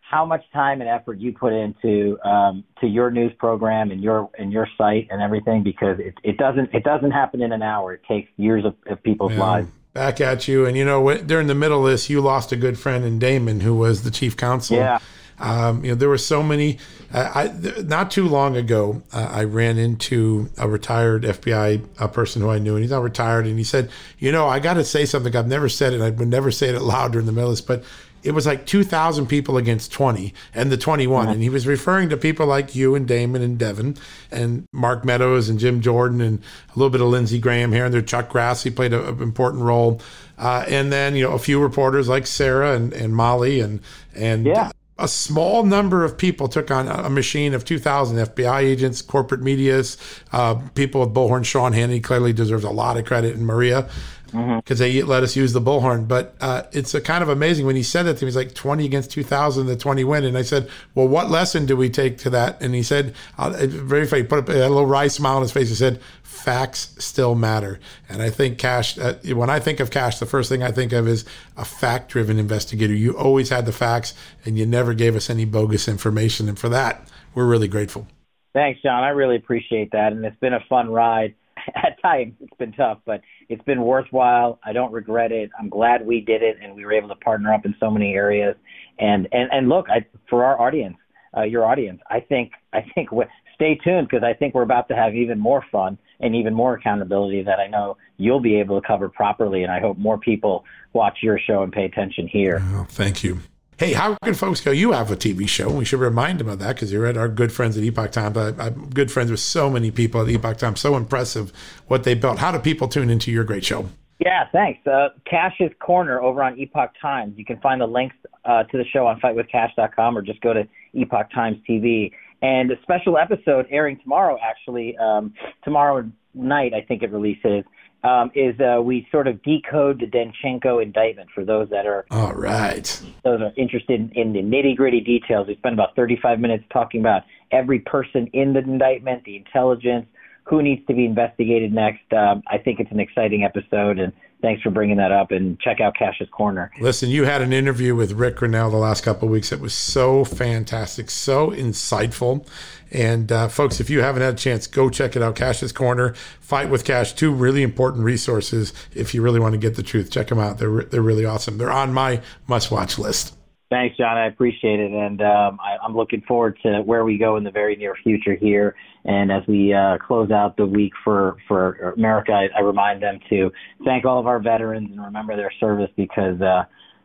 how 0.01 0.25
much 0.27 0.43
time 0.53 0.81
and 0.81 0.89
effort 0.89 1.19
you 1.19 1.33
put 1.33 1.53
into 1.53 2.19
um, 2.25 2.65
to 2.81 2.87
your 2.87 3.11
news 3.11 3.33
program 3.39 3.91
and 3.91 4.03
your 4.03 4.31
and 4.39 4.53
your 4.53 4.67
site 4.79 5.09
and 5.11 5.21
everything 5.23 5.63
because 5.63 5.99
it, 6.01 6.15
it 6.23 6.37
doesn't 6.39 6.73
it 6.75 6.85
doesn't 6.85 7.11
happen 7.11 7.43
in 7.43 7.53
an 7.53 7.63
hour. 7.63 7.93
It 7.95 8.03
takes 8.09 8.31
years 8.37 8.65
of, 8.65 8.75
of 8.87 9.03
people's 9.03 9.33
Yeah. 9.33 9.41
lives. 9.41 9.69
Back 9.95 10.21
at 10.23 10.49
you. 10.49 10.65
And 10.65 10.75
you 10.77 10.85
know, 10.87 11.01
what- 11.03 11.27
during 11.27 11.49
the 11.49 11.55
middle 11.55 11.85
of 11.85 11.91
this, 11.93 12.09
you 12.09 12.21
lost 12.23 12.51
a 12.51 12.57
good 12.57 12.79
friend 12.79 13.05
in 13.05 13.19
Damon, 13.19 13.61
who 13.61 13.75
was 13.75 14.05
the 14.05 14.11
chief 14.11 14.37
counsel. 14.39 14.79
Yeah. 14.79 14.99
Um, 15.43 15.85
you 15.85 15.91
know, 15.91 15.97
there 15.97 16.09
were 16.09 16.19
so 16.19 16.43
many. 16.43 16.79
Uh, 17.13 17.31
I 17.35 17.49
th- 17.49 17.85
not 17.85 18.11
too 18.13 18.29
long 18.29 18.57
ago, 18.57 19.03
uh, 19.13 19.29
I 19.31 19.45
ran 19.45 19.77
into 19.77 20.49
a 20.57 20.69
retired 20.69 21.25
FBI 21.25 21.85
uh, 21.99 22.07
person 22.07 22.41
who 22.43 22.49
I 22.49 22.59
knew, 22.59 22.75
and 22.75 22.83
he's 22.83 22.93
not 22.93 23.03
retired. 23.03 23.47
And 23.47 23.59
he 23.59 23.65
said, 23.65 23.91
"You 24.19 24.31
know, 24.31 24.47
I 24.49 24.61
got 24.61 24.75
to 24.75 24.85
say 24.85 25.05
something. 25.05 25.35
I've 25.35 25.49
never 25.49 25.69
said 25.69 25.93
it. 25.93 26.01
I 26.01 26.11
would 26.11 26.29
never 26.29 26.53
say 26.53 26.69
it 26.69 26.77
out 26.77 26.83
loud 26.83 27.13
during 27.13 27.27
the 27.27 27.33
middle 27.33 27.51
of 27.51 27.57
this, 27.57 27.61
but." 27.61 27.85
It 28.25 28.35
was 28.37 28.47
like 28.47 28.67
2,000 28.67 29.27
people 29.27 29.57
against 29.57 29.91
20 29.91 30.33
and 30.55 30.71
the 30.71 30.77
21. 30.77 31.27
And 31.29 31.43
he 31.43 31.49
was 31.49 31.67
referring 31.67 32.09
to 32.11 32.17
people 32.17 32.47
like 32.47 32.73
you 32.73 32.95
and 32.95 33.05
Damon 33.05 33.43
and 33.43 33.59
Devin 33.59 33.97
and 34.31 34.65
Mark 34.73 35.05
Meadows 35.05 35.49
and 35.49 35.59
Jim 35.59 35.81
Jordan 35.81 36.21
and 36.21 36.39
a 36.69 36.79
little 36.79 36.89
bit 36.91 37.01
of 37.01 37.09
Lindsey 37.09 37.41
Graham 37.41 37.73
here 37.73 37.85
and 37.85 37.93
there. 37.93 38.01
Chuck 38.01 38.29
Grass, 38.29 38.63
he 38.63 38.71
played 38.71 38.93
an 38.93 39.21
important 39.21 39.65
role. 39.65 40.01
Uh, 40.39 40.65
and 40.69 40.93
then, 40.93 41.17
you 41.17 41.25
know, 41.25 41.33
a 41.33 41.39
few 41.41 41.61
reporters 41.61 42.09
like 42.09 42.29
Sarah 42.29 42.77
and, 42.77 42.93
and 42.93 43.13
Molly 43.17 43.59
and, 43.59 43.81
and 44.15 44.47
Yeah. 44.47 44.71
A 45.03 45.09
small 45.09 45.65
number 45.65 46.05
of 46.05 46.17
people 46.17 46.47
took 46.47 46.71
on 46.71 46.87
a 46.87 47.11
machine 47.11 47.55
of 47.55 47.65
2,000 47.65 48.19
FBI 48.29 48.61
agents, 48.61 49.03
corporate 49.03 49.43
medias, 49.43 49.97
uh, 50.33 50.55
people 50.75 51.01
with 51.01 51.13
bullhorn. 51.13 51.45
Sean 51.45 51.73
Hannity 51.73 52.03
clearly 52.03 52.33
deserves 52.33 52.63
a 52.63 52.71
lot 52.71 52.97
of 52.97 53.05
credit, 53.05 53.35
and 53.35 53.45
Maria, 53.45 53.91
because 54.31 54.79
they 54.79 55.03
let 55.03 55.25
us 55.25 55.35
use 55.35 55.53
the 55.53 55.61
bullhorn. 55.61 56.07
But 56.07 56.37
uh, 56.41 56.63
it's 56.71 56.95
a 56.95 57.01
kind 57.01 57.23
of 57.23 57.29
amazing 57.29 57.67
when 57.67 57.75
he 57.75 57.83
said 57.83 58.05
that 58.05 58.19
to 58.19 58.25
me. 58.25 58.29
He's 58.29 58.37
like 58.37 58.55
20 58.55 58.85
against 58.85 59.11
2,000, 59.11 59.67
the 59.67 59.77
20 59.77 60.05
win. 60.05 60.25
And 60.25 60.39
I 60.39 60.43
said, 60.43 60.71
Well, 60.95 61.09
what 61.09 61.31
lesson 61.31 61.67
do 61.67 61.77
we 61.77 61.91
take 61.91 62.19
to 62.19 62.31
that? 62.31 62.63
And 62.63 62.73
he 62.73 62.85
said, 62.85 63.15
uh, 63.39 63.51
very 63.67 64.07
funny, 64.07 64.23
he 64.23 64.29
put 64.29 64.49
a, 64.49 64.53
a 64.53 64.69
little 64.69 64.87
wry 64.87 65.09
smile 65.09 65.37
on 65.37 65.43
his 65.43 65.53
face. 65.53 65.69
He 65.69 65.75
said, 65.75 66.01
Facts 66.33 66.97
still 66.99 67.35
matter. 67.35 67.79
And 68.09 68.23
I 68.23 68.31
think 68.31 68.59
Kash, 68.59 68.99
uh, 68.99 69.15
when 69.35 69.51
I 69.51 69.61
think 69.61 69.81
of 69.81 69.91
Kash, 69.91 70.19
the 70.19 70.27
first 70.27 70.49
thing 70.49 70.63
I 70.63 70.73
think 70.73 70.93
of 70.93 71.07
is 71.07 71.25
a 71.57 71.65
fact 71.65 72.11
driven 72.11 72.39
investigator. 72.39 72.95
You 72.95 73.17
always 73.17 73.51
had 73.51 73.67
the 73.67 73.73
facts 73.73 74.15
and 74.45 74.59
you 74.59 74.67
never 74.67 74.95
gave 74.95 75.15
us 75.15 75.31
any 75.31 75.45
bogus 75.45 75.87
information. 75.87 76.49
And 76.49 76.59
for 76.59 76.69
that, 76.71 77.07
we're 77.35 77.47
really 77.47 77.69
grateful. 77.69 78.09
Thanks, 78.55 78.81
John. 78.83 79.05
I 79.05 79.11
really 79.11 79.37
appreciate 79.37 79.93
that, 79.93 80.13
and 80.13 80.25
it's 80.25 80.39
been 80.41 80.55
a 80.55 80.65
fun 80.69 80.91
ride. 80.91 81.35
At 81.77 82.01
times, 82.03 82.35
it's 82.41 82.57
been 82.59 82.73
tough, 82.73 82.99
but 83.05 83.21
it's 83.49 83.63
been 83.65 83.83
worthwhile. 83.83 84.59
I 84.65 84.73
don't 84.73 84.93
regret 84.93 85.33
it. 85.33 85.51
I'm 85.59 85.69
glad 85.69 86.05
we 86.05 86.21
did 86.21 86.43
it, 86.43 86.57
and 86.63 86.75
we 86.75 86.85
were 86.85 86.93
able 86.93 87.09
to 87.09 87.15
partner 87.17 87.53
up 87.53 87.65
in 87.65 87.75
so 87.79 87.91
many 87.91 88.15
areas. 88.15 88.57
And 88.99 89.29
and 89.33 89.49
and 89.53 89.69
look, 89.69 89.87
I, 89.89 90.05
for 90.29 90.45
our 90.45 90.61
audience, 90.61 90.97
uh, 91.37 91.43
your 91.43 91.65
audience, 91.65 92.01
I 92.11 92.21
think 92.21 92.53
I 92.73 92.85
think 92.95 93.11
stay 93.55 93.77
tuned 93.77 94.09
because 94.09 94.25
I 94.25 94.35
think 94.35 94.55
we're 94.55 94.63
about 94.63 94.89
to 94.89 94.97
have 94.97 95.15
even 95.15 95.39
more 95.39 95.65
fun 95.71 95.99
and 96.23 96.35
even 96.35 96.55
more 96.55 96.75
accountability 96.75 97.43
that 97.43 97.59
I 97.59 97.67
know 97.67 97.97
you'll 98.17 98.41
be 98.41 98.57
able 98.57 98.81
to 98.81 98.87
cover 98.87 99.09
properly. 99.09 99.63
And 99.63 99.73
I 99.73 99.81
hope 99.81 99.99
more 99.99 100.17
people 100.17 100.65
watch 100.93 101.19
your 101.23 101.39
show 101.39 101.63
and 101.63 101.73
pay 101.73 101.85
attention 101.85 102.29
here. 102.29 102.63
Oh, 102.75 102.87
thank 102.89 103.23
you. 103.23 103.41
Hey, 103.79 103.95
how 103.95 104.17
can 104.23 104.35
folks 104.35 104.61
go? 104.61 104.71
You 104.71 104.93
have 104.93 105.11
a 105.11 105.17
TV 105.17 105.49
show. 105.49 105.69
We 105.69 105.85
should 105.85 105.99
remind 105.99 106.39
them 106.39 106.49
of 106.49 106.61
that 106.61 106.77
because 106.77 106.93
you're 106.93 107.07
at 107.07 107.17
our 107.17 107.29
good 107.29 107.53
friends 107.53 107.77
at 107.77 107.83
Epoch 107.83 108.13
Times. 108.13 108.37
I, 108.37 108.67
I'm 108.67 108.91
good 108.91 109.11
friends 109.11 109.31
with 109.31 109.41
so 109.41 109.69
many 109.69 109.91
people 109.91 110.21
at 110.21 110.29
Epoch 110.29 110.59
Times. 110.59 110.79
So 110.79 110.97
impressive 110.97 111.53
what 111.89 112.05
they 112.05 112.15
built. 112.15 112.39
How 112.39 112.53
do 112.53 112.61
people 112.61 112.87
tune 112.87 113.11
into 113.11 113.33
your 113.33 113.43
great 113.43 113.65
show? 113.65 113.89
Yeah, 114.21 114.47
thanks. 114.53 114.87
Uh, 114.87 115.09
Kash's 115.29 115.73
Corner 115.81 116.23
over 116.23 116.45
on 116.45 116.57
Epoch 116.61 116.93
Times. 117.01 117.35
You 117.37 117.45
can 117.45 117.59
find 117.59 117.81
the 117.81 117.89
links 117.89 118.15
uh, 118.45 118.63
to 118.65 118.79
the 118.79 118.85
show 118.85 119.07
on 119.07 119.19
fightwithkash.com 119.21 120.17
or 120.17 120.23
just 120.23 120.41
go 120.43 120.53
to 120.53 120.69
Epoch 120.95 121.33
Times 121.33 121.59
TV. 121.69 122.13
And 122.43 122.73
a 122.73 122.83
special 122.83 123.17
episode 123.17 123.67
airing 123.71 123.99
tomorrow, 124.03 124.37
actually, 124.43 124.97
um, 124.99 125.33
tomorrow 125.65 126.11
night, 126.35 126.75
I 126.75 126.81
think 126.81 127.03
it 127.03 127.13
releases, 127.13 127.65
um, 128.05 128.33
is 128.35 128.59
uh, 128.59 128.83
we 128.83 129.07
sort 129.13 129.29
of 129.29 129.41
decode 129.43 130.01
the 130.01 130.07
Danchenko 130.07 130.83
indictment 130.83 131.31
for 131.33 131.45
those 131.45 131.71
that 131.71 131.87
are 131.87 132.05
All 132.11 132.35
right. 132.35 133.03
those 133.23 133.41
are 133.41 133.53
interested 133.57 134.01
in, 134.01 134.11
in 134.21 134.33
the 134.33 134.41
nitty 134.41 134.77
gritty 134.77 135.01
details. 135.01 135.47
We 135.47 135.55
spent 135.57 135.75
about 135.75 135.95
35 135.95 136.41
minutes 136.41 136.65
talking 136.73 137.01
about 137.01 137.23
every 137.53 137.79
person 137.79 138.29
in 138.33 138.53
the 138.53 138.59
indictment, 138.59 139.25
the 139.25 139.37
intelligence, 139.37 140.07
who 140.45 140.63
needs 140.63 140.85
to 140.89 140.95
be 140.95 141.05
investigated 141.05 141.73
next. 141.73 142.13
Um, 142.13 142.43
I 142.49 142.59
think 142.59 142.81
it's 142.81 142.91
an 142.91 142.99
exciting 142.99 143.45
episode, 143.45 144.01
and 144.01 144.13
thanks 144.43 144.63
for 144.63 144.71
bringing 144.71 144.97
that 144.99 145.13
up. 145.13 145.31
And 145.31 145.59
check 145.61 145.81
out 145.81 145.97
Kash's 145.97 146.29
Corner. 146.31 146.71
Listen, 146.81 147.09
you 147.09 147.25
had 147.25 147.41
an 147.41 147.53
interview 147.53 147.95
with 147.95 148.13
Ric 148.13 148.37
Grenell 148.37 148.71
the 148.71 148.77
last 148.77 149.03
couple 149.03 149.29
of 149.29 149.33
weeks. 149.33 149.53
It 149.53 149.61
was 149.61 149.73
so 149.73 150.25
fantastic, 150.25 151.11
so 151.11 151.51
insightful. 151.51 152.47
And 152.91 153.33
uh, 153.33 153.49
folks, 153.49 153.81
if 153.81 153.89
you 153.89 154.03
haven't 154.03 154.23
had 154.23 154.35
a 154.35 154.37
chance, 154.37 154.67
go 154.67 154.91
check 154.91 155.17
it 155.17 155.23
out. 155.23 155.35
Kash's 155.37 155.73
Corner, 155.73 156.13
Fight 156.41 156.69
with 156.69 156.85
Cash, 156.85 157.15
two 157.15 157.33
really 157.33 157.63
important 157.63 158.05
resources 158.05 158.75
if 158.95 159.15
you 159.15 159.23
really 159.23 159.41
want 159.41 159.53
to 159.53 159.59
get 159.59 159.77
the 159.77 159.83
truth. 159.83 160.11
Check 160.11 160.29
them 160.29 160.39
out. 160.39 160.59
They're 160.59 160.83
they're 160.83 161.01
really 161.01 161.25
awesome. 161.25 161.57
They're 161.57 161.73
on 161.73 161.95
my 161.95 162.21
must-watch 162.47 162.99
list. 162.99 163.35
Thanks, 163.73 163.97
John. 163.97 164.19
I 164.19 164.27
appreciate 164.27 164.81
it, 164.81 164.93
and 164.93 165.23
um, 165.23 165.59
I, 165.59 165.83
I'm 165.83 165.97
looking 165.97 166.21
forward 166.29 166.59
to 166.63 166.83
where 166.83 167.07
we 167.07 167.17
go 167.17 167.39
in 167.39 167.45
the 167.45 167.51
very 167.51 167.75
near 167.75 167.95
future 168.03 168.35
here. 168.35 168.77
And 169.07 169.33
as 169.33 169.47
we 169.49 169.73
uh, 169.73 169.97
close 169.97 170.31
out 170.31 170.59
the 170.59 170.67
week 170.67 170.93
for 171.03 171.39
for 171.49 171.95
America, 171.97 172.33
I, 172.33 172.49
I 172.55 172.61
remind 172.61 173.03
them 173.03 173.19
to 173.31 173.51
thank 173.83 174.05
all 174.05 174.21
of 174.21 174.27
our 174.27 174.41
veterans 174.41 174.91
and 174.91 175.03
remember 175.03 175.37
their 175.37 175.53
service 175.59 175.89
because. 175.97 176.41
Uh, 176.41 176.65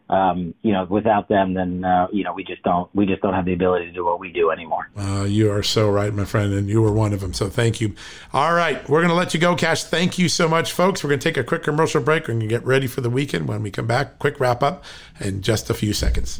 um, 0.10 0.54
you 0.62 0.72
know, 0.72 0.86
without 0.90 1.28
them, 1.28 1.54
then 1.54 1.84
uh, 1.84 2.08
you 2.14 2.24
know 2.24 2.32
we 2.32 2.46
just 2.46 2.64
don't 2.64 2.90
we 2.96 3.06
just 3.06 3.22
don't 3.22 3.34
have 3.34 3.44
the 3.44 3.52
ability 3.52 3.88
to 3.88 3.92
do 3.92 4.06
what 4.06 4.22
we 4.22 4.32
do 4.32 4.52
anymore. 4.52 4.90
Uh, 4.96 5.26
you 5.28 5.52
are 5.52 5.62
so 5.62 5.90
right, 5.90 6.14
my 6.14 6.24
friend, 6.24 6.54
and 6.54 6.70
you 6.70 6.82
were 6.82 6.94
one 6.94 7.12
of 7.12 7.20
them. 7.20 7.34
So 7.34 7.50
thank 7.50 7.82
you. 7.82 7.94
All 8.32 8.54
right, 8.54 8.78
we're 8.88 9.02
going 9.02 9.10
to 9.10 9.16
let 9.16 9.34
you 9.34 9.40
go, 9.42 9.54
Kash. 9.54 9.84
Thank 9.84 10.18
you 10.18 10.30
so 10.30 10.48
much, 10.48 10.72
folks. 10.72 11.04
We're 11.04 11.10
going 11.10 11.20
to 11.20 11.30
take 11.30 11.36
a 11.36 11.44
quick 11.44 11.64
commercial 11.64 12.02
break. 12.02 12.24
We're 12.24 12.36
going 12.36 12.40
to 12.40 12.48
get 12.48 12.66
ready 12.66 12.88
for 12.88 13.02
the 13.02 13.10
weekend. 13.10 13.50
When 13.50 13.62
we 13.62 13.70
come 13.70 13.86
back, 13.86 14.18
quick 14.18 14.40
wrap 14.40 14.64
up 14.64 14.86
in 15.20 15.42
just 15.42 15.70
a 15.70 15.74
few 15.74 15.92
seconds. 15.92 16.40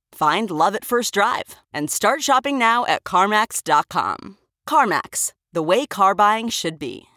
Find 0.11 0.49
love 0.51 0.75
at 0.75 0.85
first 0.85 1.13
drive 1.13 1.55
and 1.73 1.89
start 1.89 2.21
shopping 2.21 2.57
now 2.57 2.85
at 2.85 3.03
CarMax.com. 3.03 4.37
CarMax, 4.67 5.33
the 5.51 5.63
way 5.63 5.85
car 5.85 6.15
buying 6.15 6.49
should 6.49 6.77
be. 6.77 7.07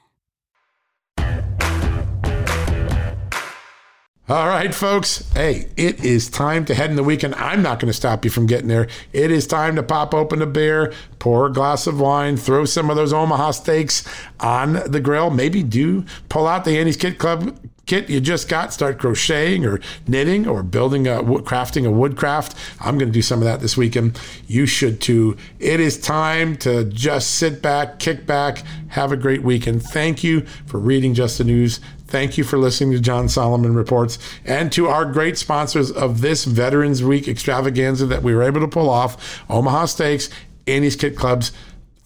All 4.27 4.49
right, 4.49 4.75
folks. 4.75 5.31
Hey, 5.35 5.69
it 5.77 6.03
is 6.03 6.31
time 6.31 6.65
to 6.65 6.75
head 6.75 6.89
in 6.89 6.97
the 6.97 7.05
weekend. 7.05 7.35
I'm 7.35 7.61
not 7.61 7.79
going 7.79 7.91
to 7.91 7.93
stop 7.93 8.25
you 8.25 8.31
from 8.31 8.47
getting 8.47 8.69
there. 8.69 8.89
It 9.13 9.31
is 9.31 9.47
time 9.47 9.77
to 9.77 9.83
pop 9.83 10.15
open 10.15 10.41
a 10.41 10.47
beer, 10.47 10.95
pour 11.19 11.45
a 11.49 11.53
glass 11.53 11.87
of 11.87 12.01
wine, 12.01 12.39
throw 12.39 12.65
some 12.65 12.89
of 12.89 12.97
those 12.97 13.13
Omaha 13.13 13.51
steaks 13.51 14.03
on 14.41 14.81
the 14.91 14.99
grill. 14.99 15.29
Maybe 15.29 15.63
do 15.63 16.07
pull 16.31 16.47
out 16.47 16.65
the 16.65 16.79
Annie's 16.79 16.97
Kit 16.97 17.19
Club 17.19 17.55
kit 17.87 18.09
you 18.09 18.21
just 18.21 18.49
got, 18.49 18.73
start 18.73 18.99
crocheting 18.99 19.65
or 19.65 19.81
knitting 20.07 20.47
or 20.47 20.63
building 20.63 21.07
a 21.07 21.23
crafting 21.23 21.87
a 21.87 21.91
woodcraft. 21.91 22.57
I'm 22.81 22.99
going 22.99 23.09
to 23.09 23.13
do 23.13 23.23
some 23.23 23.41
of 23.41 23.45
that 23.45 23.61
this 23.61 23.77
weekend. 23.77 24.19
You 24.47 24.67
should 24.67 25.01
too. 25.01 25.37
It 25.59 25.81
is 25.81 26.01
time 26.01 26.57
to 26.59 26.85
just 26.85 27.33
sit 27.33 27.63
back, 27.63 27.99
kick 27.99 28.27
back, 28.27 28.63
have 28.89 29.13
a 29.13 29.17
great 29.17 29.43
weekend. 29.43 29.83
Thank 29.83 30.25
you 30.25 30.43
for 30.67 30.79
reading 30.79 31.15
Just 31.15 31.39
the 31.39 31.45
News. 31.45 31.81
Thank 32.07 32.39
you 32.39 32.45
for 32.45 32.59
listening 32.59 32.93
to 32.93 33.01
John 33.01 33.29
Solomon 33.29 33.75
Reports 33.75 34.19
and 34.45 34.71
to 34.73 34.87
our 34.89 35.05
great 35.05 35.37
sponsors 35.37 35.91
of 35.91 36.21
this 36.21 36.45
Veterans 36.45 37.03
Week 37.03 37.27
extravaganza 37.27 38.07
that 38.07 38.23
we 38.23 38.35
were 38.35 38.43
able 38.43 38.61
to 38.61 38.69
pull 38.69 38.89
off 38.89 39.43
Omaha 39.51 39.87
Steaks, 39.87 40.31
Annie's 40.67 40.97
Kit 40.97 41.17
Clubs. 41.17 41.53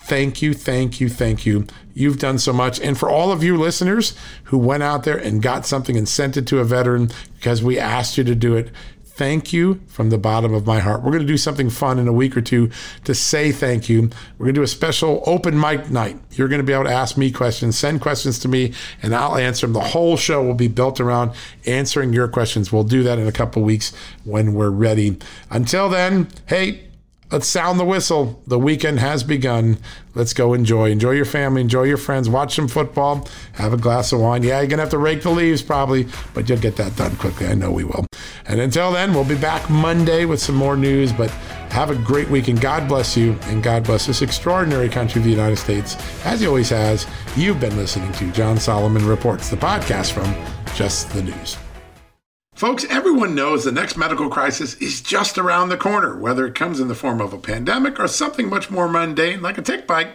Thank 0.09 0.41
you, 0.41 0.55
thank 0.55 1.03
you, 1.03 1.11
thank 1.11 1.45
you. 1.45 1.67
You've 1.93 2.19
done 2.19 2.39
so 2.39 2.55
much. 2.55 2.81
And 2.81 2.97
for 2.97 3.11
all 3.11 3.31
of 3.31 3.45
you 3.45 3.59
listeners 3.59 4.15
who 4.45 4.57
went 4.57 4.83
out 4.83 5.05
there 5.05 5.19
and 5.19 5.43
got 5.43 5.67
something 5.67 5.99
and 5.99 6.09
sent 6.09 6.39
it 6.39 6.47
to 6.47 6.61
a 6.61 6.65
veteran 6.65 7.11
because 7.35 7.63
we 7.63 7.79
asked 7.79 8.17
you 8.17 8.25
to 8.25 8.35
do 8.35 8.57
it, 8.57 8.71
thank 9.05 9.53
you 9.53 9.83
from 9.87 10.09
the 10.09 10.17
bottom 10.17 10.55
of 10.55 10.67
my 10.67 10.79
heart. 10.79 11.03
We're 11.03 11.11
going 11.11 11.27
to 11.27 11.27
do 11.27 11.37
something 11.37 11.69
fun 11.69 11.99
in 11.99 12.09
a 12.09 12.13
week 12.15 12.39
or 12.39 12.41
two 12.41 12.71
to 13.05 13.15
say 13.15 13.53
thank 13.53 13.91
you. 13.91 14.09
We're 14.39 14.47
going 14.47 14.55
to 14.55 14.61
do 14.61 14.63
a 14.63 14.67
special 14.67 15.23
open 15.27 15.61
mic 15.61 15.91
night. 15.91 16.19
You're 16.31 16.49
going 16.49 16.61
to 16.61 16.65
be 16.65 16.73
able 16.73 16.85
to 16.85 16.91
ask 16.91 17.19
me 17.19 17.31
questions, 17.31 17.77
send 17.77 18.01
questions 18.01 18.39
to 18.39 18.49
me, 18.49 18.73
and 19.03 19.15
I'll 19.15 19.37
answer 19.37 19.67
them. 19.67 19.75
The 19.75 19.81
whole 19.81 20.17
show 20.17 20.43
will 20.43 20.55
be 20.55 20.69
built 20.69 21.01
around 21.01 21.33
answering 21.67 22.15
your 22.15 22.29
questions. 22.29 22.73
We'll 22.73 22.85
do 22.85 23.03
that 23.03 23.19
in 23.19 23.27
a 23.27 23.33
couple 23.33 23.61
weeks 23.63 23.93
when 24.25 24.55
we're 24.55 24.71
ready. 24.71 25.19
Until 25.51 25.91
then, 25.91 26.29
hey, 26.47 26.88
Let's 27.31 27.47
sound 27.47 27.79
the 27.79 27.85
whistle. 27.85 28.43
The 28.47 28.59
weekend 28.59 29.01
has 29.01 29.23
begun. 29.23 29.77
Let's 30.15 30.33
go 30.33 30.55
enjoy. 30.55 30.91
Enjoy 30.91 31.11
your 31.11 31.27
family, 31.27 31.61
enjoy 31.61 31.83
your 31.83 31.99
friends, 31.99 32.27
watch 32.27 32.55
some 32.55 32.69
football, 32.69 33.29
have 33.53 33.75
a 33.75 33.77
glass 33.77 34.13
of 34.13 34.21
wine. 34.21 34.43
Yeah, 34.43 34.61
you're 34.61 34.67
going 34.67 34.79
to 34.79 34.85
have 34.85 34.91
to 34.91 34.99
rake 34.99 35.23
the 35.23 35.31
leaves 35.31 35.61
probably, 35.61 36.07
but 36.33 36.49
you'll 36.49 36.59
get 36.59 36.77
that 36.77 36.97
done 36.97 37.15
quickly. 37.17 37.47
I 37.47 37.55
know 37.55 37.71
we 37.71 37.85
will. 37.85 38.07
And 38.47 38.61
until 38.61 38.93
then, 38.93 39.13
we'll 39.13 39.25
be 39.25 39.37
back 39.37 39.69
Monday 39.69 40.25
with 40.25 40.41
some 40.41 40.55
more 40.55 40.77
news, 40.77 41.13
but 41.13 41.31
have 41.71 41.91
a 41.91 41.95
great 41.97 42.31
weekend. 42.31 42.63
God 42.63 42.89
bless 42.89 43.15
you, 43.15 43.39
and 43.43 43.63
God 43.63 43.85
bless 43.85 44.07
this 44.07 44.23
extraordinary 44.23 44.89
country 44.89 45.21
of 45.21 45.25
the 45.25 45.31
United 45.31 45.59
States, 45.59 45.97
as 46.25 46.41
He 46.41 46.47
always 46.47 46.71
has. 46.71 47.07
You've 47.37 47.61
been 47.61 47.77
listening 47.77 48.11
to 48.13 48.33
John 48.33 48.59
Solomon 48.59 49.07
Reports, 49.07 49.51
the 49.51 49.57
podcast 49.57 50.13
from 50.13 50.35
Just 50.75 51.11
the 51.11 51.23
News. 51.23 51.59
Folks, 52.59 52.85
everyone 52.91 53.37
knows 53.37 53.63
the 53.63 53.71
next 53.71 53.97
medical 53.97 54.29
crisis 54.29 54.75
is 54.79 55.01
just 55.01 55.39
around 55.39 55.69
the 55.69 55.77
corner, 55.77 56.19
whether 56.19 56.45
it 56.45 56.57
comes 56.57 56.81
in 56.81 56.89
the 56.89 56.95
form 56.97 57.21
of 57.21 57.33
a 57.33 57.39
pandemic 57.39 58.01
or 58.01 58.09
something 58.09 58.49
much 58.49 58.69
more 58.69 58.89
mundane 58.89 59.41
like 59.41 59.59
a 59.59 59.63
tick 59.63 59.87
bite. 59.87 60.09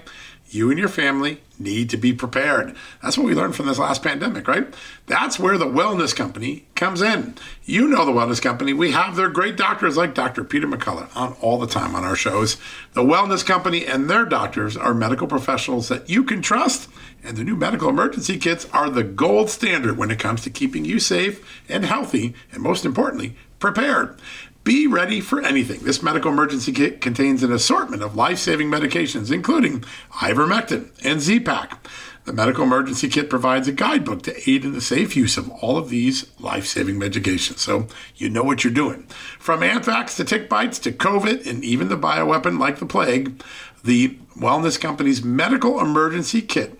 You 0.49 0.69
and 0.69 0.77
your 0.77 0.89
family 0.89 1.41
need 1.57 1.89
to 1.91 1.97
be 1.97 2.11
prepared. 2.11 2.75
That's 3.01 3.17
what 3.17 3.25
we 3.25 3.33
learned 3.33 3.55
from 3.55 3.67
this 3.67 3.79
last 3.79 4.03
pandemic, 4.03 4.45
right? 4.45 4.67
That's 5.07 5.39
where 5.39 5.57
the 5.57 5.65
Wellness 5.65 6.13
Company 6.13 6.65
comes 6.75 7.01
in. 7.01 7.35
You 7.63 7.87
know 7.87 8.05
the 8.05 8.11
Wellness 8.11 8.41
Company. 8.41 8.73
We 8.73 8.91
have 8.91 9.15
their 9.15 9.29
great 9.29 9.55
doctors 9.55 9.95
like 9.95 10.13
Dr. 10.13 10.43
Peter 10.43 10.67
McCullough 10.67 11.15
on 11.15 11.37
all 11.39 11.57
the 11.57 11.65
time 11.65 11.95
on 11.95 12.03
our 12.03 12.17
shows. 12.17 12.57
The 12.91 13.03
Wellness 13.03 13.45
Company 13.45 13.85
and 13.85 14.09
their 14.09 14.25
doctors 14.25 14.75
are 14.75 14.93
medical 14.93 15.27
professionals 15.27 15.87
that 15.87 16.09
you 16.09 16.25
can 16.25 16.41
trust 16.41 16.89
and 17.23 17.37
the 17.37 17.43
new 17.43 17.55
medical 17.55 17.89
emergency 17.89 18.37
kits 18.37 18.67
are 18.73 18.89
the 18.89 19.03
gold 19.03 19.49
standard 19.49 19.97
when 19.97 20.11
it 20.11 20.19
comes 20.19 20.41
to 20.41 20.49
keeping 20.49 20.85
you 20.85 20.99
safe 20.99 21.45
and 21.69 21.85
healthy, 21.85 22.33
and 22.51 22.61
most 22.61 22.85
importantly, 22.85 23.35
prepared. 23.59 24.19
Be 24.63 24.87
ready 24.87 25.19
for 25.19 25.41
anything. 25.41 25.81
This 25.81 26.01
medical 26.01 26.31
emergency 26.31 26.71
kit 26.71 27.01
contains 27.01 27.43
an 27.43 27.51
assortment 27.51 28.01
of 28.01 28.15
life 28.15 28.39
saving 28.39 28.69
medications, 28.69 29.31
including 29.31 29.81
ivermectin 30.11 30.89
and 31.03 31.19
Z-Pak. 31.19 31.85
The 32.25 32.31
medical 32.31 32.63
emergency 32.63 33.09
kit 33.09 33.29
provides 33.29 33.67
a 33.67 33.73
guidebook 33.73 34.23
to 34.23 34.49
aid 34.49 34.63
in 34.63 34.71
the 34.71 34.79
safe 34.79 35.17
use 35.17 35.35
of 35.35 35.49
all 35.49 35.77
of 35.77 35.89
these 35.89 36.31
life 36.39 36.65
saving 36.65 36.97
medications, 36.97 37.57
so 37.57 37.87
you 38.15 38.29
know 38.29 38.43
what 38.43 38.63
you're 38.63 38.71
doing. 38.71 39.03
From 39.37 39.61
anthrax 39.61 40.15
to 40.15 40.23
tick 40.23 40.47
bites 40.47 40.79
to 40.79 40.93
COVID 40.93 41.45
and 41.45 41.65
even 41.65 41.89
the 41.89 41.97
bioweapon 41.97 42.57
like 42.57 42.79
the 42.79 42.85
plague, 42.85 43.43
the 43.83 44.17
Wellness 44.37 44.79
Company's 44.79 45.21
medical 45.21 45.81
emergency 45.81 46.41
kit 46.41 46.79